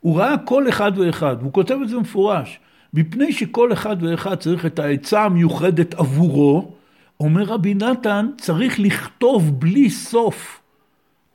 הוא 0.00 0.18
ראה 0.18 0.38
כל 0.38 0.68
אחד 0.68 0.92
ואחד, 0.98 1.36
והוא 1.40 1.52
כותב 1.52 1.76
את 1.82 1.88
זה 1.88 1.98
מפורש. 1.98 2.58
מפני 2.96 3.32
שכל 3.32 3.72
אחד 3.72 3.96
ואחד 4.00 4.34
צריך 4.34 4.66
את 4.66 4.78
העצה 4.78 5.24
המיוחדת 5.24 5.94
עבורו, 5.94 6.72
אומר 7.20 7.42
רבי 7.42 7.74
נתן, 7.74 8.26
צריך 8.38 8.80
לכתוב 8.80 9.60
בלי 9.60 9.90
סוף 9.90 10.60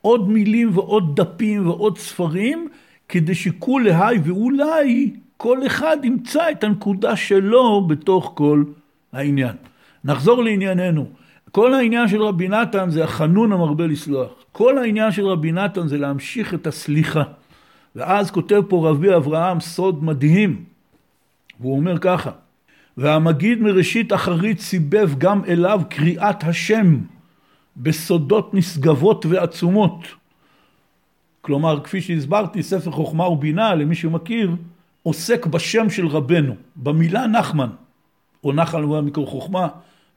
עוד 0.02 0.30
מילים 0.30 0.78
ועוד 0.78 1.22
דפים 1.22 1.68
ועוד 1.68 1.98
ספרים, 1.98 2.68
כדי 3.10 3.36
שכולי 3.36 4.20
ואולי 4.24 5.12
כל 5.38 5.66
אחד 5.68 5.98
ימצא 6.04 6.52
את 6.52 6.64
הנקודה 6.64 7.16
שלו 7.16 7.88
בתוך 7.88 8.32
כל 8.36 8.64
העניין. 9.14 9.56
נחזור 10.04 10.44
לענייננו. 10.44 11.06
כל 11.52 11.74
העניין 11.74 12.08
של 12.08 12.22
רבי 12.22 12.48
נתן 12.48 12.90
זה 12.90 13.04
החנון 13.04 13.52
המרבה 13.52 13.88
לסלוח. 13.88 14.30
כל 14.52 14.78
העניין 14.78 15.12
של 15.12 15.26
רבי 15.28 15.52
נתן 15.52 15.88
זה 15.88 15.98
להמשיך 15.98 16.54
את 16.54 16.68
הסליחה. 16.68 17.24
ואז 17.96 18.32
כותב 18.32 18.62
פה 18.68 18.90
רבי 18.90 19.16
אברהם 19.16 19.60
סוד 19.60 20.04
מדהים. 20.04 20.69
והוא 21.60 21.76
אומר 21.76 21.98
ככה, 21.98 22.32
והמגיד 22.98 23.62
מראשית 23.62 24.14
אחרית 24.14 24.60
סיבב 24.60 25.12
גם 25.18 25.46
אליו 25.46 25.82
קריאת 25.90 26.44
השם 26.44 26.98
בסודות 27.78 28.54
נשגבות 28.54 29.26
ועצומות. 29.26 30.08
כלומר, 31.42 31.80
כפי 31.84 32.02
שהסברתי, 32.02 32.64
ספר 32.64 32.92
חוכמה 32.92 33.28
ובינה, 33.28 33.76
למי 33.76 33.96
שמכיר, 33.96 34.56
עוסק 35.04 35.46
בשם 35.46 35.90
של 35.90 36.08
רבנו, 36.08 36.56
במילה 36.76 37.28
נחמן, 37.28 37.70
או 38.44 38.54
נחל 38.54 38.82
מקור 38.82 39.28
חוכמה, 39.28 39.68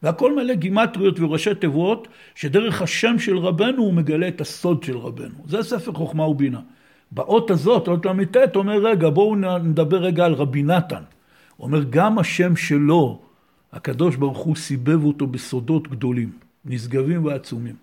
והכל 0.02 0.36
מלא 0.36 0.54
גימטריות 0.54 1.20
וראשי 1.20 1.54
תיבות, 1.54 2.08
שדרך 2.34 2.82
השם 2.82 3.18
של 3.18 3.38
רבנו 3.38 3.82
הוא 3.82 3.94
מגלה 3.94 4.28
את 4.28 4.40
הסוד 4.40 4.82
של 4.82 4.96
רבנו. 4.98 5.34
זה 5.46 5.62
ספר 5.62 5.92
חוכמה 5.92 6.26
ובינה. 6.26 6.60
באות 7.12 7.50
הזאת, 7.50 7.88
אות 7.88 8.06
ל"ט, 8.06 8.56
אומר 8.56 8.78
רגע, 8.78 9.10
בואו 9.10 9.36
נדבר 9.58 9.96
רגע 9.96 10.24
על 10.24 10.32
רבי 10.32 10.62
נתן. 10.62 11.02
הוא 11.56 11.66
אומר, 11.66 11.84
גם 11.90 12.18
השם 12.18 12.56
שלו, 12.56 13.20
הקדוש 13.72 14.16
ברוך 14.16 14.38
הוא 14.38 14.56
סיבב 14.56 15.04
אותו 15.04 15.26
בסודות 15.26 15.88
גדולים, 15.88 16.30
נשגבים 16.64 17.24
ועצומים. 17.24 17.74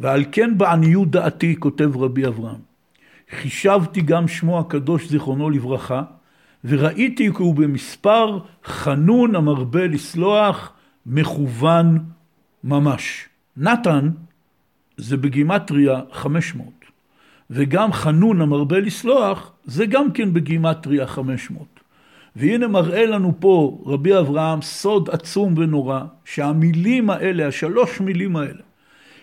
ועל 0.00 0.24
כן 0.32 0.58
בעניות 0.58 1.10
דעתי, 1.10 1.56
כותב 1.58 1.96
רבי 1.96 2.26
אברהם, 2.26 2.60
חישבתי 3.30 4.00
גם 4.00 4.28
שמו 4.28 4.58
הקדוש 4.58 5.08
זיכרונו 5.08 5.50
לברכה, 5.50 6.02
וראיתי 6.64 7.32
כי 7.32 7.42
הוא 7.42 7.54
במספר 7.54 8.38
חנון 8.64 9.36
המרבה 9.36 9.86
לסלוח, 9.86 10.72
מכוון 11.06 11.98
ממש. 12.64 13.28
נתן 13.56 14.10
זה 14.96 15.16
בגימטריה 15.16 16.00
500, 16.12 16.68
וגם 17.50 17.92
חנון 17.92 18.40
המרבה 18.40 18.80
לסלוח, 18.80 19.52
זה 19.64 19.86
גם 19.86 20.12
כן 20.12 20.32
בגימטריה 20.32 21.06
500. 21.06 21.71
והנה 22.36 22.68
מראה 22.68 23.06
לנו 23.06 23.32
פה 23.40 23.82
רבי 23.86 24.18
אברהם 24.18 24.62
סוד 24.62 25.10
עצום 25.10 25.54
ונורא, 25.56 26.00
שהמילים 26.24 27.10
האלה, 27.10 27.46
השלוש 27.46 28.00
מילים 28.00 28.36
האלה, 28.36 28.62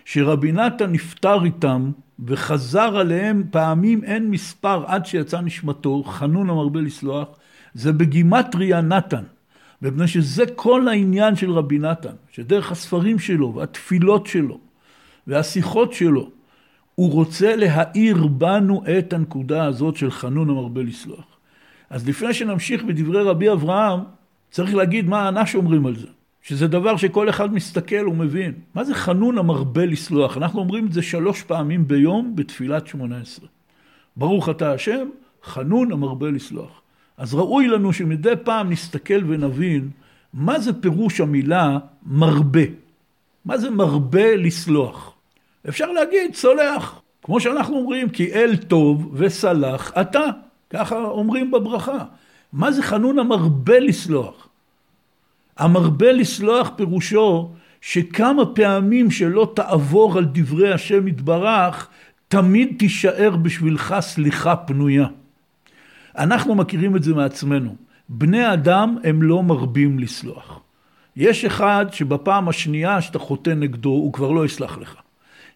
שרבי 0.04 0.52
נתן 0.52 0.92
נפטר 0.92 1.44
איתם 1.44 1.90
וחזר 2.26 2.96
עליהם 2.96 3.44
פעמים 3.50 4.04
אין 4.04 4.30
מספר 4.30 4.84
עד 4.86 5.06
שיצא 5.06 5.40
נשמתו, 5.40 6.02
חנון 6.02 6.50
המרבה 6.50 6.80
לסלוח, 6.80 7.28
זה 7.74 7.92
בגימטריה 7.92 8.80
נתן. 8.80 9.24
מפני 9.82 10.08
שזה 10.08 10.44
כל 10.54 10.88
העניין 10.88 11.36
של 11.36 11.50
רבי 11.50 11.78
נתן, 11.78 12.14
שדרך 12.30 12.72
הספרים 12.72 13.18
שלו 13.18 13.54
והתפילות 13.54 14.26
שלו 14.26 14.58
והשיחות 15.26 15.92
שלו, 15.92 16.30
הוא 16.94 17.12
רוצה 17.12 17.56
להאיר 17.56 18.26
בנו 18.26 18.82
את 18.98 19.12
הנקודה 19.12 19.64
הזאת 19.64 19.96
של 19.96 20.10
חנון 20.10 20.50
המרבה 20.50 20.82
לסלוח. 20.82 21.39
אז 21.90 22.08
לפני 22.08 22.34
שנמשיך 22.34 22.84
בדברי 22.84 23.22
רבי 23.22 23.52
אברהם, 23.52 24.00
צריך 24.50 24.74
להגיד 24.74 25.08
מה 25.08 25.22
האנש 25.22 25.54
אומרים 25.54 25.86
על 25.86 25.96
זה. 25.96 26.06
שזה 26.42 26.66
דבר 26.66 26.96
שכל 26.96 27.28
אחד 27.28 27.52
מסתכל 27.52 28.08
ומבין. 28.08 28.52
מה 28.74 28.84
זה 28.84 28.94
חנון 28.94 29.38
המרבה 29.38 29.86
לסלוח? 29.86 30.36
אנחנו 30.36 30.60
אומרים 30.60 30.86
את 30.86 30.92
זה 30.92 31.02
שלוש 31.02 31.42
פעמים 31.42 31.88
ביום 31.88 32.36
בתפילת 32.36 32.86
שמונה 32.86 33.20
עשרה. 33.20 33.48
ברוך 34.16 34.48
אתה 34.48 34.72
השם, 34.72 35.08
חנון 35.44 35.92
המרבה 35.92 36.30
לסלוח. 36.30 36.80
אז 37.16 37.34
ראוי 37.34 37.68
לנו 37.68 37.92
שמדי 37.92 38.32
פעם 38.44 38.70
נסתכל 38.70 39.24
ונבין 39.28 39.90
מה 40.34 40.58
זה 40.58 40.72
פירוש 40.72 41.20
המילה 41.20 41.78
מרבה. 42.06 42.64
מה 43.44 43.58
זה 43.58 43.70
מרבה 43.70 44.36
לסלוח? 44.36 45.14
אפשר 45.68 45.92
להגיד 45.92 46.34
סולח, 46.34 47.02
כמו 47.22 47.40
שאנחנו 47.40 47.76
אומרים, 47.76 48.08
כי 48.08 48.32
אל 48.32 48.56
טוב 48.56 49.10
וסלח 49.14 49.92
אתה. 50.00 50.24
ככה 50.70 50.96
אומרים 51.04 51.50
בברכה. 51.50 51.98
מה 52.52 52.72
זה 52.72 52.82
חנון 52.82 53.18
המרבה 53.18 53.80
לסלוח? 53.80 54.48
המרבה 55.58 56.12
לסלוח 56.12 56.70
פירושו 56.76 57.50
שכמה 57.80 58.46
פעמים 58.46 59.10
שלא 59.10 59.52
תעבור 59.54 60.18
על 60.18 60.24
דברי 60.32 60.72
השם 60.72 61.08
יתברך, 61.08 61.88
תמיד 62.28 62.74
תישאר 62.78 63.36
בשבילך 63.36 63.94
סליחה 64.00 64.56
פנויה. 64.56 65.06
אנחנו 66.18 66.54
מכירים 66.54 66.96
את 66.96 67.02
זה 67.02 67.14
מעצמנו. 67.14 67.76
בני 68.08 68.52
אדם 68.52 68.96
הם 69.04 69.22
לא 69.22 69.42
מרבים 69.42 69.98
לסלוח. 69.98 70.60
יש 71.16 71.44
אחד 71.44 71.86
שבפעם 71.92 72.48
השנייה 72.48 73.02
שאתה 73.02 73.18
חוטא 73.18 73.50
נגדו, 73.50 73.88
הוא 73.88 74.12
כבר 74.12 74.30
לא 74.30 74.44
יסלח 74.44 74.78
לך. 74.78 74.94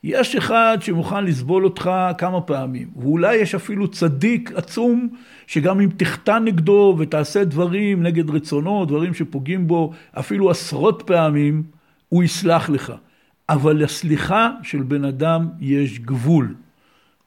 יש 0.05 0.37
אחד 0.37 0.79
שמוכן 0.81 1.25
לסבול 1.25 1.65
אותך 1.65 1.91
כמה 2.19 2.41
פעמים, 2.41 2.89
ואולי 2.97 3.37
יש 3.37 3.55
אפילו 3.55 3.89
צדיק 3.89 4.53
עצום 4.55 5.09
שגם 5.47 5.81
אם 5.81 5.89
תחטא 5.97 6.39
נגדו 6.39 6.97
ותעשה 6.99 7.45
דברים 7.45 8.03
נגד 8.03 8.31
רצונו, 8.31 8.85
דברים 8.85 9.15
שפוגעים 9.15 9.67
בו 9.67 9.93
אפילו 10.19 10.51
עשרות 10.51 11.03
פעמים, 11.07 11.63
הוא 12.09 12.23
יסלח 12.23 12.71
לך. 12.71 12.93
אבל 13.49 13.83
לסליחה 13.83 14.51
של 14.63 14.83
בן 14.83 15.05
אדם 15.05 15.49
יש 15.61 16.01
גבול. 16.01 16.55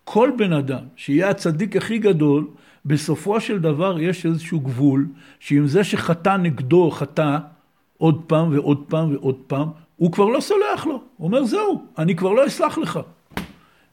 כל 0.04 0.30
בן 0.38 0.54
אדם 0.54 0.84
שיהיה 0.96 1.30
הצדיק 1.30 1.76
הכי 1.76 1.98
גדול, 1.98 2.48
בסופו 2.86 3.42
של 3.42 3.60
דבר 3.60 4.00
יש 4.00 4.26
איזשהו 4.26 4.60
גבול, 4.60 5.08
שאם 5.40 5.68
זה 5.68 5.84
שחטא 5.84 6.38
נגדו 6.38 6.92
חטא 6.92 7.38
עוד 7.98 8.22
פעם 8.28 8.52
ועוד 8.52 8.84
פעם 8.88 9.12
ועוד 9.12 9.38
פעם, 9.48 9.68
הוא 9.98 10.12
כבר 10.12 10.26
לא 10.26 10.40
סולח 10.40 10.86
לו. 10.86 11.02
הוא 11.18 11.28
אומר, 11.28 11.44
זהו, 11.44 11.86
אני 11.98 12.16
כבר 12.16 12.32
לא 12.32 12.48
אסלח 12.48 12.78
לך. 12.78 13.00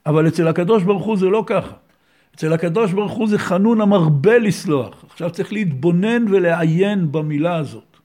אבל 0.07 0.29
אצל 0.29 0.49
הקדוש 0.49 0.83
ברוך 0.83 1.05
הוא 1.05 1.17
זה 1.17 1.27
לא 1.27 1.45
ככה. 1.47 1.75
אצל 2.35 2.53
הקדוש 2.53 2.93
ברוך 2.93 3.13
הוא 3.13 3.29
זה 3.29 3.39
חנון 3.39 3.81
המרבה 3.81 4.39
לסלוח. 4.39 5.05
עכשיו 5.05 5.31
צריך 5.31 5.53
להתבונן 5.53 6.25
ולעיין 6.29 7.13
במילה 7.13 7.57
הזאת. 7.57 7.97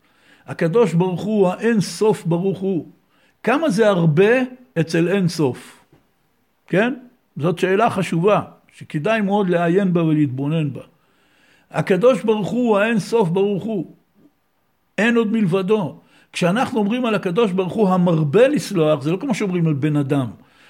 הקדוש 0.48 0.94
ברוך 0.94 1.22
הוא, 1.22 1.48
האין 1.48 1.82
סוף 1.82 2.26
ברוך 2.26 2.60
הוא. 2.60 2.88
כמה 3.44 3.70
זה 3.70 3.88
הרבה 3.88 4.32
אצל 4.80 5.08
אין 5.08 5.28
סוף? 5.28 5.86
כן? 6.68 6.94
זאת 7.38 7.60
שאלה 7.60 7.90
חשובה, 7.90 8.42
שכדאי 8.76 9.22
מאוד 9.22 9.50
לעיין 9.50 9.94
בה 9.94 10.04
ולהתבונן 10.04 10.74
בה. 10.74 10.82
הקדוש 11.72 12.24
ברוך 12.24 12.50
הוא, 12.50 12.78
האין 12.78 13.00
סוף 13.00 13.30
ברוך 13.30 13.64
הוא. 13.64 13.94
אין 14.98 15.16
עוד 15.16 15.32
מלבדו. 15.32 16.00
כשאנחנו 16.34 16.80
אומרים 16.80 17.06
על 17.06 17.16
הקדוש 17.16 17.52
ברוך 17.52 17.74
הוא 17.74 17.90
המרבה 17.90 18.48
לסלוח, 18.48 19.02
זה 19.02 19.12
לא 19.12 19.18
כמו 19.18 19.36
שאומרים 19.36 19.68
על 19.68 19.74
בן 19.74 19.96
אדם. 19.96 20.28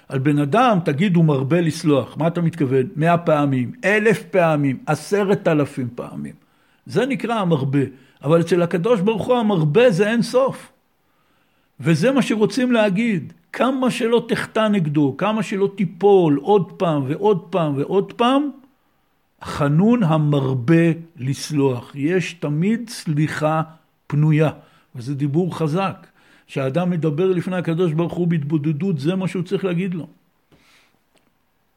על 0.09 0.19
בן 0.19 0.39
אדם 0.39 0.79
תגיד 0.85 1.15
הוא 1.15 1.25
מרבה 1.25 1.61
לסלוח, 1.61 2.17
מה 2.17 2.27
אתה 2.27 2.41
מתכוון? 2.41 2.83
מאה 2.95 3.17
פעמים, 3.17 3.71
אלף 3.85 4.23
פעמים, 4.23 4.77
עשרת 4.85 5.47
אלפים 5.47 5.87
פעמים. 5.95 6.33
זה 6.85 7.05
נקרא 7.05 7.33
המרבה. 7.33 7.79
אבל 8.23 8.41
אצל 8.41 8.61
הקדוש 8.61 9.01
ברוך 9.01 9.25
הוא 9.27 9.37
המרבה 9.37 9.91
זה 9.91 10.09
אין 10.09 10.21
סוף. 10.21 10.71
וזה 11.79 12.11
מה 12.11 12.21
שרוצים 12.21 12.71
להגיד. 12.71 13.33
כמה 13.53 13.91
שלא 13.91 14.25
תחטא 14.27 14.67
נגדו, 14.67 15.15
כמה 15.17 15.43
שלא 15.43 15.69
תיפול 15.75 16.39
עוד 16.41 16.71
פעם 16.71 17.03
ועוד 17.07 17.41
פעם 17.49 17.77
ועוד 17.77 18.13
פעם, 18.13 18.49
חנון 19.43 20.03
המרבה 20.03 20.91
לסלוח. 21.17 21.91
יש 21.95 22.33
תמיד 22.33 22.89
סליחה 22.89 23.61
פנויה. 24.07 24.49
וזה 24.99 25.15
דיבור 25.15 25.57
חזק. 25.57 26.07
כשאדם 26.47 26.89
מדבר 26.89 27.31
לפני 27.31 27.55
הקדוש 27.55 27.93
ברוך 27.93 28.13
הוא 28.13 28.27
בהתבודדות, 28.27 28.99
זה 28.99 29.15
מה 29.15 29.27
שהוא 29.27 29.43
צריך 29.43 29.65
להגיד 29.65 29.93
לו. 29.93 30.07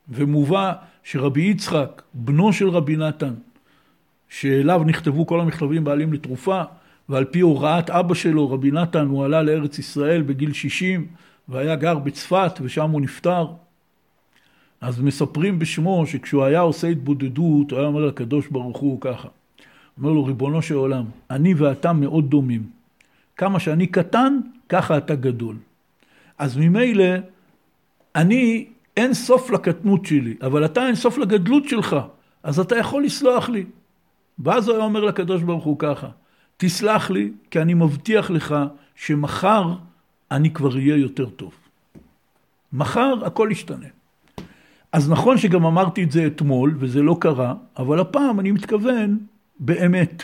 ומובא 0.08 0.72
שרבי 1.04 1.42
יצחק, 1.42 2.02
בנו 2.14 2.52
של 2.52 2.68
רבי 2.68 2.96
נתן, 2.96 3.34
שאליו 4.28 4.82
נכתבו 4.86 5.26
כל 5.26 5.40
המכתבים 5.40 5.84
בעלים 5.84 6.12
לתרופה, 6.12 6.62
ועל 7.08 7.24
פי 7.24 7.40
הוראת 7.40 7.90
אבא 7.90 8.14
שלו, 8.14 8.50
רבי 8.50 8.70
נתן, 8.70 9.06
הוא 9.06 9.24
עלה 9.24 9.42
לארץ 9.42 9.78
ישראל 9.78 10.22
בגיל 10.22 10.52
60, 10.52 11.06
והיה 11.48 11.76
גר 11.76 11.98
בצפת, 11.98 12.52
ושם 12.62 12.90
הוא 12.90 13.00
נפטר. 13.00 13.46
אז 14.80 15.00
מספרים 15.00 15.58
בשמו 15.58 16.06
שכשהוא 16.06 16.44
היה 16.44 16.60
עושה 16.60 16.86
התבודדות, 16.88 17.70
הוא 17.70 17.78
היה 17.78 17.88
אומר 17.88 18.06
לקדוש 18.06 18.46
ברוך 18.46 18.78
הוא 18.78 19.00
ככה. 19.00 19.28
אומר 19.98 20.10
לו, 20.10 20.24
ריבונו 20.24 20.62
של 20.62 20.74
עולם, 20.74 21.04
אני 21.30 21.54
ואתה 21.54 21.92
מאוד 21.92 22.30
דומים. 22.30 22.81
כמה 23.36 23.60
שאני 23.60 23.86
קטן, 23.86 24.40
ככה 24.68 24.98
אתה 24.98 25.14
גדול. 25.14 25.56
אז 26.38 26.56
ממילא, 26.56 27.04
אני, 28.16 28.66
אין 28.96 29.14
סוף 29.14 29.50
לקטנות 29.50 30.06
שלי, 30.06 30.36
אבל 30.42 30.64
אתה 30.64 30.86
אין 30.86 30.94
סוף 30.94 31.18
לגדלות 31.18 31.68
שלך, 31.68 31.96
אז 32.42 32.60
אתה 32.60 32.76
יכול 32.76 33.04
לסלוח 33.04 33.48
לי. 33.48 33.64
ואז 34.38 34.68
הוא 34.68 34.76
היה 34.76 34.84
אומר 34.84 35.04
לקדוש 35.04 35.42
ברוך 35.42 35.64
הוא 35.64 35.76
ככה, 35.78 36.08
תסלח 36.56 37.10
לי, 37.10 37.32
כי 37.50 37.62
אני 37.62 37.74
מבטיח 37.74 38.30
לך 38.30 38.54
שמחר 38.94 39.74
אני 40.30 40.50
כבר 40.50 40.74
אהיה 40.74 40.96
יותר 40.96 41.30
טוב. 41.30 41.52
מחר 42.72 43.14
הכל 43.26 43.48
ישתנה. 43.52 43.86
אז 44.92 45.10
נכון 45.10 45.38
שגם 45.38 45.66
אמרתי 45.66 46.02
את 46.02 46.12
זה 46.12 46.26
אתמול, 46.26 46.74
וזה 46.78 47.02
לא 47.02 47.16
קרה, 47.20 47.54
אבל 47.76 48.00
הפעם 48.00 48.40
אני 48.40 48.52
מתכוון 48.52 49.18
באמת. 49.60 50.22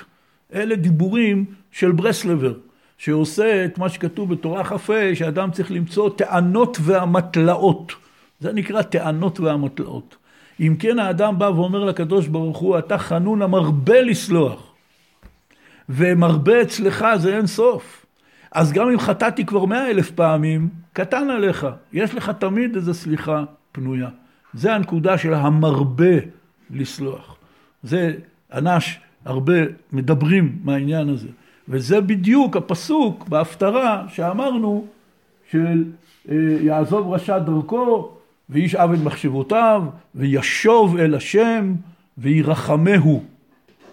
אלה 0.54 0.76
דיבורים 0.76 1.44
של 1.72 1.92
ברסלבר. 1.92 2.54
שעושה 2.98 3.64
את 3.64 3.78
מה 3.78 3.88
שכתוב 3.88 4.34
בתורה 4.34 4.64
כ"ה, 4.64 5.14
שאדם 5.14 5.50
צריך 5.50 5.70
למצוא 5.70 6.10
טענות 6.10 6.78
והמטלאות. 6.80 7.92
זה 8.40 8.52
נקרא 8.52 8.82
טענות 8.82 9.40
והמטלאות. 9.40 10.16
אם 10.60 10.76
כן 10.78 10.98
האדם 10.98 11.38
בא 11.38 11.44
ואומר 11.44 11.84
לקדוש 11.84 12.26
ברוך 12.26 12.58
הוא, 12.58 12.78
אתה 12.78 12.98
חנון 12.98 13.42
המרבה 13.42 14.00
לסלוח, 14.00 14.72
ומרבה 15.88 16.62
אצלך 16.62 17.06
זה 17.16 17.36
אין 17.36 17.46
סוף. 17.46 18.06
אז 18.52 18.72
גם 18.72 18.88
אם 18.90 18.98
חטאתי 18.98 19.46
כבר 19.46 19.64
מאה 19.64 19.90
אלף 19.90 20.10
פעמים, 20.10 20.68
קטן 20.92 21.30
עליך. 21.30 21.66
יש 21.92 22.14
לך 22.14 22.30
תמיד 22.38 22.76
איזו 22.76 22.94
סליחה 22.94 23.44
פנויה. 23.72 24.08
זה 24.54 24.74
הנקודה 24.74 25.18
של 25.18 25.34
המרבה 25.34 26.16
לסלוח. 26.70 27.36
זה 27.82 28.14
אנש 28.52 29.00
הרבה 29.24 29.54
מדברים 29.92 30.58
מהעניין 30.64 31.08
הזה. 31.08 31.28
וזה 31.68 32.00
בדיוק 32.00 32.56
הפסוק 32.56 33.28
בהפטרה 33.28 34.04
שאמרנו 34.08 34.86
של 35.50 35.84
אה, 36.30 36.36
יעזוב 36.60 37.12
רשע 37.12 37.38
דרכו 37.38 38.10
ואיש 38.50 38.74
עוול 38.74 38.98
מחשבותיו 39.04 39.82
וישוב 40.14 40.96
אל 40.96 41.14
השם 41.14 41.74
וירחמהו 42.18 43.22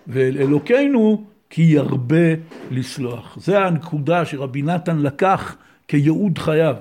ואל 0.07 0.38
אלוקינו 0.38 1.23
כי 1.49 1.61
ירבה 1.61 2.34
לסלוח. 2.71 3.38
זה 3.39 3.65
הנקודה 3.65 4.26
שרבי 4.26 4.61
נתן 4.61 4.99
לקח 4.99 5.55
כייעוד 5.88 6.38
חייו, 6.38 6.76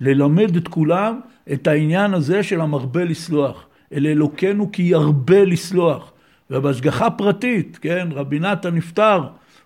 ללמד 0.00 0.56
את 0.56 0.68
כולם 0.68 1.20
את 1.52 1.66
העניין 1.66 2.14
הזה 2.14 2.42
של 2.42 2.60
המרבה 2.60 3.04
לסלוח. 3.04 3.66
אל 3.92 4.06
אלוקינו 4.06 4.72
כי 4.72 4.82
ירבה 4.82 5.44
לסלוח. 5.44 6.12
ובהשגחה 6.50 7.10
פרטית, 7.10 7.78
כן, 7.82 8.08
רבי 8.12 8.38
נתן 8.38 8.74
נפטר 8.74 9.24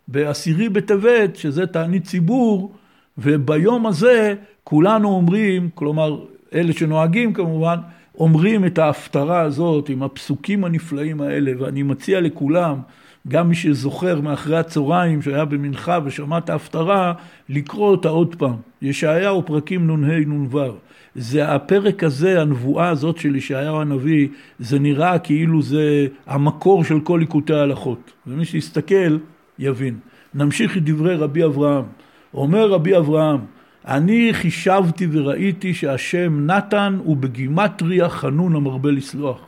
בעשירי 0.09 0.69
בטבת, 0.69 1.37
שזה 1.37 1.67
תענית 1.67 2.05
ציבור, 2.05 2.73
וביום 3.19 3.87
הזה 3.87 4.35
כולנו 4.65 5.09
אומרים, 5.09 5.69
כלומר, 5.75 6.25
אלה 6.55 6.73
שנוהגים 6.73 7.33
כמובן, 7.33 7.79
אומרים 8.19 8.65
את 8.65 8.79
ההפטרה 8.79 9.41
הזאת 9.41 9.89
עם 9.89 10.03
הפסוקים 10.03 10.65
הנפלאים 10.65 11.21
האלה, 11.21 11.53
ואני 11.59 11.83
מציע 11.83 12.21
לכולם, 12.21 12.79
גם 13.29 13.49
מי 13.49 13.55
שזוכר 13.55 14.21
מאחרי 14.21 14.59
הצהריים 14.59 15.23
שהיה 15.23 15.45
במנחה 15.45 15.99
ושמע 16.05 16.39
את 16.39 16.51
ההפטרה, 16.51 17.13
לקרוא 17.49 17.89
אותה 17.89 18.09
עוד 18.09 18.35
פעם. 18.35 18.57
ישעיהו 18.83 19.47
פרקים 19.47 19.87
נ"ה 19.87 20.19
נ"ו. 20.27 20.59
זה 21.15 21.53
הפרק 21.53 22.05
הזה, 22.05 22.41
הנבואה 22.41 22.89
הזאת 22.89 23.19
של 23.19 23.37
ישעיהו 23.37 23.81
הנביא, 23.81 24.29
זה 24.59 24.79
נראה 24.79 25.19
כאילו 25.19 25.63
זה 25.63 26.07
המקור 26.27 26.85
של 26.85 27.01
כל 27.01 27.19
ליקוטי 27.19 27.55
ההלכות. 27.55 28.13
ומי 28.27 28.45
שיסתכל 28.45 29.17
יבין. 29.59 29.99
נמשיך 30.35 30.77
את 30.77 30.85
דברי 30.85 31.17
רבי 31.17 31.45
אברהם. 31.45 31.85
אומר 32.35 32.71
רבי 32.71 32.97
אברהם, 32.97 33.41
אני 33.87 34.29
חישבתי 34.33 35.07
וראיתי 35.13 35.75
שהשם 35.75 36.47
נתן 36.47 36.99
הוא 37.05 37.17
בגימטריה 37.17 38.09
חנון 38.09 38.57
המרבה 38.57 38.91
לסלוח. 38.91 39.41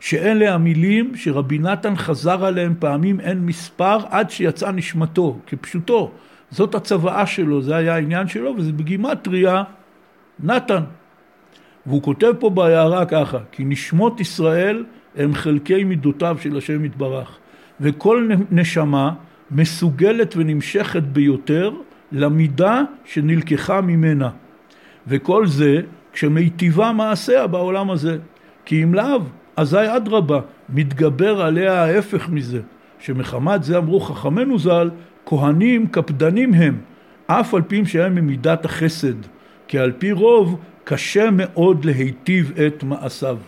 שאלה 0.00 0.54
המילים 0.54 1.16
שרבי 1.16 1.58
נתן 1.58 1.96
חזר 1.96 2.44
עליהם 2.44 2.74
פעמים 2.78 3.20
אין 3.20 3.46
מספר 3.46 3.98
עד 4.10 4.30
שיצאה 4.30 4.72
נשמתו, 4.72 5.38
כפשוטו. 5.46 6.10
זאת 6.50 6.74
הצוואה 6.74 7.26
שלו, 7.26 7.62
זה 7.62 7.76
היה 7.76 7.94
העניין 7.94 8.28
שלו, 8.28 8.54
וזה 8.56 8.72
בגימטריה 8.72 9.62
נתן. 10.40 10.82
והוא 11.86 12.02
כותב 12.02 12.32
פה 12.38 12.50
בהערה 12.50 13.06
ככה, 13.06 13.38
כי 13.52 13.64
נשמות 13.64 14.20
ישראל 14.20 14.84
הם 15.16 15.34
חלקי 15.34 15.84
מידותיו 15.84 16.36
של 16.40 16.56
השם 16.56 16.84
יתברך, 16.84 17.38
וכל 17.80 18.28
נשמה 18.50 19.12
מסוגלת 19.50 20.34
ונמשכת 20.36 21.02
ביותר 21.02 21.70
למידה 22.12 22.82
שנלקחה 23.04 23.80
ממנה. 23.80 24.30
וכל 25.06 25.46
זה 25.46 25.80
כשמיטיבה 26.12 26.92
מעשיה 26.92 27.46
בעולם 27.46 27.90
הזה. 27.90 28.18
כי 28.64 28.82
אם 28.82 28.94
לאו, 28.94 29.20
אזי 29.56 29.96
אדרבה, 29.96 30.40
מתגבר 30.68 31.42
עליה 31.42 31.84
ההפך 31.84 32.28
מזה, 32.28 32.60
שמחמת 32.98 33.62
זה 33.62 33.78
אמרו 33.78 34.00
חכמינו 34.00 34.58
ז"ל, 34.58 34.90
כהנים 35.26 35.86
קפדנים 35.86 36.54
הם, 36.54 36.78
אף 37.26 37.54
על 37.54 37.62
פי 37.62 37.86
שהם 37.86 38.14
ממידת 38.14 38.64
החסד, 38.64 39.14
כי 39.68 39.78
על 39.78 39.92
פי 39.98 40.12
רוב 40.12 40.60
קשה 40.84 41.30
מאוד 41.30 41.84
להיטיב 41.84 42.52
את 42.66 42.84
מעשיו. 42.84 43.38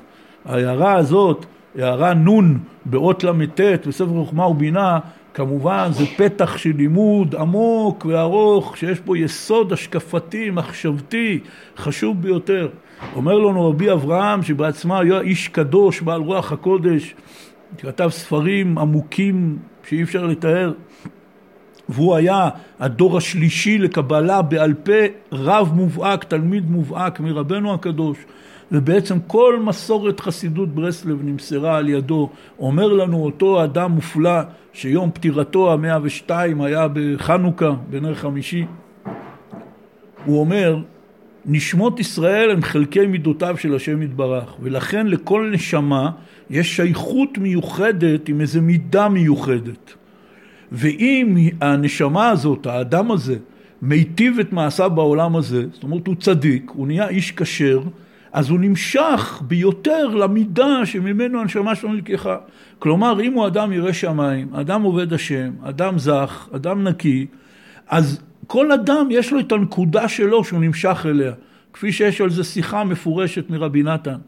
ההערה 0.45 0.95
הזאת, 0.95 1.47
הערה 1.79 2.15
נ' 2.15 2.59
באות 2.85 3.25
ל"ט 3.25 3.61
בספר 3.87 4.07
חוכמה 4.07 4.47
ובינה, 4.47 4.99
כמובן 5.35 5.89
זה 5.91 6.05
פתח 6.17 6.57
של 6.57 6.73
לימוד 6.77 7.35
עמוק 7.35 8.07
וארוך 8.09 8.77
שיש 8.77 9.01
בו 9.01 9.17
יסוד 9.17 9.73
השקפתי, 9.73 10.51
מחשבתי, 10.51 11.41
חשוב 11.77 12.23
ביותר. 12.23 12.69
אומר 13.17 13.39
לנו 13.39 13.69
רבי 13.69 13.93
אברהם 13.93 14.43
שבעצמה 14.43 15.01
היה 15.01 15.21
איש 15.21 15.49
קדוש 15.49 16.01
בעל 16.01 16.21
רוח 16.21 16.53
הקודש, 16.53 17.15
כתב 17.79 18.09
ספרים 18.09 18.79
עמוקים 18.79 19.59
שאי 19.89 20.03
אפשר 20.03 20.27
לתאר 20.27 20.73
והוא 21.89 22.17
היה 22.17 22.49
הדור 22.81 23.17
השלישי 23.17 23.79
לקבלה 23.79 24.43
בעל 24.43 24.75
פה 24.75 25.03
רב 25.33 25.73
מובהק, 25.75 26.25
תלמיד 26.25 26.71
מובהק 26.71 27.21
מרבנו 27.21 27.75
הקדוש 27.75 28.19
ובעצם 28.73 29.19
כל 29.27 29.61
מסורת 29.65 30.21
חסידות 30.21 30.69
ברסלב 30.69 31.19
נמסרה 31.23 31.77
על 31.77 31.89
ידו. 31.89 32.31
אומר 32.59 32.93
לנו 32.93 33.25
אותו 33.25 33.65
אדם 33.65 33.93
מופלא 33.93 34.41
שיום 34.73 35.11
פטירתו 35.11 35.73
המאה 35.73 35.99
ושתיים 36.03 36.61
היה 36.61 36.87
בחנוכה, 36.93 37.71
בנר 37.91 38.15
חמישי. 38.15 38.65
הוא 40.25 40.41
אומר, 40.41 40.79
נשמות 41.47 42.01
ישראל 42.01 42.51
הם 42.51 42.63
חלקי 42.63 43.07
מידותיו 43.07 43.57
של 43.57 43.75
השם 43.75 44.03
יתברך, 44.03 44.55
ולכן 44.63 45.07
לכל 45.07 45.51
נשמה 45.53 46.11
יש 46.51 46.77
שייכות 46.77 47.39
מיוחדת 47.39 48.29
עם 48.29 48.41
איזו 48.41 48.63
מידה 48.63 49.09
מיוחדת. 49.09 49.95
ואם 50.73 51.37
הנשמה 51.61 52.29
הזאת, 52.29 52.67
האדם 52.67 53.11
הזה, 53.11 53.37
מיטיב 53.83 54.39
את 54.39 54.53
מעשיו 54.53 54.91
בעולם 54.91 55.37
הזה, 55.37 55.65
זאת 55.73 55.83
אומרת 55.83 56.07
הוא 56.07 56.15
צדיק, 56.21 56.71
הוא 56.75 56.87
נהיה 56.87 57.09
איש 57.09 57.33
כשר, 57.33 57.81
אז 58.33 58.51
הוא 58.51 58.61
נמשך 58.61 59.43
ביותר 59.47 60.09
למידה 60.09 60.87
שממנו 60.87 61.41
הנשמה 61.41 61.75
שלו 61.75 61.93
נלקחה. 61.93 62.37
כלומר, 62.79 63.21
אם 63.21 63.33
הוא 63.33 63.47
אדם 63.47 63.73
ירא 63.73 63.93
שמיים, 63.93 64.55
אדם 64.55 64.83
עובד 64.83 65.13
השם, 65.13 65.53
אדם 65.63 65.99
זך, 65.99 66.49
אדם 66.57 66.89
נקי, 66.89 67.27
אז 67.89 68.21
כל 68.47 68.73
אדם 68.73 69.09
יש 69.11 69.33
לו 69.33 69.41
את 69.41 69.53
הנקודה 69.53 70.09
שלו 70.09 70.45
שהוא 70.45 70.61
נמשך 70.61 71.07
אליה. 71.09 71.33
כפי 71.73 71.93
שיש 71.93 72.21
על 72.21 72.31
זה 72.31 72.45
שיחה 72.45 72.85
מפורשת 72.85 73.51
מרבי 73.51 73.83
נתן, 73.83 74.19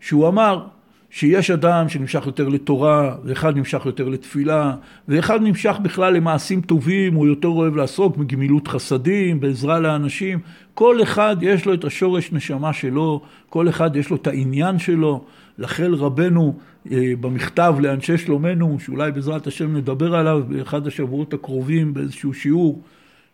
שהוא 0.00 0.28
אמר, 0.28 0.64
שיש 1.10 1.50
אדם 1.50 1.88
שנמשך 1.88 2.26
יותר 2.26 2.48
לתורה, 2.48 3.16
ואחד 3.24 3.56
נמשך 3.56 3.82
יותר 3.86 4.08
לתפילה, 4.08 4.74
ואחד 5.08 5.42
נמשך 5.42 5.76
בכלל 5.82 6.14
למעשים 6.14 6.60
טובים, 6.60 7.14
הוא 7.14 7.26
יותר 7.26 7.48
אוהב 7.48 7.76
לעסוק 7.76 8.16
בגמילות 8.16 8.68
חסדים, 8.68 9.40
בעזרה 9.40 9.80
לאנשים. 9.80 10.38
כל 10.74 11.02
אחד 11.02 11.36
יש 11.40 11.66
לו 11.66 11.74
את 11.74 11.84
השורש 11.84 12.32
נשמה 12.32 12.72
שלו, 12.72 13.20
כל 13.48 13.68
אחד 13.68 13.96
יש 13.96 14.10
לו 14.10 14.16
את 14.16 14.26
העניין 14.26 14.78
שלו. 14.78 15.24
לכן 15.58 15.94
רבנו 15.94 16.54
אה, 16.92 17.12
במכתב 17.20 17.74
לאנשי 17.80 18.18
שלומנו, 18.18 18.76
שאולי 18.80 19.12
בעזרת 19.12 19.46
השם 19.46 19.76
נדבר 19.76 20.14
עליו 20.14 20.42
באחד 20.48 20.86
השבועות 20.86 21.34
הקרובים 21.34 21.94
באיזשהו 21.94 22.34
שיעור, 22.34 22.82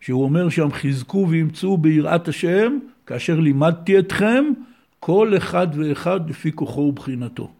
שהוא 0.00 0.22
אומר 0.22 0.48
שם 0.48 0.72
חזקו 0.72 1.26
ואמצו 1.30 1.76
ביראת 1.76 2.28
השם, 2.28 2.78
כאשר 3.06 3.40
לימדתי 3.40 3.98
אתכם, 3.98 4.44
כל 5.00 5.36
אחד 5.36 5.66
ואחד 5.74 6.30
לפי 6.30 6.52
כוחו 6.52 6.80
ובחינתו. 6.80 7.50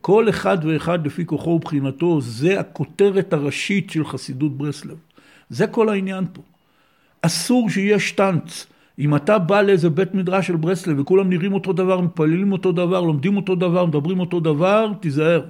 כל 0.00 0.28
אחד 0.28 0.58
ואחד 0.62 1.06
לפי 1.06 1.26
כוחו 1.26 1.50
ובחינתו, 1.50 2.20
זה 2.20 2.60
הכותרת 2.60 3.32
הראשית 3.32 3.90
של 3.90 4.04
חסידות 4.04 4.58
ברסלב. 4.58 4.96
זה 5.50 5.66
כל 5.66 5.88
העניין 5.88 6.24
פה. 6.32 6.42
אסור 7.22 7.70
שיהיה 7.70 7.98
שטנץ. 7.98 8.66
אם 8.98 9.16
אתה 9.16 9.38
בא 9.38 9.62
לאיזה 9.62 9.90
בית 9.90 10.14
מדרש 10.14 10.46
של 10.46 10.56
ברסלב 10.56 10.98
וכולם 10.98 11.30
נראים 11.30 11.52
אותו 11.52 11.72
דבר, 11.72 12.00
מתפללים 12.00 12.52
אותו 12.52 12.72
דבר, 12.72 13.00
לומדים 13.00 13.36
אותו 13.36 13.54
דבר, 13.54 13.86
מדברים 13.86 14.20
אותו 14.20 14.40
דבר, 14.40 14.92
תיזהר. 15.00 15.44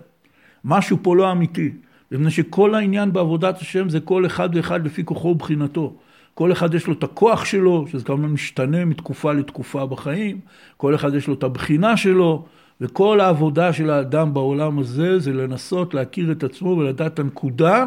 משהו 0.65 0.99
פה 1.03 1.17
לא 1.17 1.33
אמיתי. 1.33 1.71
מפני 2.13 2.31
שכל 2.31 2.75
העניין 2.75 3.13
בעבודת 3.13 3.61
השם 3.61 3.89
זה 3.89 4.01
כל 4.01 4.27
אחד 4.27 4.49
ואחד 4.55 4.87
לפי 4.87 5.05
כוחו 5.05 5.29
ובחינתו. 5.29 5.95
כל 6.35 6.53
אחד 6.53 6.75
יש 6.75 6.87
לו 6.87 6.93
את 6.93 7.03
הכוח 7.03 7.45
שלו, 7.45 7.87
שזה 7.91 8.05
כמובן 8.05 8.29
משתנה 8.29 8.85
מתקופה 8.85 9.33
לתקופה 9.33 9.87
בחיים, 9.87 10.41
כל 10.77 10.95
אחד 10.95 11.15
יש 11.15 11.29
לו 11.29 11.35
את 11.35 11.43
הבחינה 11.43 11.97
שלו, 11.97 12.45
וכל 12.81 13.21
העבודה 13.21 13.73
של 13.73 13.91
האדם 13.91 14.35
בעולם 14.35 14.79
הזה 14.79 15.19
זה 15.19 15.33
לנסות 15.33 15.95
להכיר 15.95 16.33
את 16.33 16.45
עצמו 16.45 16.69
ולדעת 16.69 17.15
את 17.15 17.19
הנקודה 17.19 17.85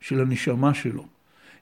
של 0.00 0.20
הנשמה 0.20 0.74
שלו. 0.74 1.04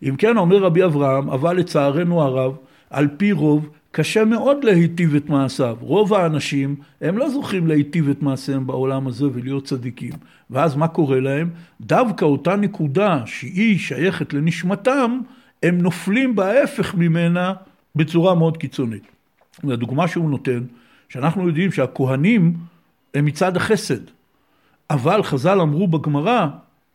אם 0.03 0.17
כן, 0.17 0.37
אומר 0.37 0.57
רבי 0.57 0.85
אברהם, 0.85 1.31
אבל 1.31 1.57
לצערנו 1.57 2.23
הרב, 2.23 2.57
על 2.91 3.09
פי 3.17 3.33
רוב, 3.33 3.69
קשה 3.91 4.25
מאוד 4.25 4.65
להיטיב 4.65 5.15
את 5.15 5.29
מעשיו. 5.29 5.77
רוב 5.81 6.15
האנשים, 6.15 6.77
הם 7.01 7.19
לא 7.19 7.29
זוכים 7.29 7.67
להיטיב 7.67 8.09
את 8.09 8.23
מעשיהם 8.23 8.67
בעולם 8.67 9.07
הזה 9.07 9.25
ולהיות 9.33 9.65
צדיקים. 9.65 10.13
ואז 10.51 10.77
מה 10.77 10.89
קורה 10.89 11.21
להם? 11.21 11.51
דווקא 11.81 12.25
אותה 12.25 12.57
נקודה 12.57 13.23
שהיא 13.27 13.79
שייכת 13.79 14.35
לנשמתם, 14.35 15.19
הם 15.63 15.79
נופלים 15.79 16.37
בהפך 16.37 16.95
ממנה 16.95 17.53
בצורה 17.97 18.35
מאוד 18.35 18.57
קיצונית. 18.57 19.03
והדוגמה 19.65 20.09
שהוא 20.09 20.31
נותן, 20.31 20.61
שאנחנו 21.09 21.49
יודעים 21.49 21.73
שהכהנים 21.73 22.55
הם 23.15 23.25
מצד 23.25 23.57
החסד. 23.57 24.01
אבל 24.91 25.23
חז"ל 25.23 25.61
אמרו 25.61 25.89
בגמרא, 25.89 26.47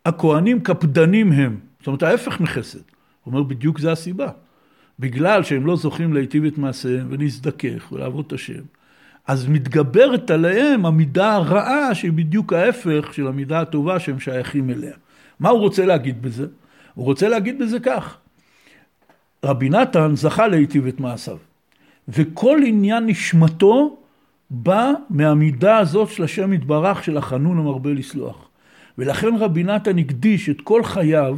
הכהנים 0.06 0.60
קפדנים 0.60 1.32
הם. 1.32 1.58
זאת 1.80 1.88
אומרת, 1.88 2.04
ההפך 2.04 2.40
מחסד. 2.40 2.80
הוא 3.24 3.34
אומר, 3.34 3.44
בדיוק 3.44 3.80
זה 3.80 3.92
הסיבה. 3.92 4.30
בגלל 5.00 5.44
שהם 5.44 5.66
לא 5.66 5.76
זוכים 5.76 6.14
להיטיב 6.14 6.46
את 6.46 6.58
מעשיהם 6.58 7.08
ולהזדכך 7.10 7.92
ולעבוד 7.92 8.26
את 8.28 8.34
השם, 8.34 8.62
אז 9.28 9.48
מתגברת 9.48 10.32
עליהם 10.32 10.86
המידה 10.86 11.34
הרעה 11.34 11.96
שהיא 11.96 12.12
בדיוק 12.12 12.54
ההפך 12.54 13.14
של 13.14 13.28
המידה 13.28 13.62
הטובה 13.62 14.00
שהם 14.00 14.20
שייכים 14.20 14.70
אליה. 14.70 14.94
מה 15.40 15.50
הוא 15.50 15.60
רוצה 15.60 15.86
להגיד 15.86 16.22
בזה? 16.22 16.46
הוא 16.94 17.06
רוצה 17.06 17.28
להגיד 17.30 17.60
בזה 17.60 17.80
כך, 17.80 18.18
רבי 19.46 19.70
נתן 19.70 20.16
זכה 20.16 20.48
להיטיב 20.48 20.88
את 20.88 21.00
מעשיו, 21.00 21.38
וכל 22.08 22.60
עניין 22.66 23.06
נשמתו 23.06 23.98
בא 24.50 24.92
מהמידה 25.10 25.78
הזאת 25.78 26.10
של 26.10 26.24
השם 26.24 26.54
יתברך 26.54 27.04
של 27.04 27.18
החנון 27.18 27.58
המרבה 27.58 27.94
לסלוח. 27.94 28.48
ולכן 28.98 29.36
רבי 29.40 29.64
נתן 29.64 29.98
הקדיש 29.98 30.50
את 30.50 30.62
כל 30.62 30.84
חייו 30.84 31.38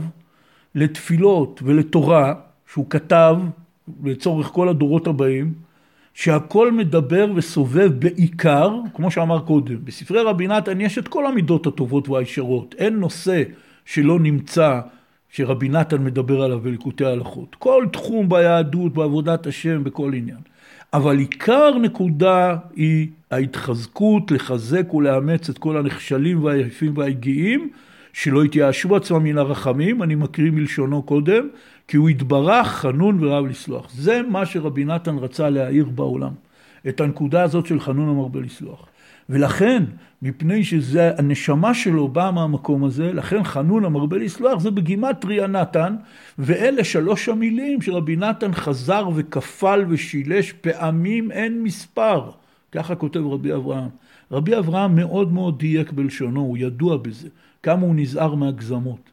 לתפילות 0.76 1.62
ולתורה 1.64 2.34
שהוא 2.72 2.90
כתב 2.90 3.36
לצורך 4.04 4.48
כל 4.48 4.70
הדורות 4.70 5.08
הבאים, 5.08 5.54
שהכל 6.14 6.72
מדבר 6.72 7.32
וסובב 7.36 7.92
בעיקר, 8.00 8.76
כמו 8.94 9.12
שאמר 9.12 9.40
קודם, 9.40 9.86
בספרי 9.86 10.22
רבי 10.22 10.48
נתן 10.48 10.82
יש 10.82 10.98
את 10.98 11.08
כל 11.08 11.26
המידות 11.26 11.68
הטובות 11.68 12.10
והישרות, 12.10 12.76
אין 12.78 13.00
נושא 13.00 13.44
שלא 13.86 14.20
נמצא 14.20 14.80
שרבי 15.30 15.70
נתן 15.70 16.04
מדבר 16.04 16.42
עליו 16.42 16.60
בליקוטי 16.60 17.06
ההלכות. 17.06 17.56
כל 17.56 17.86
תחום 17.92 18.30
ביהדות, 18.30 18.94
בעבודת 18.94 19.48
השם, 19.48 19.84
בכל 19.84 20.14
עניין. 20.14 20.40
אבל 20.94 21.18
עיקר 21.18 21.78
נקודה 21.82 22.58
היא 22.76 23.08
ההתחזקות 23.32 24.32
לחזק 24.32 24.94
ולאמץ 24.94 25.50
את 25.50 25.58
כל 25.58 25.78
הנכשלים 25.78 26.44
והיפים 26.44 26.98
והיגיעים, 26.98 27.70
שלא 28.14 28.46
יתייאשו 28.46 28.96
עצמם 28.96 29.24
מן 29.24 29.38
הרחמים, 29.38 30.04
אני 30.04 30.16
מקריא 30.16 30.52
מלשונו 30.52 31.04
קודם, 31.04 31.48
כי 31.88 31.98
הוא 31.98 32.10
התברך 32.10 32.68
חנון 32.68 33.24
ורב 33.24 33.46
לסלוח. 33.46 33.92
זה 33.94 34.22
מה 34.30 34.46
שרבי 34.46 34.86
נתן 34.86 35.18
רצה 35.18 35.50
להעיר 35.50 35.86
בעולם, 35.86 36.32
את 36.88 37.02
הנקודה 37.02 37.44
הזאת 37.44 37.66
של 37.66 37.80
חנון 37.80 38.10
המרבה 38.10 38.40
לסלוח. 38.40 38.89
ולכן, 39.30 39.84
מפני 40.22 40.64
שזה, 40.64 41.12
הנשמה 41.18 41.74
שלו 41.74 42.08
באה 42.08 42.32
מהמקום 42.32 42.84
הזה, 42.84 43.14
לכן 43.14 43.44
חנון 43.44 43.86
המרבה 43.86 44.18
לסלוח 44.18 44.60
זה 44.60 44.72
בגימטריה 44.72 45.48
נתן, 45.48 45.96
ואלה 46.40 46.84
שלוש 46.84 47.30
המילים 47.30 47.82
שרבי 47.82 48.16
נתן 48.16 48.54
חזר 48.54 49.10
וכפל 49.16 49.86
ושילש 49.90 50.52
פעמים 50.52 51.32
אין 51.32 51.64
מספר. 51.64 52.30
ככה 52.72 52.96
כותב 52.96 53.20
רבי 53.20 53.54
אברהם. 53.54 53.90
רבי 54.32 54.58
אברהם 54.58 54.96
מאוד 54.96 55.34
מאוד 55.34 55.60
דייק 55.60 55.92
בלשונו, 55.92 56.42
הוא 56.42 56.58
ידוע 56.58 56.98
בזה, 56.98 57.28
כמה 57.64 57.82
הוא 57.82 57.96
נזהר 57.96 58.36
מהגזמות. 58.36 59.10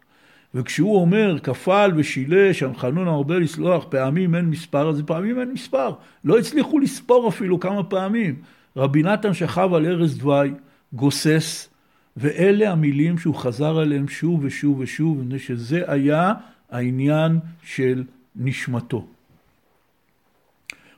וכשהוא 0.55 1.01
אומר 1.01 1.39
כפל 1.39 1.93
ושילש, 1.97 2.63
חנון 2.77 3.09
המרבה 3.09 3.39
לסלוח, 3.39 3.87
פעמים 3.89 4.35
אין 4.35 4.45
מספר, 4.45 4.89
אז 4.89 5.03
פעמים 5.07 5.41
אין 5.41 5.53
מספר. 5.53 5.93
לא 6.25 6.39
הצליחו 6.39 6.79
לספור 6.79 7.29
אפילו 7.29 7.61
כמה 7.61 7.83
פעמים. 7.83 8.35
רבי 8.77 9.03
נתן 9.03 9.35
שכב 9.35 9.75
על 9.75 9.87
ערש 9.87 10.11
דווי, 10.11 10.55
גוסס, 10.93 11.69
ואלה 12.17 12.71
המילים 12.71 13.19
שהוא 13.19 13.35
חזר 13.35 13.79
עליהם 13.79 14.09
שוב 14.09 14.41
ושוב 14.45 14.79
ושוב, 14.79 15.23
מפני 15.23 15.39
שזה 15.39 15.83
היה 15.87 16.33
העניין 16.71 17.39
של 17.63 18.05
נשמתו. 18.37 19.07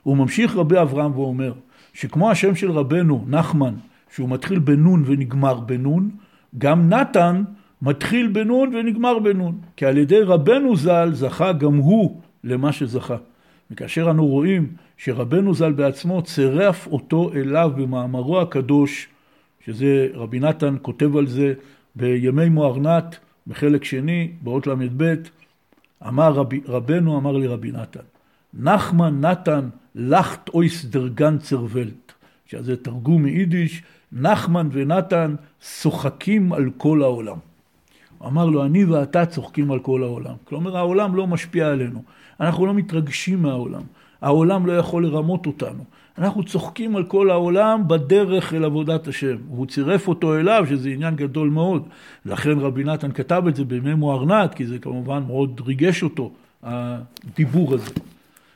הוא 0.03 0.17
ממשיך 0.17 0.55
רבי 0.55 0.81
אברהם 0.81 1.19
ואומר, 1.19 1.53
שכמו 1.93 2.31
השם 2.31 2.55
של 2.55 2.71
רבנו, 2.71 3.25
נחמן, 3.27 3.73
שהוא 4.15 4.29
מתחיל 4.29 4.59
בנון 4.59 5.03
ונגמר 5.05 5.59
בנון, 5.59 6.09
גם 6.57 6.89
נתן 6.89 7.43
מתחיל 7.81 8.27
בנון 8.27 8.75
ונגמר 8.75 9.19
בנון. 9.19 9.57
כי 9.75 9.85
על 9.85 9.97
ידי 9.97 10.21
רבנו 10.21 10.75
ז"ל 10.75 11.09
זכה 11.13 11.51
גם 11.51 11.77
הוא 11.77 12.21
למה 12.43 12.71
שזכה. 12.71 13.17
וכאשר 13.71 14.11
אנו 14.11 14.27
רואים 14.27 14.67
שרבנו 14.97 15.53
ז"ל 15.53 15.71
בעצמו 15.71 16.21
צירף 16.21 16.87
אותו 16.87 17.31
אליו 17.33 17.71
במאמרו 17.77 18.41
הקדוש, 18.41 19.07
שזה 19.65 20.07
רבי 20.13 20.39
נתן 20.39 20.75
כותב 20.81 21.17
על 21.17 21.27
זה 21.27 21.53
בימי 21.95 22.49
מוארנת, 22.49 23.19
בחלק 23.47 23.83
שני, 23.83 24.31
באות 24.41 24.67
ל"ב, 24.67 25.13
אמר 26.07 26.33
רב, 26.33 26.49
רבנו 26.67 27.17
אמר 27.17 27.37
לי 27.37 27.47
רבי 27.47 27.71
נתן, 27.71 27.99
נחמן 28.53 29.25
נתן 29.25 29.69
לכת 29.95 30.49
אויס 30.49 30.85
דר 30.85 31.07
גנצר 31.07 31.65
ולט, 31.69 32.13
שזה 32.45 32.77
תרגום 32.77 33.23
מיידיש, 33.23 33.83
נחמן 34.11 34.69
ונתן 34.71 35.35
צוחקים 35.61 36.53
על 36.53 36.69
כל 36.77 37.03
העולם. 37.03 37.37
אמר 38.25 38.45
לו, 38.45 38.65
אני 38.65 38.85
ואתה 38.85 39.25
צוחקים 39.25 39.71
על 39.71 39.79
כל 39.79 40.03
העולם. 40.03 40.35
כלומר, 40.43 40.77
העולם 40.77 41.15
לא 41.15 41.27
משפיע 41.27 41.67
עלינו. 41.67 42.03
אנחנו 42.41 42.65
לא 42.65 42.73
מתרגשים 42.73 43.41
מהעולם. 43.41 43.81
העולם 44.21 44.65
לא 44.65 44.77
יכול 44.77 45.05
לרמות 45.05 45.45
אותנו. 45.45 45.83
אנחנו 46.17 46.43
צוחקים 46.43 46.95
על 46.95 47.03
כל 47.03 47.29
העולם 47.29 47.87
בדרך 47.87 48.53
אל 48.53 48.65
עבודת 48.65 49.07
השם. 49.07 49.35
והוא 49.49 49.65
צירף 49.65 50.07
אותו 50.07 50.37
אליו, 50.37 50.65
שזה 50.69 50.89
עניין 50.89 51.15
גדול 51.15 51.49
מאוד. 51.49 51.87
לכן 52.25 52.59
רבי 52.59 52.83
נתן 52.83 53.11
כתב 53.11 53.43
את 53.47 53.55
זה 53.55 53.63
בימי 53.65 53.93
מוארנת, 53.93 54.53
כי 54.53 54.65
זה 54.65 54.79
כמובן 54.79 55.23
מאוד 55.27 55.61
ריגש 55.65 56.03
אותו, 56.03 56.31
הדיבור 56.63 57.73
הזה. 57.73 57.91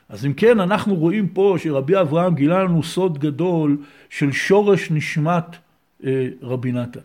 אז 0.08 0.26
אם 0.26 0.32
כן, 0.32 0.60
אנחנו 0.60 0.94
רואים 0.94 1.28
פה 1.28 1.56
שרבי 1.58 2.00
אברהם 2.00 2.34
גילה 2.34 2.64
לנו 2.64 2.82
סוד 2.82 3.18
גדול 3.18 3.76
של 4.10 4.32
שורש 4.32 4.90
נשמת 4.90 5.56
אה, 6.04 6.28
רבי 6.42 6.72
נתן. 6.72 7.00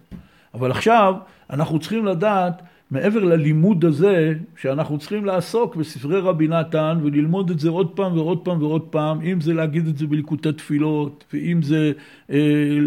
אבל 0.54 0.72
עכשיו 0.72 1.16
אנחנו 1.50 1.80
צריכים 1.80 2.06
לדעת 2.06 2.62
מעבר 2.92 3.24
ללימוד 3.24 3.86
הזה, 3.86 4.34
שאנחנו 4.62 4.98
צריכים 5.00 5.26
לעסוק 5.26 5.76
בספרי 5.76 6.20
רבי 6.20 6.48
נתן 6.48 7.00
וללמוד 7.04 7.50
את 7.50 7.60
זה 7.60 7.70
עוד 7.70 7.92
פעם 7.96 8.18
ועוד 8.18 8.40
פעם 8.44 8.62
ועוד 8.64 8.82
פעם, 8.82 9.22
אם 9.22 9.42
זה 9.42 9.54
להגיד 9.54 9.88
את 9.88 9.98
זה 9.98 10.08
בליקוטי 10.08 10.52
תפילות, 10.52 11.24
ואם 11.34 11.62
זה 11.62 11.92
אה, 12.32 12.38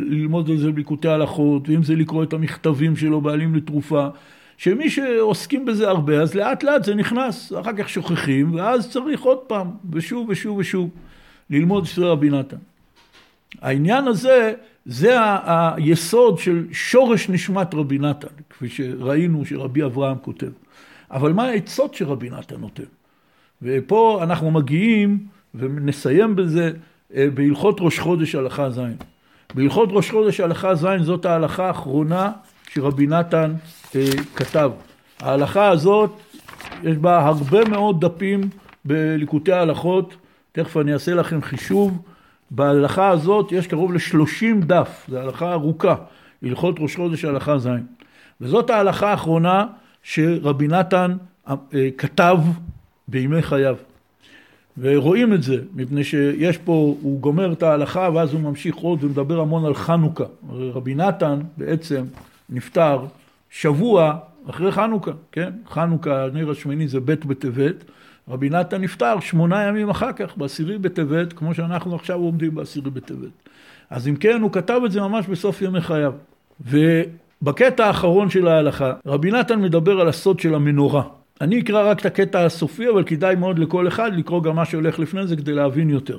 ללמוד 0.09 0.51
את 0.51 0.59
זה 0.59 0.73
בליקוטי 0.73 1.09
הלכות, 1.09 1.69
ואם 1.69 1.83
זה 1.83 1.97
לקרוא 1.97 2.23
את 2.23 2.33
המכתבים 2.33 2.97
שלו 2.97 3.21
בעלים 3.21 3.55
לתרופה, 3.55 4.09
שמי 4.57 4.91
שעוסקים 4.91 5.65
בזה 5.65 5.89
הרבה, 5.89 6.21
אז 6.21 6.35
לאט 6.35 6.63
לאט 6.63 6.85
זה 6.85 6.95
נכנס, 6.95 7.53
אחר 7.61 7.73
כך 7.77 7.89
שוכחים, 7.89 8.55
ואז 8.55 8.91
צריך 8.91 9.23
עוד 9.23 9.39
פעם, 9.39 9.71
ושוב 9.93 10.29
ושוב 10.29 10.59
ושוב, 10.59 10.91
ללמוד 11.51 11.87
ספרי 11.87 12.09
רבי 12.09 12.31
נתן. 12.31 12.72
העניין 13.61 14.09
הזה 14.09 14.53
זה 14.87 15.17
היסוד 15.47 16.39
של 16.39 16.67
שורש 16.73 17.29
נשמת 17.29 17.75
רבי 17.75 17.99
נתן, 17.99 18.29
כפי 18.51 18.69
שראינו 18.69 19.45
שרבי 19.45 19.85
אברהם 19.85 20.17
כותב. 20.23 20.51
אבל 21.11 21.33
מה 21.33 21.45
העצות 21.45 21.95
שרבי 21.95 22.31
נתן 22.31 22.61
נותן? 22.61 22.83
ופה 23.63 24.21
אנחנו 24.23 24.51
מגיעים, 24.51 25.27
ונסיים 25.55 26.37
בזה, 26.37 26.71
אה, 27.15 27.27
בהלכות 27.35 27.77
ראש 27.81 27.99
חודש 27.99 28.35
הלכה 28.35 28.71
ז'. 28.71 28.81
בהלכות 29.55 29.89
ראש 29.93 30.11
חודש 30.11 30.41
הלכה 30.41 30.75
ז' 30.75 30.87
זאת 31.03 31.25
ההלכה 31.25 31.67
האחרונה 31.67 32.33
שרבי 32.69 33.07
נתן 33.07 33.55
אה, 33.97 34.07
כתב. 34.35 34.71
ההלכה 35.21 35.69
הזאת, 35.69 36.11
יש 36.83 36.97
בה 36.97 37.27
הרבה 37.27 37.65
מאוד 37.69 38.05
דפים 38.05 38.41
בליקוטי 38.85 39.53
ההלכות, 39.53 40.15
תכף 40.53 40.77
אני 40.77 40.93
אעשה 40.93 41.15
לכם 41.15 41.43
חישוב. 41.43 41.99
בהלכה 42.55 43.09
הזאת 43.09 43.53
יש 43.53 43.67
קרוב 43.67 43.93
לשלושים 43.93 44.61
דף, 44.61 45.07
זו 45.09 45.19
הלכה 45.19 45.53
ארוכה, 45.53 45.95
הלכות 46.43 46.77
ראש 46.79 46.97
חודש 46.97 47.25
הלכה 47.25 47.59
ז'. 47.59 47.69
וזאת 48.41 48.71
ההלכה 48.71 49.11
האחרונה 49.11 49.67
שרבי 50.03 50.69
נתן 50.69 51.17
אה, 51.49 51.55
כתב 51.99 52.39
בימי 53.09 53.43
חייו. 53.43 53.77
ורואים 54.79 55.33
את 55.33 55.43
זה, 55.43 55.57
מפני 55.75 56.05
שיש 56.05 56.59
פה, 56.59 56.97
הוא 57.03 57.21
גומר 57.21 57.53
את 57.53 57.63
ההלכה 57.63 58.09
ואז 58.15 58.33
הוא 58.33 58.41
ממשיך 58.41 58.77
עוד 58.77 59.05
ומדבר 59.05 59.41
המון 59.41 59.65
על 59.65 59.75
חנוכה. 59.75 60.25
רבי 60.51 60.95
נתן 60.95 61.41
בעצם 61.57 62.05
נפטר 62.51 63.05
שבוע 63.51 64.19
אחרי 64.51 64.73
חנוכה, 64.73 65.11
כן? 65.33 65.51
חנוכה, 65.69 66.27
נר 66.33 66.51
השמיני 66.51 66.89
זה 66.89 67.01
ב' 67.01 67.05
בטבת. 67.11 67.85
רבי 68.33 68.51
נתן 68.51 68.81
נפטר 68.81 69.21
שמונה 69.21 69.63
ימים 69.63 69.91
אחר 69.91 70.13
כך, 70.13 70.37
בעשירי 70.37 70.79
בטבת, 70.79 71.33
כמו 71.33 71.55
שאנחנו 71.55 71.95
עכשיו 71.95 72.19
עומדים 72.19 72.55
בעשירי 72.55 72.91
בטבת. 72.91 73.49
אז 73.91 74.09
אם 74.09 74.17
כן, 74.17 74.43
הוא 74.43 74.53
כתב 74.53 74.81
את 74.87 74.93
זה 74.93 75.01
ממש 75.01 75.27
בסוף 75.27 75.63
ימי 75.63 75.81
חייו. 75.81 76.13
ובקטע 76.61 77.87
האחרון 77.87 78.31
של 78.31 78.49
ההלכה, 78.49 78.93
רבי 79.07 79.31
נתן 79.31 79.61
מדבר 79.61 80.01
על 80.01 80.09
הסוד 80.09 80.41
של 80.41 80.55
המנורה. 80.55 81.03
אני 81.41 81.61
אקרא 81.61 81.91
רק 81.91 82.01
את 82.01 82.07
הקטע 82.07 82.45
הסופי, 82.45 82.89
אבל 82.89 83.05
כדאי 83.05 83.35
מאוד 83.35 83.59
לכל 83.59 83.89
אחד 83.89 84.15
לקרוא 84.15 84.43
גם 84.43 84.57
מה 84.57 84.65
שהולך 84.65 84.99
לפני 84.99 85.27
זה 85.27 85.37
כדי 85.37 85.53
להבין 85.53 85.91
יותר. 85.91 86.19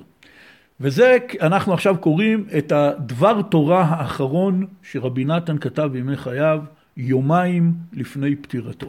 וזה, 0.80 1.18
אנחנו 1.42 1.74
עכשיו 1.74 1.98
קוראים 1.98 2.46
את 2.58 2.72
הדבר 2.72 3.42
תורה 3.42 3.82
האחרון 3.82 4.66
שרבי 4.84 5.26
נתן 5.26 5.58
כתב 5.58 5.90
בימי 5.92 6.18
חייו, 6.18 6.60
יומיים 6.98 7.74
לפני 7.94 8.36
פטירתו. 8.36 8.88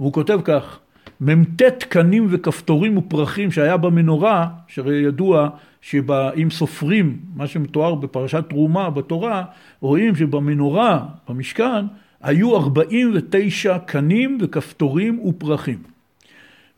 והוא 0.00 0.12
כותב 0.12 0.40
כך, 0.44 0.78
מ"ט 1.22 1.62
קנים 1.88 2.26
וכפתורים 2.30 2.98
ופרחים 2.98 3.50
שהיה 3.50 3.76
במנורה, 3.76 4.48
שהרי 4.68 4.96
ידוע 4.96 5.48
שאם 5.80 6.50
סופרים 6.50 7.18
מה 7.36 7.46
שמתואר 7.46 7.94
בפרשת 7.94 8.44
תרומה 8.48 8.90
בתורה, 8.90 9.44
רואים 9.80 10.14
שבמנורה, 10.16 11.06
במשכן, 11.28 11.84
היו 12.22 12.56
49 12.56 13.78
קנים 13.78 14.38
וכפתורים 14.40 15.18
ופרחים. 15.26 15.78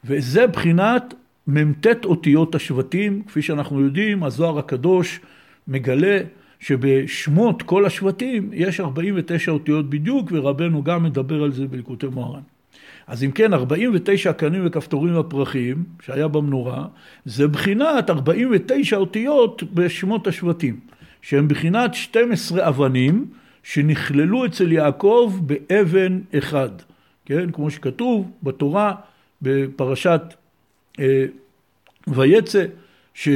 וזה 0.05 0.47
בחינת 0.47 1.15
מ"ט 1.49 2.05
אותיות 2.05 2.55
השבטים, 2.55 3.23
כפי 3.27 3.43
שאנחנו 3.43 3.81
יודעים, 3.81 4.23
הזוהר 4.23 4.59
הקדוש 4.59 5.21
מגלה 5.69 6.19
שבשמות 6.61 7.63
כל 7.63 7.87
השבטים 7.87 8.51
יש 8.53 8.81
49 8.81 9.53
אותיות 9.53 9.91
בדיוק, 9.91 10.29
ורבנו 10.33 10.83
גם 10.83 11.03
מדבר 11.03 11.43
על 11.43 11.53
זה 11.53 11.67
בליקוטי 11.67 12.07
מוהר"ן. 12.07 12.54
אז 13.07 13.25
אם 13.25 13.31
כן, 13.31 13.55
49 13.55 14.33
קנים 14.33 14.63
וכפתורים 14.67 15.19
ופרחים, 15.19 15.85
שהיה 16.03 16.29
במנורה, 16.29 16.87
זה 17.25 17.49
בחינת 17.49 18.11
49 18.11 18.97
אותיות 18.97 19.63
בשמות 19.63 20.27
השבטים, 20.27 20.81
שהם 21.23 21.49
בחינת 21.49 21.95
12 21.95 22.69
אבנים 22.69 23.27
שנכללו 23.63 24.47
אצל 24.47 24.73
יעקב 24.73 25.41
באבן 25.43 26.21
אחד, 26.39 26.71
כן? 27.27 27.51
כמו 27.51 27.71
שכתוב 27.71 28.31
בתורה 28.43 28.95
בפרשת 29.43 30.23
אה, 31.01 31.25
ויצא, 32.07 32.65
ש... 33.15 33.29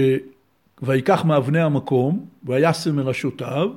ויקח 0.82 1.24
מאבני 1.24 1.60
המקום, 1.60 2.26
וישם 2.44 2.96
מראשותיו, 2.96 3.70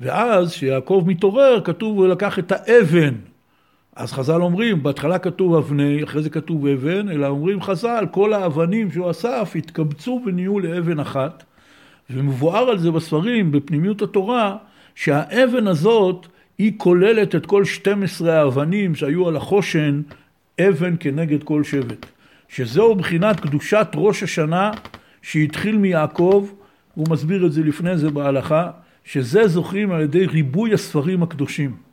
ואז 0.00 0.52
כשיעקב 0.52 1.04
מתעורר, 1.06 1.60
כתוב, 1.64 1.98
הוא 1.98 2.06
לקח 2.06 2.38
את 2.38 2.52
האבן 2.52 3.14
אז 3.98 4.12
חז"ל 4.12 4.42
אומרים, 4.42 4.82
בהתחלה 4.82 5.18
כתוב 5.18 5.54
אבני, 5.54 6.04
אחרי 6.04 6.22
זה 6.22 6.30
כתוב 6.30 6.66
אבן, 6.66 7.08
אלא 7.08 7.26
אומרים 7.26 7.62
חז"ל, 7.62 8.06
כל 8.10 8.32
האבנים 8.32 8.90
שהוא 8.90 9.10
אסף 9.10 9.52
התקבצו 9.56 10.22
ונהיו 10.26 10.58
לאבן 10.60 11.00
אחת, 11.00 11.44
ומבואר 12.10 12.70
על 12.70 12.78
זה 12.78 12.90
בספרים, 12.90 13.52
בפנימיות 13.52 14.02
התורה, 14.02 14.56
שהאבן 14.94 15.66
הזאת 15.66 16.26
היא 16.58 16.72
כוללת 16.76 17.34
את 17.34 17.46
כל 17.46 17.64
12 17.64 18.40
האבנים 18.40 18.94
שהיו 18.94 19.28
על 19.28 19.36
החושן, 19.36 20.02
אבן 20.60 20.94
כנגד 21.00 21.42
כל 21.42 21.64
שבט. 21.64 22.06
שזהו 22.48 22.94
בחינת 22.94 23.40
קדושת 23.40 23.86
ראש 23.94 24.22
השנה 24.22 24.70
שהתחיל 25.22 25.78
מיעקב, 25.78 26.48
הוא 26.94 27.06
מסביר 27.10 27.46
את 27.46 27.52
זה 27.52 27.62
לפני 27.62 27.96
זה 27.96 28.10
בהלכה, 28.10 28.70
שזה 29.04 29.48
זוכים 29.48 29.90
על 29.90 30.00
ידי 30.00 30.26
ריבוי 30.26 30.74
הספרים 30.74 31.22
הקדושים. 31.22 31.87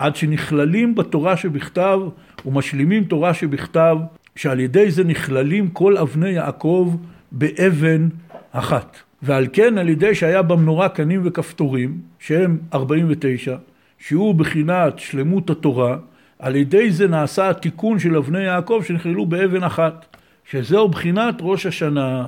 עד 0.00 0.16
שנכללים 0.16 0.94
בתורה 0.94 1.36
שבכתב 1.36 2.00
ומשלימים 2.46 3.04
תורה 3.04 3.34
שבכתב, 3.34 3.96
שעל 4.36 4.60
ידי 4.60 4.90
זה 4.90 5.04
נכללים 5.04 5.68
כל 5.68 5.96
אבני 5.96 6.28
יעקב 6.28 6.96
באבן 7.32 8.08
אחת. 8.52 8.96
ועל 9.22 9.46
כן 9.52 9.78
על 9.78 9.88
ידי 9.88 10.14
שהיה 10.14 10.42
במנורה 10.42 10.88
קנים 10.88 11.20
וכפתורים, 11.24 11.98
שהם 12.18 12.58
49, 12.74 13.56
שהוא 13.98 14.34
בחינת 14.34 14.98
שלמות 14.98 15.50
התורה, 15.50 15.96
על 16.38 16.56
ידי 16.56 16.90
זה 16.90 17.08
נעשה 17.08 17.50
התיקון 17.50 17.98
של 17.98 18.16
אבני 18.16 18.42
יעקב 18.44 18.82
שנכללו 18.86 19.26
באבן 19.26 19.62
אחת, 19.62 20.16
שזהו 20.50 20.88
בחינת 20.88 21.34
ראש 21.40 21.66
השנה. 21.66 22.26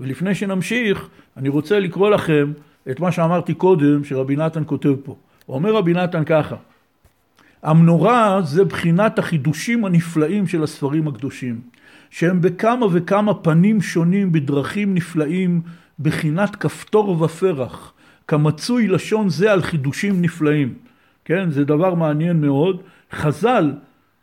ולפני 0.00 0.34
שנמשיך, 0.34 1.08
אני 1.36 1.48
רוצה 1.48 1.78
לקרוא 1.78 2.10
לכם 2.10 2.52
את 2.90 3.00
מה 3.00 3.12
שאמרתי 3.12 3.54
קודם, 3.54 4.04
שרבי 4.04 4.36
נתן 4.36 4.62
כותב 4.66 4.94
פה. 5.04 5.16
אומר 5.48 5.74
רבי 5.74 5.92
נתן 5.92 6.24
ככה, 6.24 6.56
המנורה 7.64 8.42
זה 8.42 8.64
בחינת 8.64 9.18
החידושים 9.18 9.84
הנפלאים 9.84 10.46
של 10.46 10.62
הספרים 10.62 11.08
הקדושים, 11.08 11.60
שהם 12.10 12.40
בכמה 12.40 12.86
וכמה 12.92 13.34
פנים 13.34 13.80
שונים 13.80 14.32
בדרכים 14.32 14.94
נפלאים, 14.94 15.60
בחינת 16.00 16.56
כפתור 16.56 17.22
ופרח, 17.22 17.92
כמצוי 18.28 18.88
לשון 18.88 19.28
זה 19.28 19.52
על 19.52 19.62
חידושים 19.62 20.22
נפלאים. 20.22 20.74
כן, 21.24 21.50
זה 21.50 21.64
דבר 21.64 21.94
מעניין 21.94 22.40
מאוד. 22.40 22.82
חז"ל, 23.12 23.72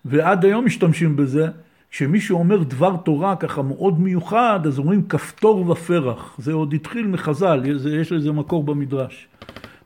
ועד 0.06 0.46
היום 0.46 0.66
משתמשים 0.66 1.16
בזה, 1.16 1.48
כשמישהו 1.92 2.40
אומר 2.40 2.64
דבר 2.64 2.96
תורה 2.96 3.36
ככה 3.36 3.62
מאוד 3.62 4.00
מיוחד, 4.00 4.60
אז 4.66 4.80
אומרים 4.80 5.04
כפתור 5.08 5.70
ופרח. 5.70 6.36
זה 6.38 6.54
עוד 6.54 6.74
התחיל 6.74 7.08
מחז"ל, 7.08 7.62
יש 8.00 8.12
לזה 8.12 8.32
מקור 8.32 8.64
במדרש. 8.64 9.28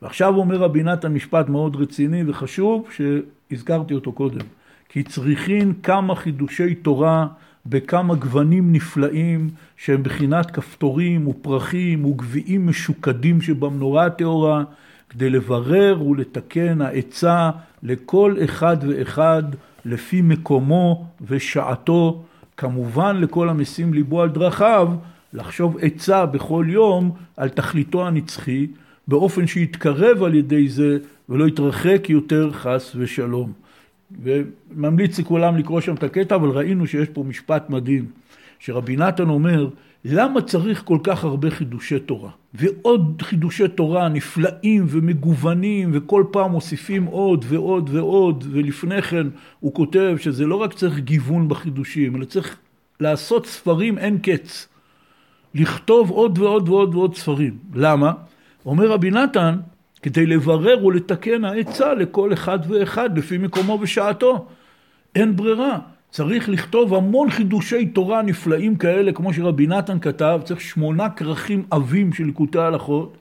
ועכשיו 0.01 0.35
אומר 0.35 0.55
רבי 0.55 0.83
נתן 0.83 1.13
משפט 1.13 1.49
מאוד 1.49 1.75
רציני 1.75 2.23
וחשוב, 2.27 2.87
שהזכרתי 3.49 3.93
אותו 3.93 4.11
קודם. 4.11 4.45
כי 4.89 5.03
צריכין 5.03 5.73
כמה 5.83 6.15
חידושי 6.15 6.75
תורה 6.75 7.27
בכמה 7.65 8.15
גוונים 8.15 8.71
נפלאים 8.71 9.49
שהם 9.77 10.03
בחינת 10.03 10.51
כפתורים 10.51 11.27
ופרחים 11.27 12.05
וגביעים 12.05 12.67
משוקדים 12.67 13.41
שבמנורה 13.41 14.05
הטהורה, 14.05 14.63
כדי 15.09 15.29
לברר 15.29 16.03
ולתקן 16.07 16.81
העצה 16.81 17.49
לכל 17.83 18.35
אחד 18.43 18.77
ואחד 18.87 19.43
לפי 19.85 20.21
מקומו 20.21 21.05
ושעתו, 21.27 22.23
כמובן 22.57 23.17
לכל 23.17 23.49
המשים 23.49 23.93
ליבו 23.93 24.21
על 24.21 24.29
דרכיו, 24.29 24.89
לחשוב 25.33 25.77
עצה 25.81 26.25
בכל 26.25 26.65
יום 26.69 27.11
על 27.37 27.49
תכליתו 27.49 28.07
הנצחי, 28.07 28.67
באופן 29.07 29.47
שיתקרב 29.47 30.23
על 30.23 30.35
ידי 30.35 30.69
זה 30.69 30.97
ולא 31.29 31.47
יתרחק 31.47 32.05
יותר 32.09 32.51
חס 32.51 32.91
ושלום. 32.95 33.53
וממליץ 34.23 35.19
לכולם 35.19 35.57
לקרוא 35.57 35.81
שם 35.81 35.93
את 35.93 36.03
הקטע, 36.03 36.35
אבל 36.35 36.49
ראינו 36.49 36.87
שיש 36.87 37.09
פה 37.09 37.23
משפט 37.23 37.69
מדהים, 37.69 38.05
שרבי 38.59 38.95
נתן 38.95 39.29
אומר, 39.29 39.69
למה 40.05 40.41
צריך 40.41 40.83
כל 40.83 40.97
כך 41.03 41.23
הרבה 41.23 41.51
חידושי 41.51 41.99
תורה? 41.99 42.29
ועוד 42.53 43.21
חידושי 43.21 43.67
תורה 43.67 44.09
נפלאים 44.09 44.85
ומגוונים, 44.87 45.89
וכל 45.93 46.23
פעם 46.31 46.51
מוסיפים 46.51 47.05
עוד 47.05 47.45
ועוד 47.47 47.89
ועוד, 47.93 48.43
ולפני 48.51 49.01
כן 49.01 49.27
הוא 49.59 49.73
כותב 49.73 50.15
שזה 50.19 50.45
לא 50.45 50.55
רק 50.55 50.73
צריך 50.73 50.99
גיוון 50.99 51.47
בחידושים, 51.47 52.15
אלא 52.15 52.25
צריך 52.25 52.57
לעשות 52.99 53.45
ספרים 53.45 53.97
אין 53.97 54.17
קץ. 54.17 54.67
לכתוב 55.55 56.09
עוד 56.09 56.37
ועוד 56.37 56.69
ועוד 56.69 56.95
ועוד 56.95 57.15
ספרים. 57.15 57.57
למה? 57.73 58.11
אומר 58.65 58.91
רבי 58.91 59.11
נתן, 59.11 59.55
כדי 60.05 60.25
לברר 60.25 60.85
ולתקן 60.85 61.45
העצה 61.45 61.93
לכל 61.93 62.33
אחד 62.33 62.59
ואחד 62.67 63.17
לפי 63.17 63.37
מקומו 63.37 63.77
ושעתו. 63.81 64.45
אין 65.15 65.35
ברירה. 65.35 65.79
צריך 66.09 66.49
לכתוב 66.49 66.93
המון 66.93 67.29
חידושי 67.29 67.85
תורה 67.85 68.21
נפלאים 68.21 68.75
כאלה, 68.75 69.11
כמו 69.11 69.33
שרבי 69.33 69.67
נתן 69.67 69.99
כתב, 69.99 70.41
צריך 70.43 70.61
שמונה 70.61 71.09
כרכים 71.09 71.65
עבים 71.71 72.13
של 72.13 72.23
ליקוטי 72.23 72.59
הלכות, 72.59 73.17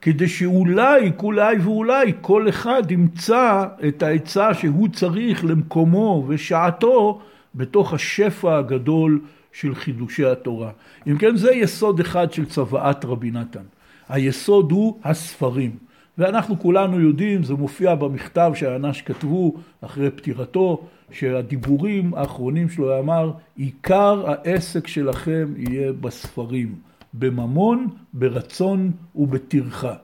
כדי 0.00 0.28
שאולי, 0.28 1.12
כולי 1.16 1.56
ואולי, 1.58 2.12
כל 2.20 2.48
אחד 2.48 2.90
ימצא 2.90 3.64
את 3.88 4.02
העצה 4.02 4.54
שהוא 4.54 4.88
צריך 4.88 5.44
למקומו 5.44 6.24
ושעתו 6.28 7.20
בתוך 7.54 7.92
השפע 7.94 8.58
הגדול 8.58 9.20
של 9.52 9.74
חידושי 9.74 10.24
התורה. 10.24 10.70
אם 11.06 11.18
כן, 11.18 11.36
זה 11.36 11.52
יסוד 11.52 12.00
אחד 12.00 12.32
של 12.32 12.44
צוואת 12.44 13.04
רבי 13.04 13.30
נתן. 13.30 13.64
היסוד 14.08 14.72
הוא 14.72 14.98
הספרים. 15.04 15.91
ואנחנו 16.18 16.58
כולנו 16.58 17.00
יודעים, 17.00 17.44
זה 17.44 17.54
מופיע 17.54 17.94
במכתב 17.94 18.52
שהאנש 18.54 19.02
כתבו 19.02 19.54
אחרי 19.80 20.10
פטירתו, 20.10 20.86
שהדיבורים 21.12 22.14
האחרונים 22.14 22.68
שלו 22.68 22.98
אמר, 22.98 23.32
עיקר 23.56 24.24
העסק 24.26 24.86
שלכם 24.86 25.52
יהיה 25.56 25.92
בספרים, 25.92 26.74
בממון, 27.14 27.88
ברצון 28.12 28.90
ובטרחה. 29.14 29.94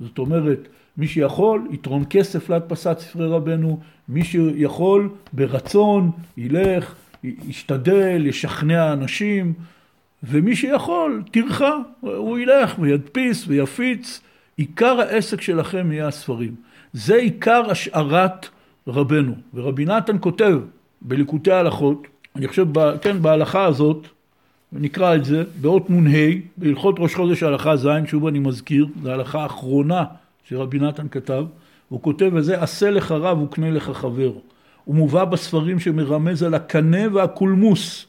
זאת 0.00 0.18
אומרת, 0.18 0.68
מי 0.96 1.06
שיכול 1.06 1.68
יתרום 1.70 2.04
כסף 2.04 2.48
להדפסת 2.48 2.98
ספרי 2.98 3.26
רבנו, 3.26 3.80
מי 4.08 4.24
שיכול 4.24 5.10
ברצון 5.32 6.10
ילך, 6.36 6.94
ישתדל, 7.24 8.26
ישכנע 8.26 8.92
אנשים, 8.92 9.52
ומי 10.22 10.56
שיכול, 10.56 11.22
טרחה, 11.30 11.76
הוא 12.00 12.38
ילך 12.38 12.78
וידפיס 12.78 13.44
ויפיץ. 13.48 14.20
עיקר 14.58 15.00
העסק 15.00 15.40
שלכם 15.40 15.92
יהיה 15.92 16.08
הספרים. 16.08 16.54
זה 16.92 17.14
עיקר 17.14 17.70
השארת 17.70 18.48
רבנו. 18.86 19.34
ורבי 19.54 19.84
נתן 19.84 20.16
כותב 20.20 20.58
בליקוטי 21.02 21.52
ההלכות, 21.52 22.06
אני 22.36 22.48
חושב, 22.48 22.66
כן, 23.00 23.22
בהלכה 23.22 23.64
הזאת, 23.64 24.06
נקרא 24.72 25.14
את 25.14 25.24
זה, 25.24 25.44
באות 25.60 25.90
נ"ה, 25.90 26.18
בהלכות 26.56 26.96
ראש 26.98 27.14
חודש 27.14 27.42
הלכה 27.42 27.76
ז', 27.76 27.88
שוב 28.06 28.26
אני 28.26 28.38
מזכיר, 28.38 28.86
זו 29.02 29.10
ההלכה 29.10 29.42
האחרונה 29.42 30.04
שרבי 30.44 30.78
נתן 30.78 31.08
כתב, 31.08 31.44
הוא 31.88 32.02
כותב 32.02 32.30
וזה, 32.34 32.62
עשה 32.62 32.90
לך 32.90 33.12
רב 33.12 33.42
וקנה 33.42 33.70
לך 33.70 33.90
חבר. 33.90 34.32
הוא 34.84 34.94
מובא 34.94 35.24
בספרים 35.24 35.80
שמרמז 35.80 36.42
על 36.42 36.54
הקנה 36.54 37.14
והקולמוס. 37.14 38.06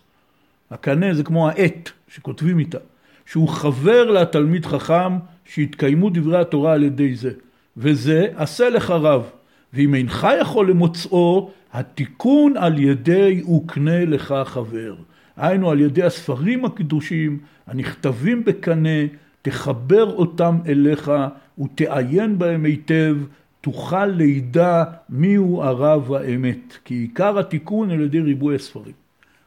הקנה 0.71 1.13
זה 1.13 1.23
כמו 1.23 1.49
העט 1.49 1.89
שכותבים 2.07 2.59
איתה, 2.59 2.77
שהוא 3.25 3.49
חבר 3.49 4.11
לתלמיד 4.11 4.65
חכם 4.65 5.17
שיתקיימו 5.53 6.09
דברי 6.09 6.41
התורה 6.41 6.73
על 6.73 6.83
ידי 6.83 7.15
זה. 7.15 7.31
וזה 7.77 8.27
עשה 8.35 8.69
לך 8.69 8.91
רב. 8.91 9.29
ואם 9.73 9.95
אינך 9.95 10.27
יכול 10.41 10.69
למוצאו, 10.69 11.51
התיקון 11.73 12.57
על 12.57 12.79
ידי 12.79 13.43
וקנה 13.43 14.05
לך 14.05 14.35
חבר. 14.45 14.95
היינו 15.37 15.71
על 15.71 15.79
ידי 15.79 16.03
הספרים 16.03 16.65
הקדושים 16.65 17.39
הנכתבים 17.67 18.43
בקנה, 18.45 18.99
תחבר 19.41 20.15
אותם 20.15 20.57
אליך 20.67 21.11
ותעיין 21.59 22.39
בהם 22.39 22.65
היטב, 22.65 23.17
תוכל 23.61 24.05
לידע 24.05 24.83
מיהו 25.09 25.63
הרב 25.63 26.13
האמת. 26.13 26.77
כי 26.85 26.93
עיקר 26.93 27.39
התיקון 27.39 27.91
על 27.91 28.01
ידי 28.01 28.19
ריבוי 28.19 28.55
הספרים. 28.55 28.93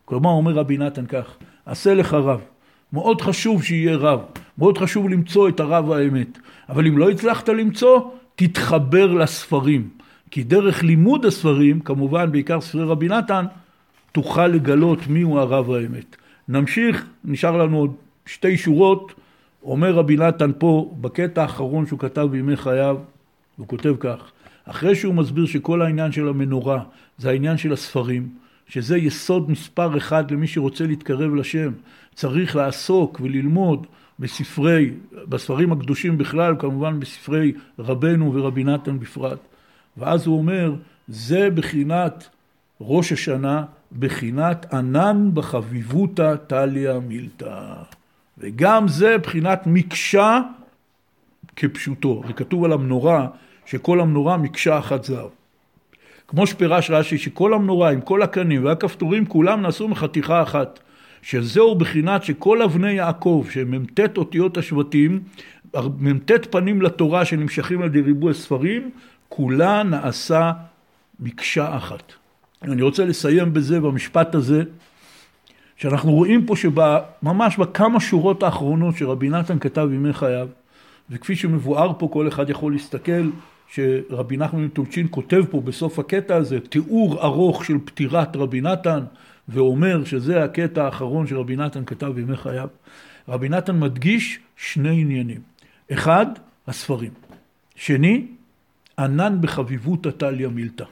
כלומר, 0.05 0.31
אומר 0.31 0.53
רבי 0.53 0.79
נתן 0.79 1.07
כך, 1.07 1.37
עשה 1.67 1.95
לך 1.95 2.15
רב. 2.15 2.41
מאוד 2.93 3.21
חשוב 3.21 3.63
שיהיה 3.63 3.97
רב, 3.97 4.21
מאוד 4.59 4.79
חשוב 4.79 5.09
למצוא 5.09 5.49
את 5.49 5.61
הרב 5.61 5.91
האמת. 5.91 6.39
אבל 6.69 6.87
אם 6.87 6.99
לא 6.99 7.11
הצלחת 7.11 7.49
למצוא, 7.49 8.01
תתחבר 8.37 9.13
לספרים. 9.13 9.89
כי 10.31 10.43
דרך 10.43 10.83
לימוד 10.83 11.25
הספרים, 11.25 11.81
כמובן 11.81 12.33
בעיקר 12.33 12.61
ספרי 12.61 12.85
רבי 12.85 13.09
נתן, 13.09 13.45
תוכל 14.13 14.47
לגלות 14.47 15.07
מיהו 15.07 15.39
הרב 15.39 15.71
האמת. 15.71 16.17
נמשיך, 16.49 17.07
נשאר 17.25 17.57
לנו 17.57 17.79
עוד 17.79 17.95
שתי 18.27 18.57
שורות, 18.57 19.15
אומר 19.65 19.95
רבי 19.95 20.17
נתן 20.17 20.51
פה, 20.59 20.95
בקטע 21.01 21.43
האחרון 21.43 21.87
שהוא 21.87 21.99
כתב 21.99 22.29
בימי 22.31 22.57
חייו, 22.57 22.97
הוא 23.57 23.67
כותב 23.69 23.95
כך, 24.01 24.33
אחרי 24.65 24.95
שהוא 24.95 25.15
מסביר 25.15 25.47
שכל 25.47 25.83
העניין 25.83 26.13
של 26.13 26.29
המנורה 26.29 26.83
זה 27.19 27.31
העניין 27.31 27.57
של 27.57 27.73
הספרים, 27.73 28.29
שזה 28.73 28.97
יסוד 28.97 29.51
מספר 29.51 29.97
אחד 29.97 30.31
למי 30.31 30.47
שרוצה 30.47 30.87
להתקרב 30.87 31.35
לשם, 31.35 31.73
צריך 32.15 32.57
לעסוק 32.57 33.21
וללמוד 33.23 33.87
בספרי, 34.19 34.91
בספרים 35.29 35.73
הקדושים 35.73 36.19
בכלל, 36.19 36.55
כמובן 36.59 37.01
בספרי 37.01 37.53
רבנו 37.79 38.35
ורבי 38.35 38.65
נתן 38.65 38.99
בפרט. 38.99 39.39
ואז 39.97 40.27
הוא 40.27 40.39
אומר, 40.39 40.75
זה 41.09 41.51
בחינת 41.55 42.29
ראש 42.81 43.13
השנה, 43.13 43.65
בחינת 43.99 44.75
ענן 44.75 45.31
בחביבותא 45.35 46.37
טליה 46.37 46.99
מילתא. 47.01 47.75
וגם 48.39 48.89
זה 48.89 49.19
בחינת 49.19 49.63
מקשה 49.67 50.41
כפשוטו. 51.57 52.21
הרי 52.25 52.35
כתוב 52.35 52.65
על 52.65 52.73
המנורה 52.73 53.29
שכל 53.67 54.01
המנורה 54.01 54.37
מקשה 54.37 54.79
אחת 54.79 55.05
זהב. 55.05 55.42
כמו 56.33 56.47
שפירש 56.47 56.91
רש"י 56.91 57.19
שכל 57.19 57.55
המנורה 57.55 57.91
עם 57.91 58.01
כל 58.01 58.23
הקנים 58.23 58.65
והכפתורים 58.65 59.27
כולם 59.27 59.63
נעשו 59.63 59.89
מחתיכה 59.89 60.43
אחת. 60.43 60.79
שזהו 61.23 61.75
בחינת 61.75 62.25
שכל 62.25 62.63
אבני 62.63 62.93
יעקב 62.93 63.47
שהם 63.51 63.71
מ"ט 63.71 64.01
אותיות 64.17 64.57
השבטים, 64.57 65.21
מ"ט 65.99 66.31
פנים 66.51 66.83
לתורה 66.83 67.25
שנמשכים 67.25 67.81
על 67.81 67.87
ידי 67.87 68.01
ריבוי 68.01 68.31
הספרים, 68.31 68.91
כולה 69.29 69.83
נעשה 69.83 70.53
מקשה 71.21 71.77
אחת. 71.77 72.13
אני 72.63 72.83
רוצה 72.83 73.05
לסיים 73.05 73.53
בזה, 73.53 73.81
במשפט 73.81 74.35
הזה, 74.35 74.63
שאנחנו 75.77 76.13
רואים 76.13 76.47
פה 76.47 76.55
שממש 76.57 77.57
בכמה 77.57 78.01
שורות 78.01 78.43
האחרונות 78.43 78.97
שרבי 78.97 79.29
נתן 79.29 79.59
כתב 79.59 79.89
ימי 79.93 80.13
חייו, 80.13 80.49
וכפי 81.11 81.37
שמבואר 81.37 81.93
פה 81.99 82.09
כל 82.13 82.29
אחד 82.29 82.51
יכול 82.51 82.73
להסתכל, 82.73 83.23
שרבי 83.75 84.37
נחמן 84.37 84.65
מטולצ'ין 84.65 85.07
כותב 85.11 85.45
פה 85.51 85.61
בסוף 85.61 85.99
הקטע 85.99 86.37
הזה, 86.37 86.61
תיאור 86.61 87.23
ארוך 87.23 87.65
של 87.65 87.79
פטירת 87.85 88.37
רבי 88.37 88.61
נתן, 88.61 89.01
ואומר 89.49 90.05
שזה 90.05 90.45
הקטע 90.45 90.85
האחרון 90.85 91.27
שרבי 91.27 91.57
נתן 91.57 91.85
כתב 91.85 92.07
בימי 92.07 92.37
חייו. 92.37 92.69
רבי 93.29 93.49
נתן 93.49 93.81
מדגיש 93.81 94.39
שני 94.57 95.01
עניינים. 95.01 95.41
אחד, 95.93 96.27
הספרים. 96.67 97.11
שני, 97.75 98.27
ענן 98.99 99.37
בחביבות 99.41 100.07
עתליה 100.07 100.49
מילתא. 100.49 100.85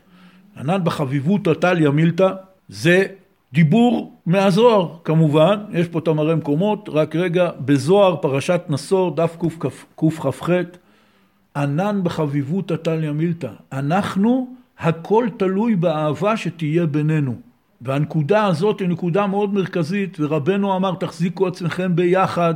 ענן 0.57 0.81
בחביבות 0.85 1.49
עתליה 1.49 1.91
מילתא 1.91 2.29
זה 2.69 3.07
דיבור 3.53 4.17
מהזוהר 4.27 4.97
כמובן, 5.05 5.57
יש 5.73 5.89
פה 5.89 6.01
תמרי 6.01 6.35
מקומות, 6.35 6.89
רק 6.93 7.17
רגע, 7.17 7.51
בזוהר 7.65 8.17
פרשת 8.17 8.61
נסור 8.69 9.17
דף 9.17 9.37
קכ"ח 9.97 10.27
ענן 11.57 12.01
בחביבות 12.03 12.71
עתליה 12.71 13.13
מילתא. 13.13 13.51
אנחנו, 13.73 14.55
הכל 14.79 15.27
תלוי 15.37 15.77
באהבה 15.77 16.37
שתהיה 16.37 16.87
בינינו. 16.87 17.35
והנקודה 17.81 18.45
הזאת 18.45 18.81
היא 18.81 18.89
נקודה 18.89 19.27
מאוד 19.27 19.55
מרכזית, 19.55 20.17
ורבנו 20.21 20.77
אמר 20.77 20.95
תחזיקו 20.95 21.47
עצמכם 21.47 21.97
ביחד, 21.97 22.55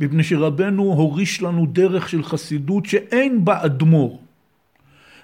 מפני 0.00 0.22
שרבנו 0.22 0.82
הוריש 0.82 1.42
לנו 1.42 1.66
דרך 1.66 2.08
של 2.08 2.22
חסידות 2.22 2.86
שאין 2.86 3.44
בה 3.44 3.64
אדמו"ר. 3.64 4.18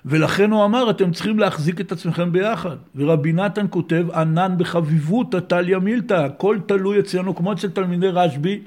ולכן 0.04 0.50
הוא 0.50 0.64
אמר 0.64 0.90
אתם 0.90 1.12
צריכים 1.12 1.38
להחזיק 1.38 1.80
את 1.80 1.92
עצמכם 1.92 2.32
ביחד. 2.32 2.76
ורבי 2.96 3.32
נתן 3.32 3.66
כותב 3.70 4.06
ענן 4.14 4.54
בחביבות 4.58 5.34
עתליה 5.34 5.78
מילתא, 5.78 6.14
הכל 6.14 6.58
תלוי 6.66 7.00
אצלנו 7.00 7.34
כמו 7.34 7.52
אצל 7.52 7.68
תלמידי 7.68 8.08
רשב"י, 8.08 8.60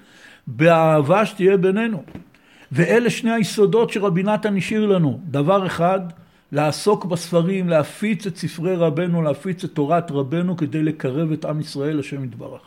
באהבה 0.48 1.26
שתהיה 1.26 1.58
בינינו. 1.58 2.04
ואלה 2.72 3.10
שני 3.10 3.32
היסודות 3.32 3.90
שרבי 3.90 4.24
נתן 4.24 4.58
השאיר 4.58 4.86
לנו. 4.86 5.20
דבר 5.26 5.66
אחד, 5.66 6.00
לעסוק 6.52 7.06
בספרים, 7.06 7.70
להפיץ 7.70 8.28
את 8.28 8.38
ספרי 8.38 8.76
רבנו, 8.76 9.22
להפיץ 9.22 9.64
את 9.64 9.72
תורת 9.74 10.12
רבנו 10.12 10.58
כדי 10.58 10.84
לקרב 10.84 11.32
את 11.32 11.46
עם 11.46 11.60
ישראל 11.60 11.98
לשם 11.98 12.24
יתברך. 12.24 12.62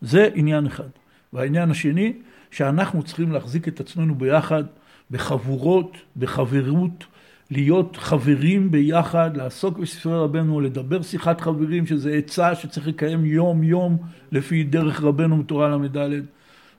זה 0.00 0.28
עניין 0.34 0.66
אחד. 0.66 0.88
והעניין 1.32 1.70
השני, 1.70 2.12
שאנחנו 2.50 3.02
צריכים 3.02 3.32
להחזיק 3.32 3.68
את 3.68 3.80
עצמנו 3.80 4.14
ביחד, 4.14 4.64
בחבורות, 5.10 5.96
בחברות, 6.16 7.04
להיות 7.50 7.96
חברים 7.96 8.70
ביחד, 8.70 9.36
לעסוק 9.36 9.78
בספרי 9.78 10.18
רבנו, 10.18 10.60
לדבר 10.60 11.02
שיחת 11.02 11.40
חברים, 11.40 11.86
שזה 11.86 12.12
עצה 12.12 12.54
שצריך 12.54 12.88
לקיים 12.88 13.24
יום 13.24 13.62
יום 13.62 13.96
לפי 14.32 14.64
דרך 14.64 15.02
רבנו 15.02 15.42
בתורה 15.42 15.76
ל"ד. 15.76 16.24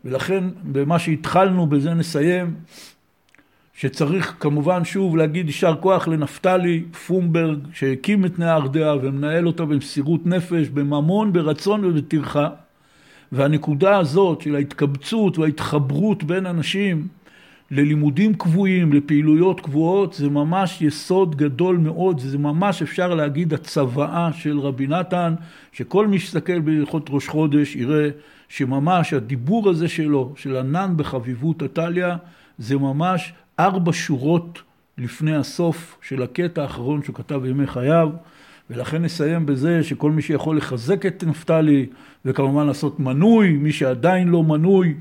ולכן 0.05 0.43
במה 0.63 0.99
שהתחלנו, 0.99 1.67
בזה 1.67 1.93
נסיים. 1.93 2.53
שצריך 3.73 4.35
כמובן 4.39 4.85
שוב 4.85 5.17
להגיד 5.17 5.45
יישר 5.45 5.75
כוח 5.79 6.07
לנפתלי 6.07 6.83
פומברג 7.07 7.59
שהקים 7.73 8.25
את 8.25 8.39
נהר 8.39 8.67
דעה 8.67 8.95
ומנהל 9.01 9.47
אותה 9.47 9.65
במסירות 9.65 10.25
נפש, 10.25 10.69
בממון, 10.69 11.33
ברצון 11.33 11.85
ובטרחה. 11.85 12.49
והנקודה 13.31 13.97
הזאת 13.97 14.41
של 14.41 14.55
ההתקבצות 14.55 15.37
וההתחברות 15.37 16.23
בין 16.23 16.45
אנשים 16.45 17.07
ללימודים 17.71 18.33
קבועים, 18.33 18.93
לפעילויות 18.93 19.61
קבועות, 19.61 20.13
זה 20.13 20.29
ממש 20.29 20.81
יסוד 20.81 21.35
גדול 21.35 21.77
מאוד, 21.77 22.19
זה 22.19 22.37
ממש 22.37 22.81
אפשר 22.81 23.13
להגיד 23.13 23.53
הצוואה 23.53 24.29
של 24.33 24.59
רבי 24.59 24.87
נתן, 24.87 25.33
שכל 25.71 26.07
מי 26.07 26.19
שיסתכל 26.19 26.59
בהלכות 26.59 27.07
ראש 27.09 27.27
חודש 27.27 27.75
יראה 27.75 28.09
שממש 28.49 29.13
הדיבור 29.13 29.69
הזה 29.69 29.87
שלו, 29.87 30.33
של 30.35 30.55
ענן 30.55 30.93
בחביבות 30.97 31.61
עתליה, 31.61 32.17
זה 32.57 32.77
ממש 32.77 33.33
ארבע 33.59 33.91
שורות 33.93 34.61
לפני 34.97 35.35
הסוף 35.35 35.97
של 36.01 36.23
הקטע 36.23 36.61
האחרון 36.61 37.03
שהוא 37.03 37.15
כתב 37.15 37.35
בימי 37.35 37.67
חייו, 37.67 38.09
ולכן 38.69 39.01
נסיים 39.01 39.45
בזה 39.45 39.83
שכל 39.83 40.11
מי 40.11 40.21
שיכול 40.21 40.57
לחזק 40.57 41.05
את 41.05 41.23
נפתלי, 41.27 41.85
וכמובן 42.25 42.67
לעשות 42.67 42.99
מנוי, 42.99 43.53
מי 43.53 43.71
שעדיין 43.71 44.27
לא 44.27 44.43
מנוי, 44.43 44.93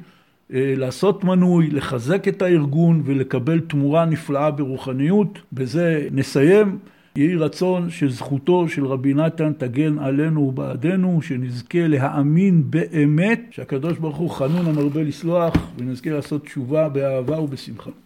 לעשות 0.53 1.25
מנוי, 1.25 1.71
לחזק 1.71 2.29
את 2.29 2.43
הארגון 2.43 3.03
ולקבל 3.05 3.61
תמורה 3.61 4.05
נפלאה 4.05 4.51
ברוחניות. 4.51 5.39
בזה 5.53 6.09
נסיים. 6.13 6.79
יהי 7.17 7.37
רצון 7.37 7.91
שזכותו 7.91 8.69
של 8.69 8.87
רבי 8.87 9.15
נתן 9.15 9.53
תגן 9.53 9.99
עלינו 9.99 10.41
ובעדנו, 10.41 11.23
שנזכה 11.23 11.87
להאמין 11.87 12.63
באמת 12.71 13.41
שהקדוש 13.51 13.99
ברוך 13.99 14.17
הוא 14.17 14.31
חנון 14.31 14.67
המרבה 14.67 15.03
לסלוח, 15.03 15.55
ונזכה 15.79 16.11
לעשות 16.11 16.45
תשובה 16.45 16.89
באהבה 16.89 17.41
ובשמחה. 17.41 17.91